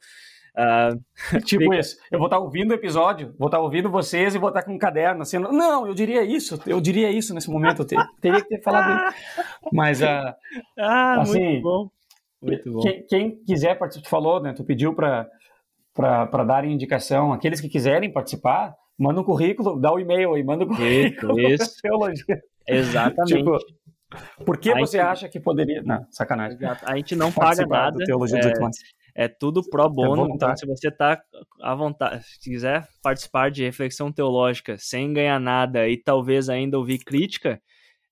Uh, 0.56 1.02
tipo 1.46 1.64
fica... 1.64 1.80
isso, 1.80 1.98
eu 2.12 2.20
vou 2.20 2.28
estar 2.28 2.38
ouvindo 2.38 2.72
o 2.72 2.76
episódio, 2.76 3.34
vou 3.40 3.48
estar 3.48 3.60
ouvindo 3.60 3.90
vocês 3.90 4.36
e 4.36 4.38
vou 4.38 4.50
estar 4.50 4.62
com 4.62 4.74
um 4.74 4.78
caderno 4.78 5.24
assim, 5.24 5.40
não, 5.40 5.88
eu 5.88 5.96
diria 5.96 6.24
isso, 6.24 6.60
eu 6.68 6.80
diria 6.80 7.10
isso 7.10 7.34
nesse 7.34 7.50
momento, 7.50 7.82
eu 7.82 7.86
ter, 7.86 7.98
teria 8.22 8.42
que 8.42 8.50
ter 8.50 8.62
falado 8.62 9.10
isso. 9.10 9.18
Mas, 9.72 10.02
uh, 10.02 10.34
ah, 10.78 11.22
assim, 11.22 11.44
muito 11.44 11.64
bom. 11.64 11.90
Muito 12.42 12.72
bom. 12.72 12.82
Quem, 12.82 13.06
quem 13.08 13.44
quiser 13.44 13.78
participar, 13.80 14.06
tu 14.06 14.10
falou, 14.10 14.42
né, 14.42 14.54
tu 14.54 14.64
pediu 14.64 14.94
para 14.94 16.44
dar 16.46 16.66
indicação, 16.66 17.34
aqueles 17.34 17.60
que 17.60 17.70
quiserem 17.70 18.12
participar, 18.12 18.76
manda 18.98 19.22
um 19.22 19.24
currículo, 19.24 19.80
dá 19.80 19.92
o 19.92 19.96
um 19.96 20.00
e-mail 20.00 20.34
aí, 20.34 20.44
manda 20.44 20.66
um 20.66 20.68
currículo. 20.68 21.40
Isso, 21.42 21.64
isso. 21.64 22.24
Exatamente. 22.68 23.38
Tipo, 23.38 23.58
por 24.46 24.58
que 24.58 24.74
você 24.76 25.00
acha 25.00 25.28
que 25.28 25.40
poderia. 25.40 25.82
Não, 25.84 26.06
sacanagem. 26.12 26.58
Exato. 26.58 26.86
A 26.86 26.96
gente 26.96 27.16
não 27.16 27.32
paga 27.32 27.66
nada. 27.66 27.98
Teologia 28.06 28.40
é, 28.40 28.54
é 29.16 29.28
tudo 29.28 29.64
pro 29.70 29.90
bono, 29.90 30.28
então 30.34 30.56
se 30.56 30.66
você 30.66 30.90
tá 30.90 31.22
à 31.62 31.76
vontade, 31.76 32.24
se 32.24 32.40
quiser 32.40 32.88
participar 33.02 33.52
de 33.52 33.64
reflexão 33.64 34.12
teológica 34.12 34.76
sem 34.78 35.14
ganhar 35.14 35.40
nada 35.40 35.88
e 35.88 35.98
talvez 35.98 36.50
ainda 36.50 36.78
ouvir 36.78 37.00
crítica, 37.00 37.62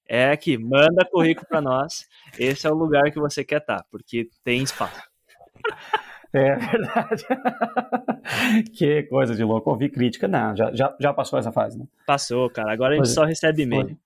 é 0.08 0.36
que 0.38 0.58
manda 0.58 1.08
currículo 1.10 1.48
para 1.48 1.62
nós. 1.62 2.08
Esse 2.38 2.68
é 2.68 2.70
o 2.70 2.76
lugar 2.76 3.12
que 3.12 3.20
você 3.20 3.44
quer 3.44 3.62
estar, 3.62 3.78
tá, 3.78 3.86
porque 3.90 4.30
tem 4.44 4.62
espaço. 4.62 5.02
É 6.34 6.56
verdade. 6.56 7.26
que 8.74 9.04
coisa 9.04 9.36
de 9.36 9.44
louco. 9.44 9.70
Ouvir 9.70 9.90
crítica, 9.90 10.30
não, 10.30 10.56
já, 10.56 10.74
já, 10.74 10.96
já 10.98 11.14
passou 11.14 11.38
essa 11.38 11.52
fase, 11.52 11.78
né? 11.78 11.86
Passou, 12.08 12.50
cara. 12.50 12.72
Agora 12.72 12.94
a 12.94 12.96
gente 12.96 13.04
pois 13.04 13.14
só 13.14 13.26
recebe 13.26 13.64
e-mail. 13.64 13.98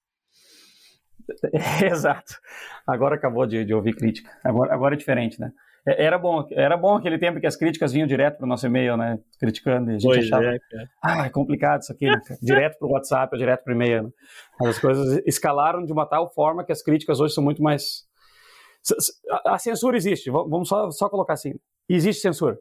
Exato. 1.85 2.39
Agora 2.85 3.13
acabou 3.13 3.45
de, 3.45 3.63
de 3.63 3.73
ouvir 3.75 3.95
crítica. 3.95 4.31
Agora, 4.43 4.73
agora 4.73 4.95
é 4.95 4.97
diferente, 4.97 5.39
né? 5.39 5.51
É, 5.87 6.05
era 6.05 6.17
bom, 6.17 6.47
era 6.51 6.75
bom 6.75 6.95
aquele 6.95 7.19
tempo 7.19 7.39
que 7.39 7.45
as 7.45 7.55
críticas 7.55 7.93
vinham 7.93 8.07
direto 8.07 8.37
para 8.37 8.45
o 8.45 8.49
nosso 8.49 8.65
e-mail, 8.65 8.97
né? 8.97 9.19
Criticando, 9.39 9.91
e 9.91 9.95
a 9.95 9.99
gente 9.99 10.07
pois 10.07 10.25
achava, 10.25 10.45
é, 10.45 10.59
ah, 11.03 11.25
é 11.25 11.29
complicado 11.29 11.81
isso 11.81 11.91
aqui, 11.91 12.05
né? 12.05 12.19
direto 12.41 12.79
para 12.79 12.87
o 12.87 12.91
WhatsApp 12.91 13.33
ou 13.33 13.39
direto 13.39 13.63
para 13.63 13.71
o 13.71 13.75
e-mail. 13.75 14.03
Né? 14.03 14.09
As 14.63 14.79
coisas 14.79 15.21
escalaram 15.25 15.85
de 15.85 15.91
uma 15.91 16.05
tal 16.05 16.33
forma 16.33 16.65
que 16.65 16.71
as 16.71 16.81
críticas 16.81 17.19
hoje 17.19 17.33
são 17.33 17.43
muito 17.43 17.61
mais. 17.61 18.03
A 19.45 19.57
censura 19.57 19.95
existe, 19.95 20.29
vamos 20.29 20.67
só, 20.67 20.89
só 20.89 21.07
colocar 21.07 21.33
assim: 21.33 21.53
existe 21.87 22.21
censura. 22.21 22.57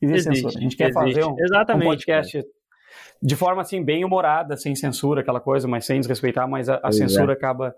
Existe, 0.00 0.28
existe 0.28 0.42
censura. 0.42 0.58
A 0.58 0.62
gente 0.62 0.76
quer 0.76 0.90
existe. 0.90 1.20
fazer 1.20 1.24
um, 1.24 1.76
um 1.76 1.80
podcast 1.80 2.32
cara. 2.42 2.48
de 3.22 3.36
forma 3.36 3.62
assim, 3.62 3.82
bem 3.82 4.04
humorada, 4.04 4.56
sem 4.56 4.74
censura, 4.74 5.22
aquela 5.22 5.40
coisa, 5.40 5.66
mas 5.66 5.86
sem 5.86 5.98
desrespeitar, 5.98 6.48
mas 6.48 6.68
a, 6.68 6.80
a 6.82 6.92
censura 6.92 7.32
é. 7.32 7.36
acaba 7.36 7.74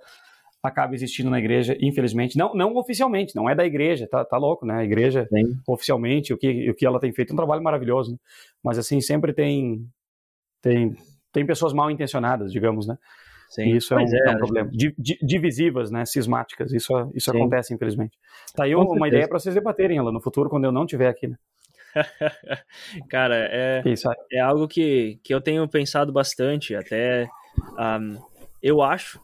acaba 0.62 0.94
existindo 0.94 1.30
na 1.30 1.38
igreja, 1.38 1.76
infelizmente. 1.80 2.36
Não, 2.36 2.54
não 2.54 2.76
oficialmente, 2.76 3.34
não 3.34 3.48
é 3.48 3.54
da 3.54 3.64
igreja, 3.64 4.08
tá, 4.08 4.24
tá 4.24 4.36
louco, 4.36 4.66
né? 4.66 4.78
A 4.78 4.84
igreja, 4.84 5.26
Sim. 5.32 5.56
oficialmente, 5.66 6.32
o 6.32 6.38
que, 6.38 6.70
o 6.70 6.74
que 6.74 6.86
ela 6.86 6.98
tem 6.98 7.12
feito 7.12 7.30
é 7.30 7.32
um 7.34 7.36
trabalho 7.36 7.62
maravilhoso, 7.62 8.12
né? 8.12 8.18
Mas, 8.62 8.78
assim, 8.78 9.00
sempre 9.00 9.32
tem, 9.32 9.86
tem, 10.60 10.96
tem 11.32 11.46
pessoas 11.46 11.72
mal 11.72 11.90
intencionadas, 11.90 12.52
digamos, 12.52 12.86
né? 12.86 12.98
Sim. 13.48 13.62
E 13.62 13.76
isso 13.76 13.94
é 13.94 13.98
um, 13.98 14.00
é, 14.00 14.30
é 14.30 14.30
um 14.30 14.38
problema. 14.38 14.70
divisivas, 15.22 15.90
né? 15.90 16.04
Cismáticas. 16.04 16.72
Isso, 16.72 16.92
isso 17.14 17.30
acontece, 17.30 17.72
infelizmente. 17.72 18.18
Tá 18.54 18.64
aí 18.64 18.74
uma 18.74 19.08
ideia 19.08 19.26
para 19.26 19.38
vocês 19.38 19.54
debaterem 19.54 20.00
lá 20.00 20.12
no 20.12 20.20
futuro, 20.20 20.50
quando 20.50 20.64
eu 20.64 20.72
não 20.72 20.84
estiver 20.84 21.08
aqui, 21.08 21.28
né? 21.28 21.36
Cara, 23.08 23.48
é, 23.50 23.82
é 24.32 24.40
algo 24.40 24.68
que, 24.68 25.18
que 25.24 25.32
eu 25.32 25.40
tenho 25.40 25.66
pensado 25.66 26.12
bastante. 26.12 26.74
Até 26.74 27.28
um, 27.78 28.20
eu 28.62 28.82
acho 28.82 29.18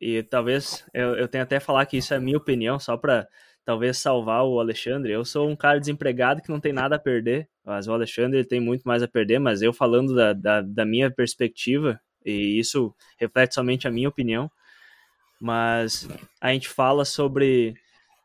e 0.00 0.22
talvez 0.22 0.84
eu, 0.92 1.16
eu 1.16 1.28
tenha 1.28 1.44
até 1.44 1.60
falar 1.60 1.86
que 1.86 1.96
isso 1.96 2.14
é 2.14 2.20
minha 2.20 2.36
opinião, 2.36 2.78
só 2.78 2.96
para 2.96 3.26
talvez 3.64 3.98
salvar 3.98 4.44
o 4.44 4.60
Alexandre. 4.60 5.12
Eu 5.12 5.24
sou 5.24 5.48
um 5.48 5.56
cara 5.56 5.80
desempregado 5.80 6.40
que 6.40 6.48
não 6.48 6.60
tem 6.60 6.72
nada 6.72 6.96
a 6.96 7.00
perder, 7.00 7.48
mas 7.64 7.88
o 7.88 7.92
Alexandre 7.92 8.44
tem 8.44 8.60
muito 8.60 8.84
mais 8.84 9.02
a 9.02 9.08
perder. 9.08 9.40
Mas 9.40 9.60
eu 9.60 9.72
falando 9.72 10.14
da, 10.14 10.32
da, 10.32 10.60
da 10.62 10.84
minha 10.86 11.10
perspectiva, 11.10 12.00
e 12.24 12.58
isso 12.58 12.94
reflete 13.18 13.54
somente 13.54 13.88
a 13.88 13.90
minha 13.90 14.08
opinião, 14.08 14.50
mas 15.40 16.08
a 16.40 16.52
gente 16.52 16.68
fala 16.68 17.04
sobre 17.04 17.74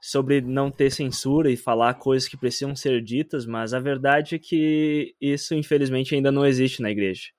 sobre 0.04 0.42
não 0.42 0.72
ter 0.72 0.92
censura 0.92 1.52
e 1.52 1.56
falar 1.56 1.94
coisas 1.94 2.28
que 2.28 2.36
precisam 2.36 2.76
ser 2.76 3.04
ditas, 3.04 3.46
mas 3.46 3.72
a 3.72 3.80
verdade 3.80 4.36
é 4.36 4.40
que 4.40 5.14
isso 5.22 5.54
infelizmente 5.54 6.16
ainda 6.16 6.32
não 6.32 6.46
existe 6.46 6.82
na 6.82 6.90
igreja. 6.90 7.30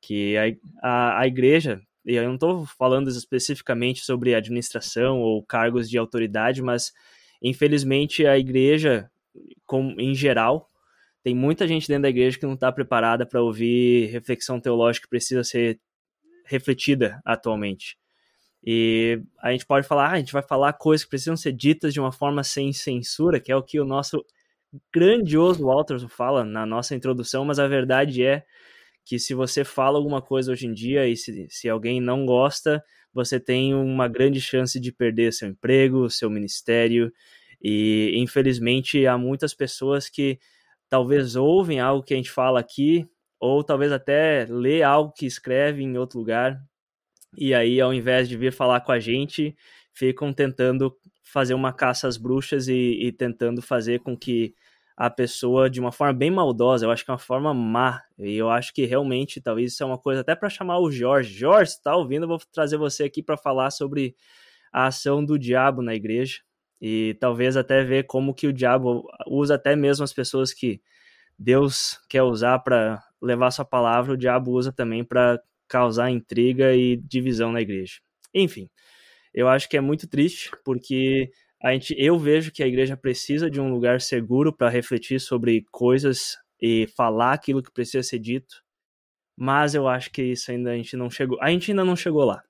Que 0.00 0.36
a, 0.36 0.44
a, 0.82 1.20
a 1.20 1.26
igreja 1.28 1.80
e 2.04 2.14
eu 2.14 2.24
não 2.24 2.34
estou 2.34 2.66
falando 2.66 3.08
especificamente 3.08 4.04
sobre 4.04 4.34
administração 4.34 5.20
ou 5.20 5.42
cargos 5.44 5.88
de 5.88 5.98
autoridade, 5.98 6.62
mas 6.62 6.92
infelizmente 7.42 8.26
a 8.26 8.38
igreja, 8.38 9.10
com, 9.66 9.94
em 9.98 10.14
geral, 10.14 10.68
tem 11.22 11.34
muita 11.34 11.66
gente 11.66 11.88
dentro 11.88 12.02
da 12.02 12.08
igreja 12.08 12.38
que 12.38 12.46
não 12.46 12.54
está 12.54 12.72
preparada 12.72 13.26
para 13.26 13.42
ouvir 13.42 14.06
reflexão 14.06 14.60
teológica 14.60 15.04
que 15.04 15.10
precisa 15.10 15.44
ser 15.44 15.78
refletida 16.44 17.20
atualmente. 17.24 17.98
E 18.64 19.22
a 19.40 19.52
gente 19.52 19.66
pode 19.66 19.86
falar, 19.86 20.08
ah, 20.08 20.12
a 20.12 20.18
gente 20.18 20.32
vai 20.32 20.42
falar 20.42 20.72
coisas 20.72 21.04
que 21.04 21.10
precisam 21.10 21.36
ser 21.36 21.52
ditas 21.52 21.92
de 21.92 22.00
uma 22.00 22.10
forma 22.10 22.42
sem 22.42 22.72
censura, 22.72 23.40
que 23.40 23.52
é 23.52 23.56
o 23.56 23.62
que 23.62 23.78
o 23.78 23.84
nosso 23.84 24.24
grandioso 24.92 25.64
Walter 25.64 25.98
fala 26.08 26.44
na 26.44 26.66
nossa 26.66 26.94
introdução, 26.94 27.44
mas 27.44 27.58
a 27.58 27.66
verdade 27.66 28.24
é 28.24 28.44
que 29.08 29.18
se 29.18 29.32
você 29.32 29.64
fala 29.64 29.96
alguma 29.96 30.20
coisa 30.20 30.52
hoje 30.52 30.66
em 30.66 30.74
dia 30.74 31.08
e 31.08 31.16
se, 31.16 31.46
se 31.48 31.66
alguém 31.66 31.98
não 31.98 32.26
gosta, 32.26 32.84
você 33.10 33.40
tem 33.40 33.74
uma 33.74 34.06
grande 34.06 34.38
chance 34.38 34.78
de 34.78 34.92
perder 34.92 35.32
seu 35.32 35.48
emprego, 35.48 36.10
seu 36.10 36.28
ministério. 36.28 37.10
E 37.58 38.12
infelizmente 38.16 39.06
há 39.06 39.16
muitas 39.16 39.54
pessoas 39.54 40.10
que 40.10 40.38
talvez 40.90 41.36
ouvem 41.36 41.80
algo 41.80 42.02
que 42.04 42.12
a 42.12 42.18
gente 42.18 42.30
fala 42.30 42.60
aqui, 42.60 43.08
ou 43.40 43.64
talvez 43.64 43.92
até 43.92 44.44
lê 44.46 44.82
algo 44.82 45.10
que 45.16 45.24
escreve 45.24 45.82
em 45.82 45.96
outro 45.96 46.18
lugar, 46.18 46.60
e 47.34 47.54
aí 47.54 47.80
ao 47.80 47.94
invés 47.94 48.28
de 48.28 48.36
vir 48.36 48.52
falar 48.52 48.82
com 48.82 48.92
a 48.92 49.00
gente, 49.00 49.56
ficam 49.94 50.34
tentando 50.34 50.94
fazer 51.24 51.54
uma 51.54 51.72
caça 51.72 52.06
às 52.06 52.18
bruxas 52.18 52.68
e, 52.68 52.98
e 53.00 53.10
tentando 53.10 53.62
fazer 53.62 54.00
com 54.00 54.14
que 54.14 54.54
a 55.00 55.08
pessoa 55.08 55.70
de 55.70 55.78
uma 55.78 55.92
forma 55.92 56.12
bem 56.12 56.28
maldosa, 56.28 56.84
eu 56.84 56.90
acho 56.90 57.04
que 57.04 57.10
é 57.12 57.14
uma 57.14 57.18
forma 57.18 57.54
má, 57.54 58.02
e 58.18 58.34
eu 58.34 58.50
acho 58.50 58.74
que 58.74 58.84
realmente 58.84 59.40
talvez 59.40 59.72
isso 59.72 59.84
é 59.84 59.86
uma 59.86 59.96
coisa 59.96 60.22
até 60.22 60.34
para 60.34 60.50
chamar 60.50 60.80
o 60.80 60.90
Jorge. 60.90 61.32
Jorge, 61.32 61.70
está 61.70 61.94
ouvindo? 61.94 62.24
Eu 62.24 62.28
vou 62.28 62.40
trazer 62.52 62.76
você 62.76 63.04
aqui 63.04 63.22
para 63.22 63.36
falar 63.36 63.70
sobre 63.70 64.16
a 64.72 64.88
ação 64.88 65.24
do 65.24 65.38
diabo 65.38 65.82
na 65.82 65.94
igreja 65.94 66.40
e 66.80 67.16
talvez 67.20 67.56
até 67.56 67.84
ver 67.84 68.06
como 68.08 68.34
que 68.34 68.48
o 68.48 68.52
diabo 68.52 69.08
usa 69.28 69.54
até 69.54 69.76
mesmo 69.76 70.02
as 70.02 70.12
pessoas 70.12 70.52
que 70.52 70.82
Deus 71.38 72.00
quer 72.08 72.24
usar 72.24 72.58
para 72.58 73.00
levar 73.22 73.52
sua 73.52 73.64
palavra, 73.64 74.14
o 74.14 74.16
diabo 74.16 74.50
usa 74.50 74.72
também 74.72 75.04
para 75.04 75.40
causar 75.68 76.10
intriga 76.10 76.74
e 76.74 76.96
divisão 76.96 77.52
na 77.52 77.60
igreja. 77.60 78.00
Enfim, 78.34 78.68
eu 79.32 79.48
acho 79.48 79.68
que 79.68 79.76
é 79.76 79.80
muito 79.80 80.08
triste 80.08 80.50
porque 80.64 81.30
a 81.62 81.72
gente, 81.72 81.94
eu 81.98 82.18
vejo 82.18 82.52
que 82.52 82.62
a 82.62 82.66
igreja 82.66 82.96
precisa 82.96 83.50
de 83.50 83.60
um 83.60 83.70
lugar 83.70 84.00
seguro 84.00 84.52
para 84.52 84.68
refletir 84.68 85.20
sobre 85.20 85.64
coisas 85.70 86.36
e 86.60 86.86
falar 86.96 87.32
aquilo 87.32 87.62
que 87.62 87.72
precisa 87.72 88.02
ser 88.02 88.18
dito, 88.18 88.62
mas 89.36 89.74
eu 89.74 89.88
acho 89.88 90.10
que 90.10 90.22
isso 90.22 90.50
ainda 90.50 90.70
a 90.70 90.76
gente 90.76 90.96
não 90.96 91.10
chegou, 91.10 91.40
a 91.40 91.50
gente 91.50 91.70
ainda 91.70 91.84
não 91.84 91.96
chegou 91.96 92.24
lá. 92.24 92.42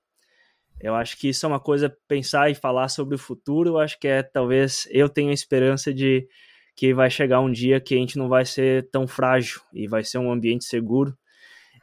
Eu 0.79 0.95
acho 0.95 1.17
que 1.17 1.29
isso 1.29 1.45
é 1.45 1.49
uma 1.49 1.59
coisa 1.59 1.95
pensar 2.07 2.49
e 2.49 2.55
falar 2.55 2.87
sobre 2.87 3.15
o 3.15 3.19
futuro. 3.19 3.71
Eu 3.71 3.79
acho 3.79 3.99
que 3.99 4.07
é 4.07 4.23
talvez 4.23 4.87
eu 4.89 5.09
tenho 5.09 5.29
a 5.29 5.33
esperança 5.33 5.93
de 5.93 6.27
que 6.75 6.93
vai 6.93 7.09
chegar 7.09 7.41
um 7.41 7.51
dia 7.51 7.81
que 7.81 7.93
a 7.93 7.97
gente 7.97 8.17
não 8.17 8.29
vai 8.29 8.45
ser 8.45 8.89
tão 8.89 9.05
frágil 9.05 9.59
e 9.73 9.87
vai 9.87 10.03
ser 10.03 10.17
um 10.19 10.31
ambiente 10.31 10.63
seguro 10.63 11.17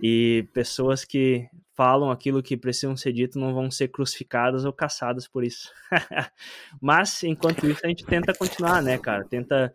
e 0.02 0.48
pessoas 0.54 1.04
que 1.04 1.46
falam 1.76 2.10
aquilo 2.10 2.42
que 2.42 2.56
precisam 2.56 2.96
ser 2.96 3.12
dito 3.12 3.38
não 3.38 3.54
vão 3.54 3.70
ser 3.70 3.88
crucificadas 3.88 4.64
ou 4.64 4.72
caçadas 4.72 5.28
por 5.28 5.44
isso. 5.44 5.70
Mas, 6.80 7.22
enquanto 7.22 7.66
isso, 7.66 7.80
a 7.84 7.88
gente 7.88 8.04
tenta 8.04 8.34
continuar, 8.34 8.82
né, 8.82 8.98
cara? 8.98 9.24
Tenta 9.24 9.72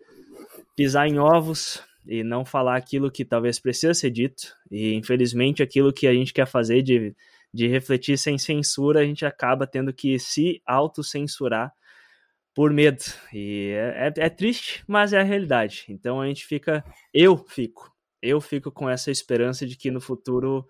pisar 0.76 1.08
em 1.08 1.20
ovos 1.20 1.84
e 2.06 2.24
não 2.24 2.44
falar 2.44 2.76
aquilo 2.76 3.12
que 3.12 3.24
talvez 3.24 3.60
precisa 3.60 3.94
ser 3.94 4.10
dito. 4.10 4.56
E, 4.70 4.94
infelizmente, 4.96 5.62
aquilo 5.62 5.94
que 5.94 6.08
a 6.08 6.14
gente 6.14 6.34
quer 6.34 6.48
fazer 6.48 6.82
de, 6.82 7.16
de 7.54 7.68
refletir 7.68 8.18
sem 8.18 8.38
censura, 8.38 9.00
a 9.00 9.06
gente 9.06 9.26
acaba 9.26 9.68
tendo 9.68 9.94
que 9.94 10.18
se 10.18 10.62
autocensurar 10.66 11.72
por 12.54 12.74
medo. 12.74 13.04
E 13.32 13.72
é, 13.74 14.08
é, 14.08 14.26
é 14.26 14.30
triste, 14.30 14.84
mas 14.88 15.14
é 15.14 15.20
a 15.20 15.24
realidade. 15.24 15.86
Então 15.88 16.20
a 16.20 16.28
gente 16.28 16.46
fica, 16.46 16.84
eu 17.14 17.38
fico 17.38 17.92
eu 18.22 18.40
fico 18.40 18.72
com 18.72 18.88
essa 18.90 19.10
esperança 19.10 19.66
de 19.66 19.76
que 19.76 19.90
no 19.90 20.00
futuro 20.00 20.68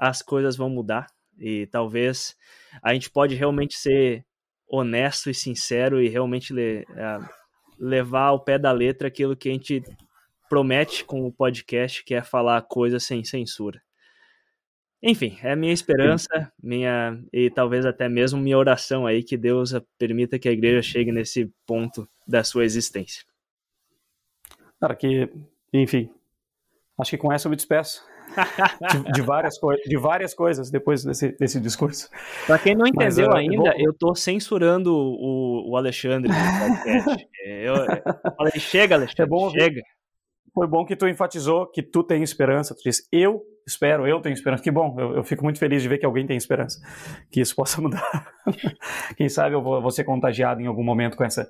as 0.00 0.22
coisas 0.22 0.56
vão 0.56 0.70
mudar 0.70 1.08
e 1.38 1.66
talvez 1.66 2.34
a 2.82 2.94
gente 2.94 3.10
pode 3.10 3.34
realmente 3.34 3.76
ser 3.76 4.24
honesto 4.66 5.28
e 5.28 5.34
sincero 5.34 6.00
e 6.00 6.08
realmente 6.08 6.54
uh, 6.54 7.28
levar 7.78 8.28
ao 8.28 8.42
pé 8.42 8.58
da 8.58 8.72
letra 8.72 9.08
aquilo 9.08 9.36
que 9.36 9.50
a 9.50 9.52
gente 9.52 9.82
promete 10.48 11.04
com 11.04 11.26
o 11.26 11.32
podcast, 11.32 12.02
que 12.02 12.14
é 12.14 12.22
falar 12.22 12.62
coisas 12.62 13.04
sem 13.04 13.22
censura. 13.24 13.80
Enfim, 15.02 15.38
é 15.42 15.54
minha 15.54 15.72
esperança, 15.72 16.50
minha 16.62 17.22
e 17.32 17.50
talvez 17.50 17.84
até 17.84 18.08
mesmo 18.08 18.40
minha 18.40 18.58
oração 18.58 19.06
aí 19.06 19.22
que 19.22 19.36
Deus 19.36 19.72
permita 19.98 20.38
que 20.38 20.48
a 20.48 20.52
igreja 20.52 20.82
chegue 20.82 21.12
nesse 21.12 21.52
ponto 21.66 22.08
da 22.26 22.42
sua 22.42 22.64
existência. 22.64 23.24
Cara, 24.78 24.94
que, 24.94 25.28
enfim, 25.72 26.10
acho 26.98 27.10
que 27.10 27.18
com 27.18 27.32
essa 27.32 27.48
eu 27.48 27.50
me 27.50 27.56
despeço. 27.56 28.02
De, 28.92 29.12
de, 29.12 29.22
várias 29.22 29.54
de 29.86 29.96
várias 29.96 30.34
coisas 30.34 30.70
depois 30.70 31.04
desse, 31.04 31.36
desse 31.36 31.60
discurso. 31.60 32.08
Para 32.46 32.58
quem 32.58 32.74
não 32.74 32.86
entendeu 32.86 33.28
Mas, 33.28 33.34
uh, 33.34 33.36
ainda, 33.36 33.74
eu, 33.76 33.92
tô 33.92 34.14
censurando 34.14 34.94
o, 34.94 35.70
o 35.70 35.76
Alexandre 35.76 36.30
eu, 37.44 37.74
eu 37.74 38.34
falei, 38.36 38.52
chega, 38.58 38.94
Alexandre, 38.94 39.22
é 39.22 39.26
bom, 39.26 39.50
chega. 39.50 39.82
Foi 40.52 40.66
bom 40.66 40.84
que 40.84 40.96
tu 40.96 41.06
enfatizou 41.06 41.66
que 41.70 41.82
tu 41.82 42.02
tem 42.02 42.22
esperança, 42.22 42.74
tu 42.74 42.82
disse, 42.82 43.06
eu 43.12 43.42
espero, 43.66 44.06
eu 44.06 44.20
tenho 44.20 44.34
esperança. 44.34 44.62
Que 44.62 44.70
bom, 44.70 44.96
eu, 44.98 45.16
eu, 45.16 45.24
fico 45.24 45.44
muito 45.44 45.58
feliz 45.58 45.82
de 45.82 45.88
ver 45.88 45.98
que 45.98 46.06
alguém 46.06 46.26
tem 46.26 46.36
esperança, 46.36 46.80
que 47.30 47.40
isso 47.40 47.54
possa 47.54 47.80
mudar. 47.80 48.32
Quem 49.16 49.28
sabe 49.28 49.54
eu 49.54 49.62
vou, 49.62 49.80
vou, 49.80 49.90
ser 49.90 50.04
contagiado 50.04 50.60
em 50.60 50.66
algum 50.66 50.84
momento 50.84 51.16
com 51.16 51.24
essa, 51.24 51.48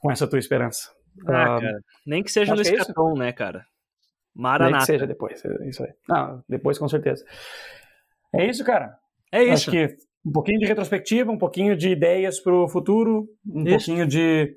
com 0.00 0.10
essa 0.10 0.28
tua 0.28 0.38
esperança. 0.38 0.90
Ah, 1.26 1.58
cara, 1.60 1.80
nem 2.06 2.22
que 2.22 2.30
seja 2.30 2.54
no 2.54 2.62
que 2.62 2.68
escatão, 2.68 3.14
é 3.16 3.18
né, 3.18 3.32
cara? 3.32 3.64
Maranata. 4.36 4.78
Que 4.78 4.86
seja 4.86 5.06
depois, 5.06 5.42
é 5.44 5.68
isso 5.68 5.82
aí. 5.82 5.92
Não, 6.08 6.44
depois 6.48 6.78
com 6.78 6.88
certeza. 6.88 7.24
É 8.34 8.46
isso, 8.46 8.64
cara. 8.64 8.96
É 9.32 9.42
isso. 9.42 9.52
Acho 9.52 9.70
que 9.70 9.96
um 10.24 10.32
pouquinho 10.32 10.58
de 10.58 10.66
retrospectiva, 10.66 11.30
um 11.30 11.38
pouquinho 11.38 11.76
de 11.76 11.88
ideias 11.88 12.40
para 12.40 12.52
o 12.52 12.68
futuro, 12.68 13.28
um 13.46 13.62
isso. 13.62 13.70
pouquinho 13.86 14.06
de 14.06 14.56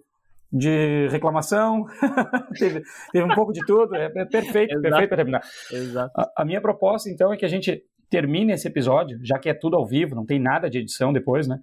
de 0.51 1.07
reclamação, 1.09 1.86
teve, 2.57 2.82
teve, 3.11 3.23
um 3.23 3.36
pouco 3.36 3.53
de 3.53 3.63
tudo, 3.67 3.95
é, 3.95 4.05
é 4.05 4.25
perfeito, 4.25 4.82
perfeito 4.82 5.07
para 5.07 5.17
terminar. 5.17 5.43
Exato. 5.71 6.11
A, 6.19 6.41
a, 6.41 6.43
minha 6.43 6.59
proposta, 6.59 7.07
então, 7.07 7.32
é 7.32 7.38
que 7.38 7.45
a 7.45 7.49
gente 7.49 7.84
termine 8.09 8.51
esse 8.51 8.67
episódio, 8.67 9.19
já 9.23 9.38
que 9.38 9.47
é 9.47 9.53
tudo 9.53 9.75
ao 9.75 9.86
vivo, 9.86 10.15
não 10.15 10.25
tem 10.25 10.39
nada 10.39 10.67
de 10.67 10.80
edição 10.80 11.13
depois, 11.13 11.47
né, 11.47 11.59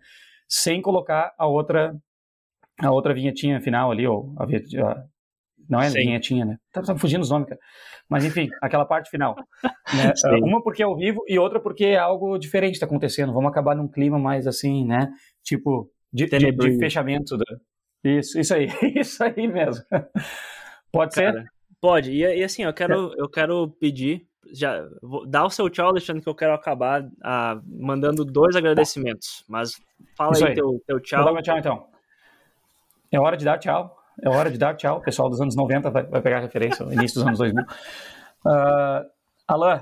sem 0.49 0.81
colocar 0.81 1.35
a 1.37 1.49
outra 1.49 1.97
a 2.79 2.91
outra 2.93 3.14
vinhetinha 3.14 3.61
final 3.61 3.91
ali, 3.91 4.07
ou 4.07 4.35
a, 4.39 4.45
a 4.45 5.03
não 5.69 5.81
é 5.81 5.89
Sim. 5.91 5.99
vinhetinha, 5.99 6.45
né? 6.45 6.57
Tá, 6.73 6.83
tá 6.83 6.97
fugindo 6.97 7.23
os 7.23 7.31
nomes, 7.31 7.49
cara. 7.49 7.61
Mas 8.09 8.25
enfim, 8.25 8.49
aquela 8.62 8.85
parte 8.85 9.11
final. 9.11 9.35
Né? 9.64 10.12
Uma 10.43 10.62
porque 10.62 10.83
é 10.83 10.87
ao 10.87 10.97
vivo 10.97 11.23
e 11.27 11.39
outra 11.39 11.59
porque 11.61 11.85
é 11.85 11.99
algo 11.99 12.39
diferente 12.39 12.75
está 12.75 12.87
acontecendo. 12.87 13.33
Vamos 13.33 13.51
acabar 13.51 13.75
num 13.75 13.89
clima 13.89 14.19
mais 14.19 14.47
assim, 14.47 14.85
né? 14.85 15.12
Tipo, 15.43 15.91
de, 16.12 16.27
de, 16.27 16.53
de 16.53 16.79
fechamento 16.79 17.37
da, 17.37 17.45
isso, 18.05 18.39
isso 18.39 18.55
aí, 18.55 18.69
isso 18.95 19.23
aí 19.23 19.49
mesmo. 19.49 19.85
Pode 20.93 21.14
Cara, 21.14 21.33
ser? 21.33 21.45
Pode. 21.81 22.11
E, 22.11 22.23
e, 22.23 22.45
assim, 22.45 22.62
eu 22.62 22.73
quero, 22.73 23.12
eu 23.17 23.29
quero 23.29 23.69
pedir, 23.81 24.27
já 24.53 24.87
dá 25.27 25.45
o 25.45 25.51
seu 25.51 25.69
tchau, 25.69 25.89
Alexandre, 25.89 26.23
que 26.23 26.29
eu 26.29 26.35
quero 26.35 26.55
acabar 26.55 27.07
ah, 27.23 27.61
mandando 27.67 28.25
dois 28.25 28.55
agradecimentos. 28.55 29.45
Mas 29.49 29.73
fala 30.17 30.37
aí, 30.37 30.45
aí, 30.45 30.55
teu, 30.55 30.83
teu 30.87 31.01
tchau. 31.01 31.19
Vou 31.19 31.27
dar 31.27 31.33
meu 31.35 31.43
tchau 31.43 31.59
então. 31.59 31.87
É 33.11 33.19
hora 33.19 33.37
de 33.37 33.45
dar 33.45 33.59
tchau. 33.59 33.96
É 34.23 34.29
hora 34.29 34.51
de 34.51 34.59
dar 34.59 34.75
tchau. 34.75 34.99
O 34.99 35.03
pessoal 35.03 35.29
dos 35.29 35.41
anos 35.41 35.55
90 35.55 35.91
vai, 35.91 36.05
vai 36.05 36.21
pegar 36.21 36.41
referência, 36.41 36.85
início 36.85 37.21
dos 37.21 37.27
anos 37.27 37.39
2000. 37.39 37.64
Uh, 37.64 39.07
Alain, 39.47 39.81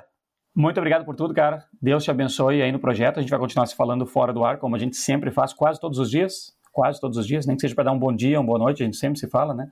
muito 0.54 0.78
obrigado 0.78 1.04
por 1.04 1.14
tudo, 1.14 1.34
cara. 1.34 1.64
Deus 1.80 2.04
te 2.04 2.10
abençoe 2.10 2.62
aí 2.62 2.72
no 2.72 2.78
projeto. 2.78 3.18
A 3.18 3.20
gente 3.20 3.30
vai 3.30 3.38
continuar 3.38 3.66
se 3.66 3.74
falando 3.76 4.06
fora 4.06 4.32
do 4.32 4.44
ar, 4.44 4.58
como 4.58 4.76
a 4.76 4.78
gente 4.78 4.96
sempre 4.96 5.30
faz, 5.30 5.52
quase 5.52 5.80
todos 5.80 5.98
os 5.98 6.10
dias 6.10 6.54
quase 6.74 7.00
todos 7.00 7.16
os 7.16 7.26
dias, 7.26 7.46
nem 7.46 7.54
que 7.56 7.62
seja 7.62 7.74
para 7.74 7.84
dar 7.84 7.92
um 7.92 7.98
bom 7.98 8.12
dia, 8.12 8.38
uma 8.38 8.46
boa 8.46 8.58
noite, 8.58 8.82
a 8.82 8.84
gente 8.84 8.96
sempre 8.96 9.18
se 9.18 9.28
fala, 9.28 9.54
né? 9.54 9.70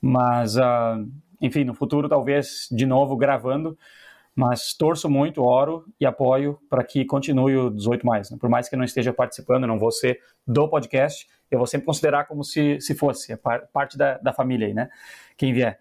Mas, 0.00 0.56
uh, 0.56 1.06
enfim, 1.40 1.62
no 1.62 1.74
futuro 1.74 2.08
talvez 2.08 2.66
de 2.72 2.86
novo 2.86 3.16
gravando, 3.16 3.78
mas 4.34 4.72
torço 4.72 5.10
muito, 5.10 5.42
oro 5.42 5.84
e 6.00 6.06
apoio 6.06 6.58
para 6.70 6.82
que 6.82 7.04
continue 7.04 7.56
o 7.56 7.70
18 7.70 8.06
mais. 8.06 8.30
Né? 8.30 8.38
Por 8.40 8.48
mais 8.48 8.68
que 8.68 8.74
eu 8.74 8.78
não 8.78 8.84
esteja 8.84 9.12
participando, 9.12 9.66
não 9.66 9.78
vou 9.78 9.92
ser 9.92 10.20
do 10.46 10.68
podcast, 10.68 11.28
eu 11.50 11.58
vou 11.58 11.66
sempre 11.66 11.86
considerar 11.86 12.24
como 12.24 12.44
se, 12.44 12.80
se 12.80 12.94
fosse, 12.94 13.32
é 13.32 13.36
parte 13.72 13.96
da, 13.96 14.18
da 14.18 14.32
família 14.32 14.66
aí, 14.66 14.74
né? 14.74 14.88
Quem 15.36 15.52
vier. 15.52 15.78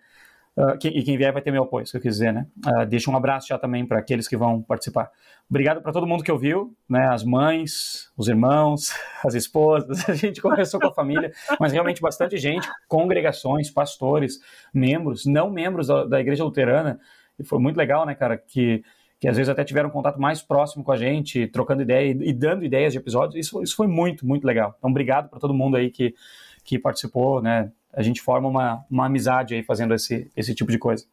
Uh, 0.58 0.76
quem, 0.80 0.98
e 0.98 1.04
quem 1.04 1.16
vier 1.18 1.32
vai 1.32 1.42
ter 1.42 1.52
meu 1.52 1.64
apoio, 1.64 1.86
se 1.86 1.96
eu 1.96 2.02
quiser, 2.02 2.34
né? 2.34 2.48
Uh, 2.66 2.84
deixa 2.84 3.12
um 3.12 3.16
abraço 3.16 3.48
já 3.48 3.60
também 3.60 3.86
para 3.86 4.00
aqueles 4.00 4.28
que 4.28 4.36
vão 4.36 4.60
participar. 4.60 5.12
Obrigado 5.48 5.84
para 5.84 5.92
todo 5.92 6.08
mundo 6.08 6.24
que 6.24 6.32
ouviu, 6.32 6.76
né? 6.90 7.08
As 7.10 7.24
mães, 7.24 8.12
os 8.18 8.28
irmãos, 8.28 8.92
as 9.24 9.36
esposas. 9.36 10.10
A 10.10 10.16
gente 10.16 10.42
começou 10.42 10.80
com 10.80 10.88
a 10.88 10.94
família, 10.94 11.32
mas 11.60 11.72
realmente 11.72 12.02
bastante 12.02 12.38
gente, 12.38 12.68
congregações, 12.88 13.70
pastores, 13.70 14.40
membros, 14.74 15.28
não 15.28 15.52
membros 15.52 15.88
da, 15.88 16.06
da 16.06 16.20
Igreja 16.20 16.44
Luterana. 16.44 17.00
E 17.38 17.44
foi 17.44 17.60
muito 17.60 17.78
legal, 17.78 18.04
né, 18.04 18.16
cara? 18.16 18.36
Que 18.36 18.84
que 19.20 19.28
às 19.28 19.36
vezes 19.38 19.50
até 19.50 19.64
tiveram 19.64 19.90
um 19.90 19.92
contato 19.92 20.20
mais 20.20 20.42
próximo 20.42 20.84
com 20.84 20.92
a 20.92 20.98
gente, 20.98 21.48
trocando 21.48 21.82
ideia 21.82 22.12
e, 22.12 22.30
e 22.30 22.34
dando 22.34 22.64
ideias 22.64 22.94
de 22.94 23.00
episódios. 23.00 23.36
Isso, 23.36 23.62
isso 23.64 23.76
foi 23.76 23.88
muito, 23.88 24.26
muito 24.26 24.46
legal. 24.46 24.76
Então, 24.78 24.90
obrigado 24.90 25.30
para 25.30 25.40
todo 25.40 25.54
mundo 25.54 25.78
aí 25.78 25.90
que, 25.90 26.14
que 26.64 26.78
participou, 26.78 27.42
né? 27.42 27.72
a 27.98 28.04
gente 28.04 28.22
forma 28.22 28.48
uma, 28.48 28.86
uma 28.92 29.08
amizade 29.08 29.56
aí 29.56 29.64
fazendo 29.64 29.92
esse, 29.92 30.32
esse 30.38 30.54
tipo 30.54 30.72
de 30.72 30.78
coisa. 30.78 31.04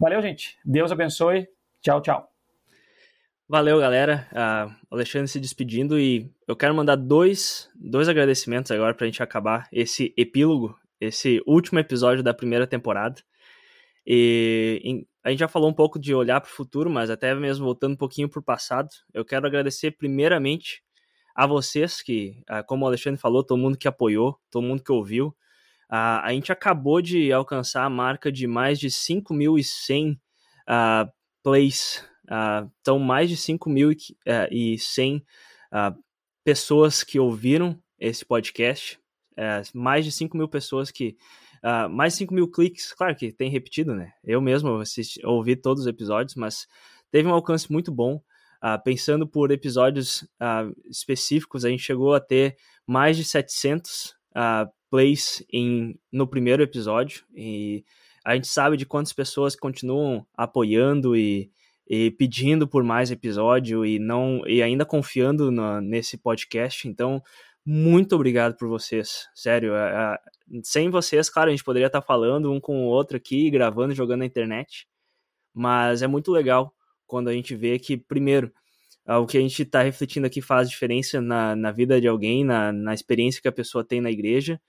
Valeu, 0.00 0.22
gente. 0.22 0.56
Deus 0.64 0.90
abençoe. 0.90 1.46
Tchau, 1.82 2.00
tchau. 2.00 2.30
Valeu, 3.46 3.78
galera. 3.78 4.26
Uh, 4.32 4.74
Alexandre 4.90 5.28
se 5.28 5.38
despedindo 5.38 6.00
e 6.00 6.32
eu 6.48 6.56
quero 6.56 6.74
mandar 6.74 6.96
dois, 6.96 7.68
dois 7.74 8.08
agradecimentos 8.08 8.70
agora 8.70 8.94
para 8.94 9.04
a 9.04 9.08
gente 9.08 9.22
acabar 9.22 9.68
esse 9.70 10.14
epílogo, 10.16 10.74
esse 10.98 11.42
último 11.46 11.78
episódio 11.78 12.22
da 12.22 12.32
primeira 12.32 12.66
temporada. 12.66 13.20
E 14.06 14.80
em, 14.84 15.06
a 15.22 15.30
gente 15.30 15.40
já 15.40 15.48
falou 15.48 15.70
um 15.70 15.74
pouco 15.74 15.98
de 15.98 16.14
olhar 16.14 16.40
para 16.40 16.50
o 16.50 16.52
futuro, 16.52 16.90
mas 16.90 17.10
até 17.10 17.34
mesmo 17.34 17.64
voltando 17.64 17.94
um 17.94 17.96
pouquinho 17.96 18.28
para 18.28 18.40
o 18.40 18.42
passado, 18.42 18.88
eu 19.12 19.24
quero 19.24 19.46
agradecer 19.46 19.92
primeiramente 19.92 20.82
a 21.34 21.46
vocês 21.46 22.02
que, 22.02 22.42
uh, 22.50 22.64
como 22.66 22.84
o 22.84 22.88
Alexandre 22.88 23.20
falou, 23.20 23.42
todo 23.42 23.58
mundo 23.58 23.78
que 23.78 23.88
apoiou, 23.88 24.38
todo 24.50 24.62
mundo 24.62 24.82
que 24.82 24.92
ouviu, 24.92 25.34
a, 25.88 26.26
a 26.26 26.32
gente 26.32 26.52
acabou 26.52 27.00
de 27.00 27.32
alcançar 27.32 27.84
a 27.84 27.90
marca 27.90 28.30
de 28.30 28.46
mais 28.46 28.78
de 28.78 28.88
5.100 28.88 30.14
uh, 30.14 30.18
ah, 30.66 31.08
plays. 31.42 32.04
Uh, 32.24 32.70
então, 32.80 32.98
mais 32.98 33.28
de 33.28 33.36
5.100 33.36 35.20
uh, 35.20 36.04
pessoas 36.42 37.04
que 37.04 37.18
ouviram 37.18 37.78
esse 37.98 38.24
podcast. 38.24 38.98
Uh, 39.32 39.62
mais 39.78 40.04
de 40.04 40.12
5 40.12 40.36
mil 40.36 40.48
pessoas 40.48 40.90
que. 40.90 41.16
Uh, 41.64 41.88
mais 41.88 42.12
de 42.12 42.18
5 42.18 42.34
mil 42.34 42.46
cliques, 42.46 42.92
claro 42.92 43.16
que 43.16 43.32
tem 43.32 43.48
repetido, 43.48 43.94
né? 43.94 44.12
Eu 44.22 44.38
mesmo 44.38 44.76
assisti, 44.76 45.24
ouvi 45.24 45.56
todos 45.56 45.84
os 45.84 45.86
episódios, 45.86 46.34
mas 46.34 46.68
teve 47.10 47.26
um 47.26 47.32
alcance 47.32 47.72
muito 47.72 47.90
bom. 47.90 48.20
Uh, 48.62 48.82
pensando 48.84 49.26
por 49.26 49.50
episódios 49.50 50.22
uh, 50.40 50.74
específicos, 50.90 51.64
a 51.64 51.70
gente 51.70 51.82
chegou 51.82 52.14
a 52.14 52.20
ter 52.20 52.56
mais 52.86 53.16
de 53.16 53.24
700 53.24 54.14
uh, 54.30 54.70
plays 54.90 55.42
em, 55.50 55.98
no 56.12 56.26
primeiro 56.26 56.62
episódio 56.62 57.24
e 57.34 57.82
a 58.24 58.34
gente 58.34 58.46
sabe 58.46 58.76
de 58.76 58.84
quantas 58.86 59.12
pessoas 59.12 59.56
continuam 59.56 60.26
apoiando 60.36 61.16
e, 61.16 61.50
e 61.88 62.10
pedindo 62.10 62.68
por 62.68 62.84
mais 62.84 63.10
episódio 63.10 63.84
e 63.84 63.98
não 63.98 64.42
e 64.46 64.62
ainda 64.62 64.84
confiando 64.84 65.50
nesse 65.82 66.16
podcast. 66.16 66.88
Então, 66.88 67.22
muito 67.66 68.14
obrigado 68.14 68.56
por 68.56 68.68
vocês, 68.68 69.28
sério. 69.34 69.74
É, 69.74 70.14
é, 70.14 70.60
sem 70.62 70.90
vocês, 70.90 71.30
claro, 71.30 71.48
a 71.48 71.52
gente 71.52 71.64
poderia 71.64 71.86
estar 71.86 72.02
falando 72.02 72.52
um 72.52 72.60
com 72.60 72.84
o 72.84 72.88
outro 72.88 73.16
aqui, 73.16 73.50
gravando, 73.50 73.94
jogando 73.94 74.20
na 74.20 74.26
internet, 74.26 74.86
mas 75.54 76.02
é 76.02 76.06
muito 76.06 76.30
legal 76.30 76.74
quando 77.06 77.28
a 77.28 77.32
gente 77.32 77.54
vê 77.54 77.78
que, 77.78 77.96
primeiro, 77.96 78.52
o 79.06 79.26
que 79.26 79.38
a 79.38 79.40
gente 79.40 79.62
está 79.62 79.82
refletindo 79.82 80.26
aqui 80.26 80.40
faz 80.40 80.68
diferença 80.68 81.20
na, 81.20 81.54
na 81.54 81.70
vida 81.70 82.00
de 82.00 82.08
alguém, 82.08 82.44
na, 82.44 82.72
na 82.72 82.94
experiência 82.94 83.40
que 83.40 83.48
a 83.48 83.52
pessoa 83.52 83.84
tem 83.84 84.00
na 84.00 84.10
igreja, 84.10 84.60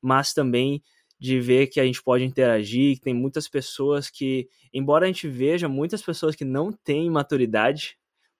mas 0.00 0.32
também 0.32 0.82
de 1.18 1.40
ver 1.40 1.66
que 1.66 1.80
a 1.80 1.84
gente 1.84 2.02
pode 2.02 2.24
interagir, 2.24 2.96
que 2.96 3.00
tem 3.00 3.14
muitas 3.14 3.48
pessoas 3.48 4.08
que, 4.08 4.48
embora 4.72 5.04
a 5.04 5.08
gente 5.08 5.26
veja 5.26 5.68
muitas 5.68 6.00
pessoas 6.02 6.36
que 6.36 6.44
não 6.44 6.72
têm 6.72 7.10
maturidade, 7.10 7.97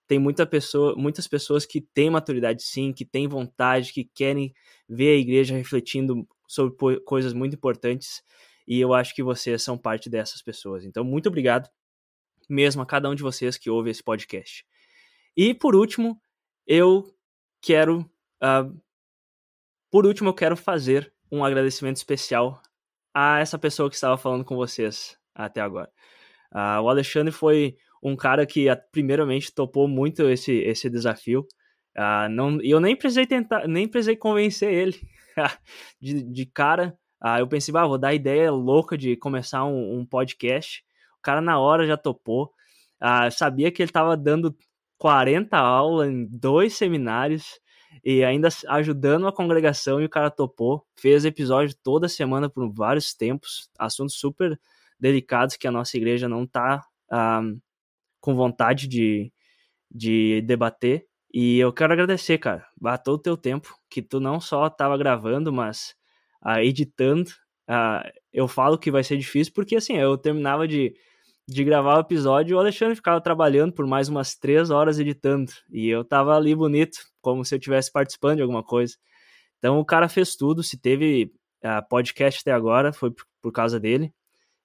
tem 0.09 0.17
muita 0.17 0.43
pessoa, 0.43 0.95
muitas 0.95 1.27
pessoas 1.27 1.67
que 1.67 1.79
têm 1.79 2.09
maturidade 2.09 2.63
sim, 2.63 2.91
que 2.91 3.05
têm 3.05 3.27
vontade, 3.27 3.93
que 3.93 4.03
querem 4.03 4.51
ver 4.89 5.11
a 5.11 5.19
igreja 5.19 5.55
refletindo 5.55 6.27
sobre 6.47 6.99
coisas 7.01 7.31
muito 7.31 7.55
importantes, 7.55 8.23
e 8.67 8.79
eu 8.79 8.91
acho 8.91 9.13
que 9.13 9.21
vocês 9.21 9.61
são 9.61 9.77
parte 9.77 10.09
dessas 10.09 10.41
pessoas. 10.41 10.83
Então, 10.83 11.03
muito 11.03 11.29
obrigado 11.29 11.69
mesmo 12.49 12.81
a 12.81 12.87
cada 12.87 13.07
um 13.07 13.13
de 13.13 13.21
vocês 13.21 13.55
que 13.55 13.69
ouve 13.69 13.91
esse 13.91 14.03
podcast. 14.03 14.65
E 15.37 15.53
por 15.53 15.75
último, 15.75 16.19
eu 16.65 17.15
quero, 17.61 17.99
uh, 18.41 18.81
por 19.91 20.07
último, 20.07 20.29
eu 20.29 20.33
quero 20.33 20.57
fazer 20.57 21.13
um 21.31 21.45
agradecimento 21.45 21.97
especial 21.97 22.59
a 23.13 23.37
essa 23.37 23.59
pessoa 23.59 23.87
que 23.87 23.95
estava 23.95 24.17
falando 24.17 24.43
com 24.43 24.55
vocês 24.55 25.15
até 25.35 25.61
agora. 25.61 25.91
Uh, 26.51 26.81
o 26.81 26.89
Alexandre 26.89 27.31
foi 27.31 27.77
um 28.01 28.15
cara 28.15 28.45
que, 28.45 28.67
primeiramente, 28.91 29.53
topou 29.53 29.87
muito 29.87 30.29
esse, 30.29 30.53
esse 30.53 30.89
desafio. 30.89 31.45
Uh, 31.97 32.29
não, 32.29 32.61
eu 32.61 32.79
nem 32.79 32.95
precisei 32.95 33.25
tentar, 33.25 33.67
nem 33.67 33.87
precisei 33.87 34.15
convencer 34.15 34.71
ele 34.71 34.95
de, 36.01 36.23
de 36.23 36.45
cara. 36.45 36.97
Ah, 37.21 37.39
eu 37.39 37.47
pensei, 37.47 37.73
ah, 37.75 37.85
vou 37.85 37.97
dar 37.97 38.13
ideia 38.13 38.51
louca 38.51 38.97
de 38.97 39.15
começar 39.17 39.65
um, 39.65 39.99
um 39.99 40.05
podcast. 40.05 40.83
O 41.17 41.21
cara 41.21 41.41
na 41.41 41.59
hora 41.59 41.85
já 41.85 41.97
topou. 41.97 42.53
Ah, 42.99 43.29
sabia 43.29 43.71
que 43.71 43.81
ele 43.81 43.89
estava 43.89 44.15
dando 44.15 44.55
40 44.97 45.57
aulas 45.57 46.09
em 46.09 46.25
dois 46.29 46.75
seminários 46.75 47.59
e 48.03 48.23
ainda 48.23 48.49
ajudando 48.69 49.27
a 49.27 49.33
congregação 49.33 50.01
e 50.01 50.05
o 50.05 50.09
cara 50.09 50.29
topou. 50.31 50.85
Fez 50.95 51.25
episódio 51.25 51.75
toda 51.83 52.07
semana 52.07 52.49
por 52.49 52.71
vários 52.73 53.13
tempos, 53.13 53.69
assuntos 53.77 54.15
super 54.15 54.59
delicados 54.99 55.57
que 55.57 55.67
a 55.67 55.71
nossa 55.71 55.97
igreja 55.97 56.29
não 56.29 56.43
está 56.43 56.85
ah, 57.11 57.41
com 58.19 58.35
vontade 58.35 58.87
de, 58.87 59.31
de 59.91 60.41
debater. 60.41 61.05
E 61.33 61.59
eu 61.59 61.71
quero 61.71 61.93
agradecer, 61.93 62.37
cara, 62.37 62.65
todo 63.03 63.15
o 63.15 63.21
teu 63.21 63.37
tempo, 63.37 63.73
que 63.89 64.01
tu 64.01 64.19
não 64.19 64.39
só 64.39 64.67
estava 64.67 64.97
gravando, 64.97 65.53
mas 65.53 65.93
uh, 66.45 66.59
editando. 66.59 67.29
Uh, 67.69 68.09
eu 68.33 68.47
falo 68.47 68.77
que 68.77 68.89
vai 68.89 69.03
ser 69.03 69.17
difícil 69.17 69.53
porque, 69.53 69.75
assim, 69.75 69.95
eu 69.97 70.17
terminava 70.17 70.67
de, 70.67 70.93
de 71.47 71.63
gravar 71.63 71.97
o 71.97 72.01
episódio 72.01 72.53
e 72.53 72.55
o 72.55 72.59
Alexandre 72.59 72.95
ficava 72.95 73.21
trabalhando 73.21 73.73
por 73.73 73.85
mais 73.85 74.09
umas 74.09 74.35
três 74.35 74.71
horas 74.71 74.99
editando. 74.99 75.51
E 75.71 75.87
eu 75.87 76.03
tava 76.03 76.35
ali 76.35 76.55
bonito, 76.55 76.97
como 77.21 77.45
se 77.45 77.53
eu 77.55 77.59
estivesse 77.59 77.91
participando 77.91 78.37
de 78.37 78.41
alguma 78.41 78.63
coisa. 78.63 78.95
Então 79.59 79.79
o 79.79 79.85
cara 79.85 80.09
fez 80.09 80.35
tudo, 80.35 80.63
se 80.63 80.79
teve 80.79 81.31
uh, 81.63 81.87
podcast 81.89 82.41
até 82.41 82.51
agora, 82.51 82.91
foi 82.91 83.11
por, 83.11 83.25
por 83.41 83.51
causa 83.51 83.79
dele. 83.79 84.11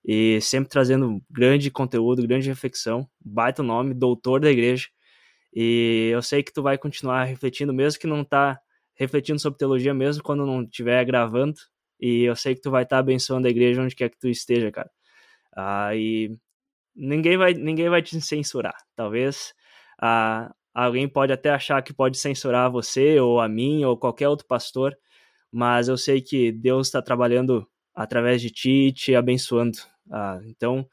E 0.05 0.41
sempre 0.41 0.69
trazendo 0.69 1.23
grande 1.31 1.71
conteúdo, 1.71 2.27
grande 2.27 2.49
reflexão. 2.49 3.09
Baita 3.25 3.63
nome, 3.63 3.95
doutor 3.95 4.41
da 4.41 4.51
igreja. 4.51 4.89
E 5.55 6.11
eu 6.13 6.23
sei 6.23 6.43
que 6.43 6.53
tu 6.53 6.63
vai 6.63 6.77
continuar 6.77 7.25
refletindo, 7.25 7.73
mesmo 7.73 8.01
que 8.01 8.07
não 8.07 8.25
tá 8.25 8.61
refletindo 8.95 9.39
sobre 9.39 9.59
teologia 9.59 9.95
mesmo 9.95 10.23
quando 10.23 10.47
não 10.47 10.63
estiver 10.63 11.05
gravando. 11.05 11.55
E 12.01 12.25
eu 12.25 12.37
sei 12.37 12.55
que 12.55 12.61
tu 12.61 12.71
vai 12.71 12.83
estar 12.83 12.97
tá 12.97 13.01
abençoando 13.01 13.47
a 13.47 13.51
igreja 13.51 13.83
onde 13.83 13.95
quer 13.95 14.11
que 14.11 14.19
tu 14.19 14.29
esteja, 14.29 14.71
cara. 14.71 14.91
Ah, 15.57 15.95
e 15.97 16.37
ninguém 16.95 17.37
vai, 17.37 17.55
ninguém 17.55 17.89
vai 17.89 18.03
te 18.03 18.21
censurar. 18.21 18.77
Talvez 18.97 19.55
ah, 20.01 20.53
alguém 20.75 21.09
pode 21.09 21.33
até 21.33 21.51
achar 21.51 21.83
que 21.83 21.95
pode 21.95 22.19
censurar 22.19 22.71
você 22.71 23.19
ou 23.21 23.41
a 23.41 23.49
mim 23.49 23.85
ou 23.85 23.97
qualquer 23.97 24.29
outro 24.29 24.47
pastor, 24.47 24.97
mas 25.53 25.89
eu 25.89 25.97
sei 25.97 26.21
que 26.21 26.53
Deus 26.53 26.89
está 26.89 27.03
trabalhando 27.03 27.67
através 27.95 28.43
de 28.43 28.51
ti, 28.51 28.93
te 28.93 29.15
abençoando. 29.15 29.79
Ah, 30.11 30.41
então, 30.45 30.87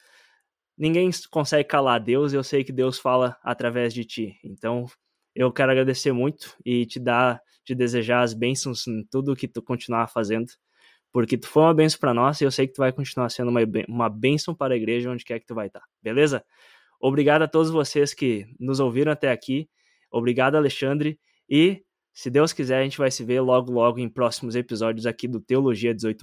ninguém 0.78 1.10
consegue 1.30 1.68
calar 1.68 2.00
Deus. 2.00 2.34
Eu 2.34 2.44
sei 2.44 2.64
que 2.64 2.72
Deus 2.72 3.00
fala 3.00 3.38
através 3.44 3.94
de 3.94 4.06
ti. 4.06 4.40
Então, 4.44 4.86
eu 5.36 5.52
quero 5.52 5.72
agradecer 5.72 6.12
muito 6.12 6.56
e 6.66 6.86
te 6.86 7.00
dar 7.00 7.42
te 7.64 7.76
desejar 7.76 8.22
as 8.22 8.34
bênçãos 8.34 8.88
em 8.88 9.04
tudo 9.06 9.36
que 9.36 9.48
tu 9.48 9.62
continuar 9.62 10.08
fazendo, 10.08 10.48
porque 11.12 11.38
tu 11.38 11.48
foi 11.48 11.64
uma 11.64 11.74
bênção 11.74 12.00
para 12.00 12.14
nós 12.14 12.42
e 12.42 12.44
eu 12.44 12.52
sei 12.52 12.68
que 12.68 12.74
tu 12.74 12.80
vai 12.80 12.92
continuar 12.92 13.30
sendo 13.30 13.50
uma, 13.50 13.62
uma 13.88 14.10
bênção 14.10 14.56
para 14.56 14.74
a 14.74 14.78
igreja 14.78 15.10
onde 15.10 15.24
quer 15.24 15.40
que 15.40 15.46
tu 15.46 15.56
vai 15.56 15.68
estar, 15.68 15.80
tá, 15.80 15.86
beleza? 16.02 16.44
Obrigado 17.00 17.44
a 17.44 17.48
todos 17.48 17.72
vocês 17.72 18.14
que 18.14 18.46
nos 18.60 18.80
ouviram 18.80 19.12
até 19.12 19.32
aqui, 19.32 19.70
obrigado 20.12 20.56
Alexandre 20.56 21.20
e 21.50 21.84
se 22.14 22.30
Deus 22.30 22.52
quiser 22.52 22.80
a 22.80 22.84
gente 22.84 22.98
vai 22.98 23.10
se 23.10 23.24
ver 23.24 23.42
logo 23.42 23.72
logo 23.72 24.00
em 24.00 24.10
próximos 24.10 24.56
episódios 24.56 25.06
aqui 25.06 25.28
do 25.28 25.40
Teologia 25.40 25.94
18+. 25.96 26.16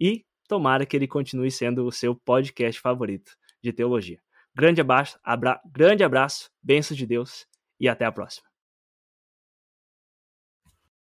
E 0.00 0.24
tomara 0.48 0.86
que 0.86 0.96
ele 0.96 1.08
continue 1.08 1.50
sendo 1.50 1.86
o 1.86 1.92
seu 1.92 2.14
podcast 2.14 2.80
favorito 2.80 3.32
de 3.62 3.72
teologia. 3.72 4.20
Grande 4.54 4.80
abraço, 4.80 5.18
abra, 5.24 5.60
grande 5.64 6.04
abraço, 6.04 6.50
bênçãos 6.62 6.96
de 6.96 7.06
Deus 7.06 7.46
e 7.80 7.88
até 7.88 8.04
a 8.04 8.12
próxima. 8.12 8.51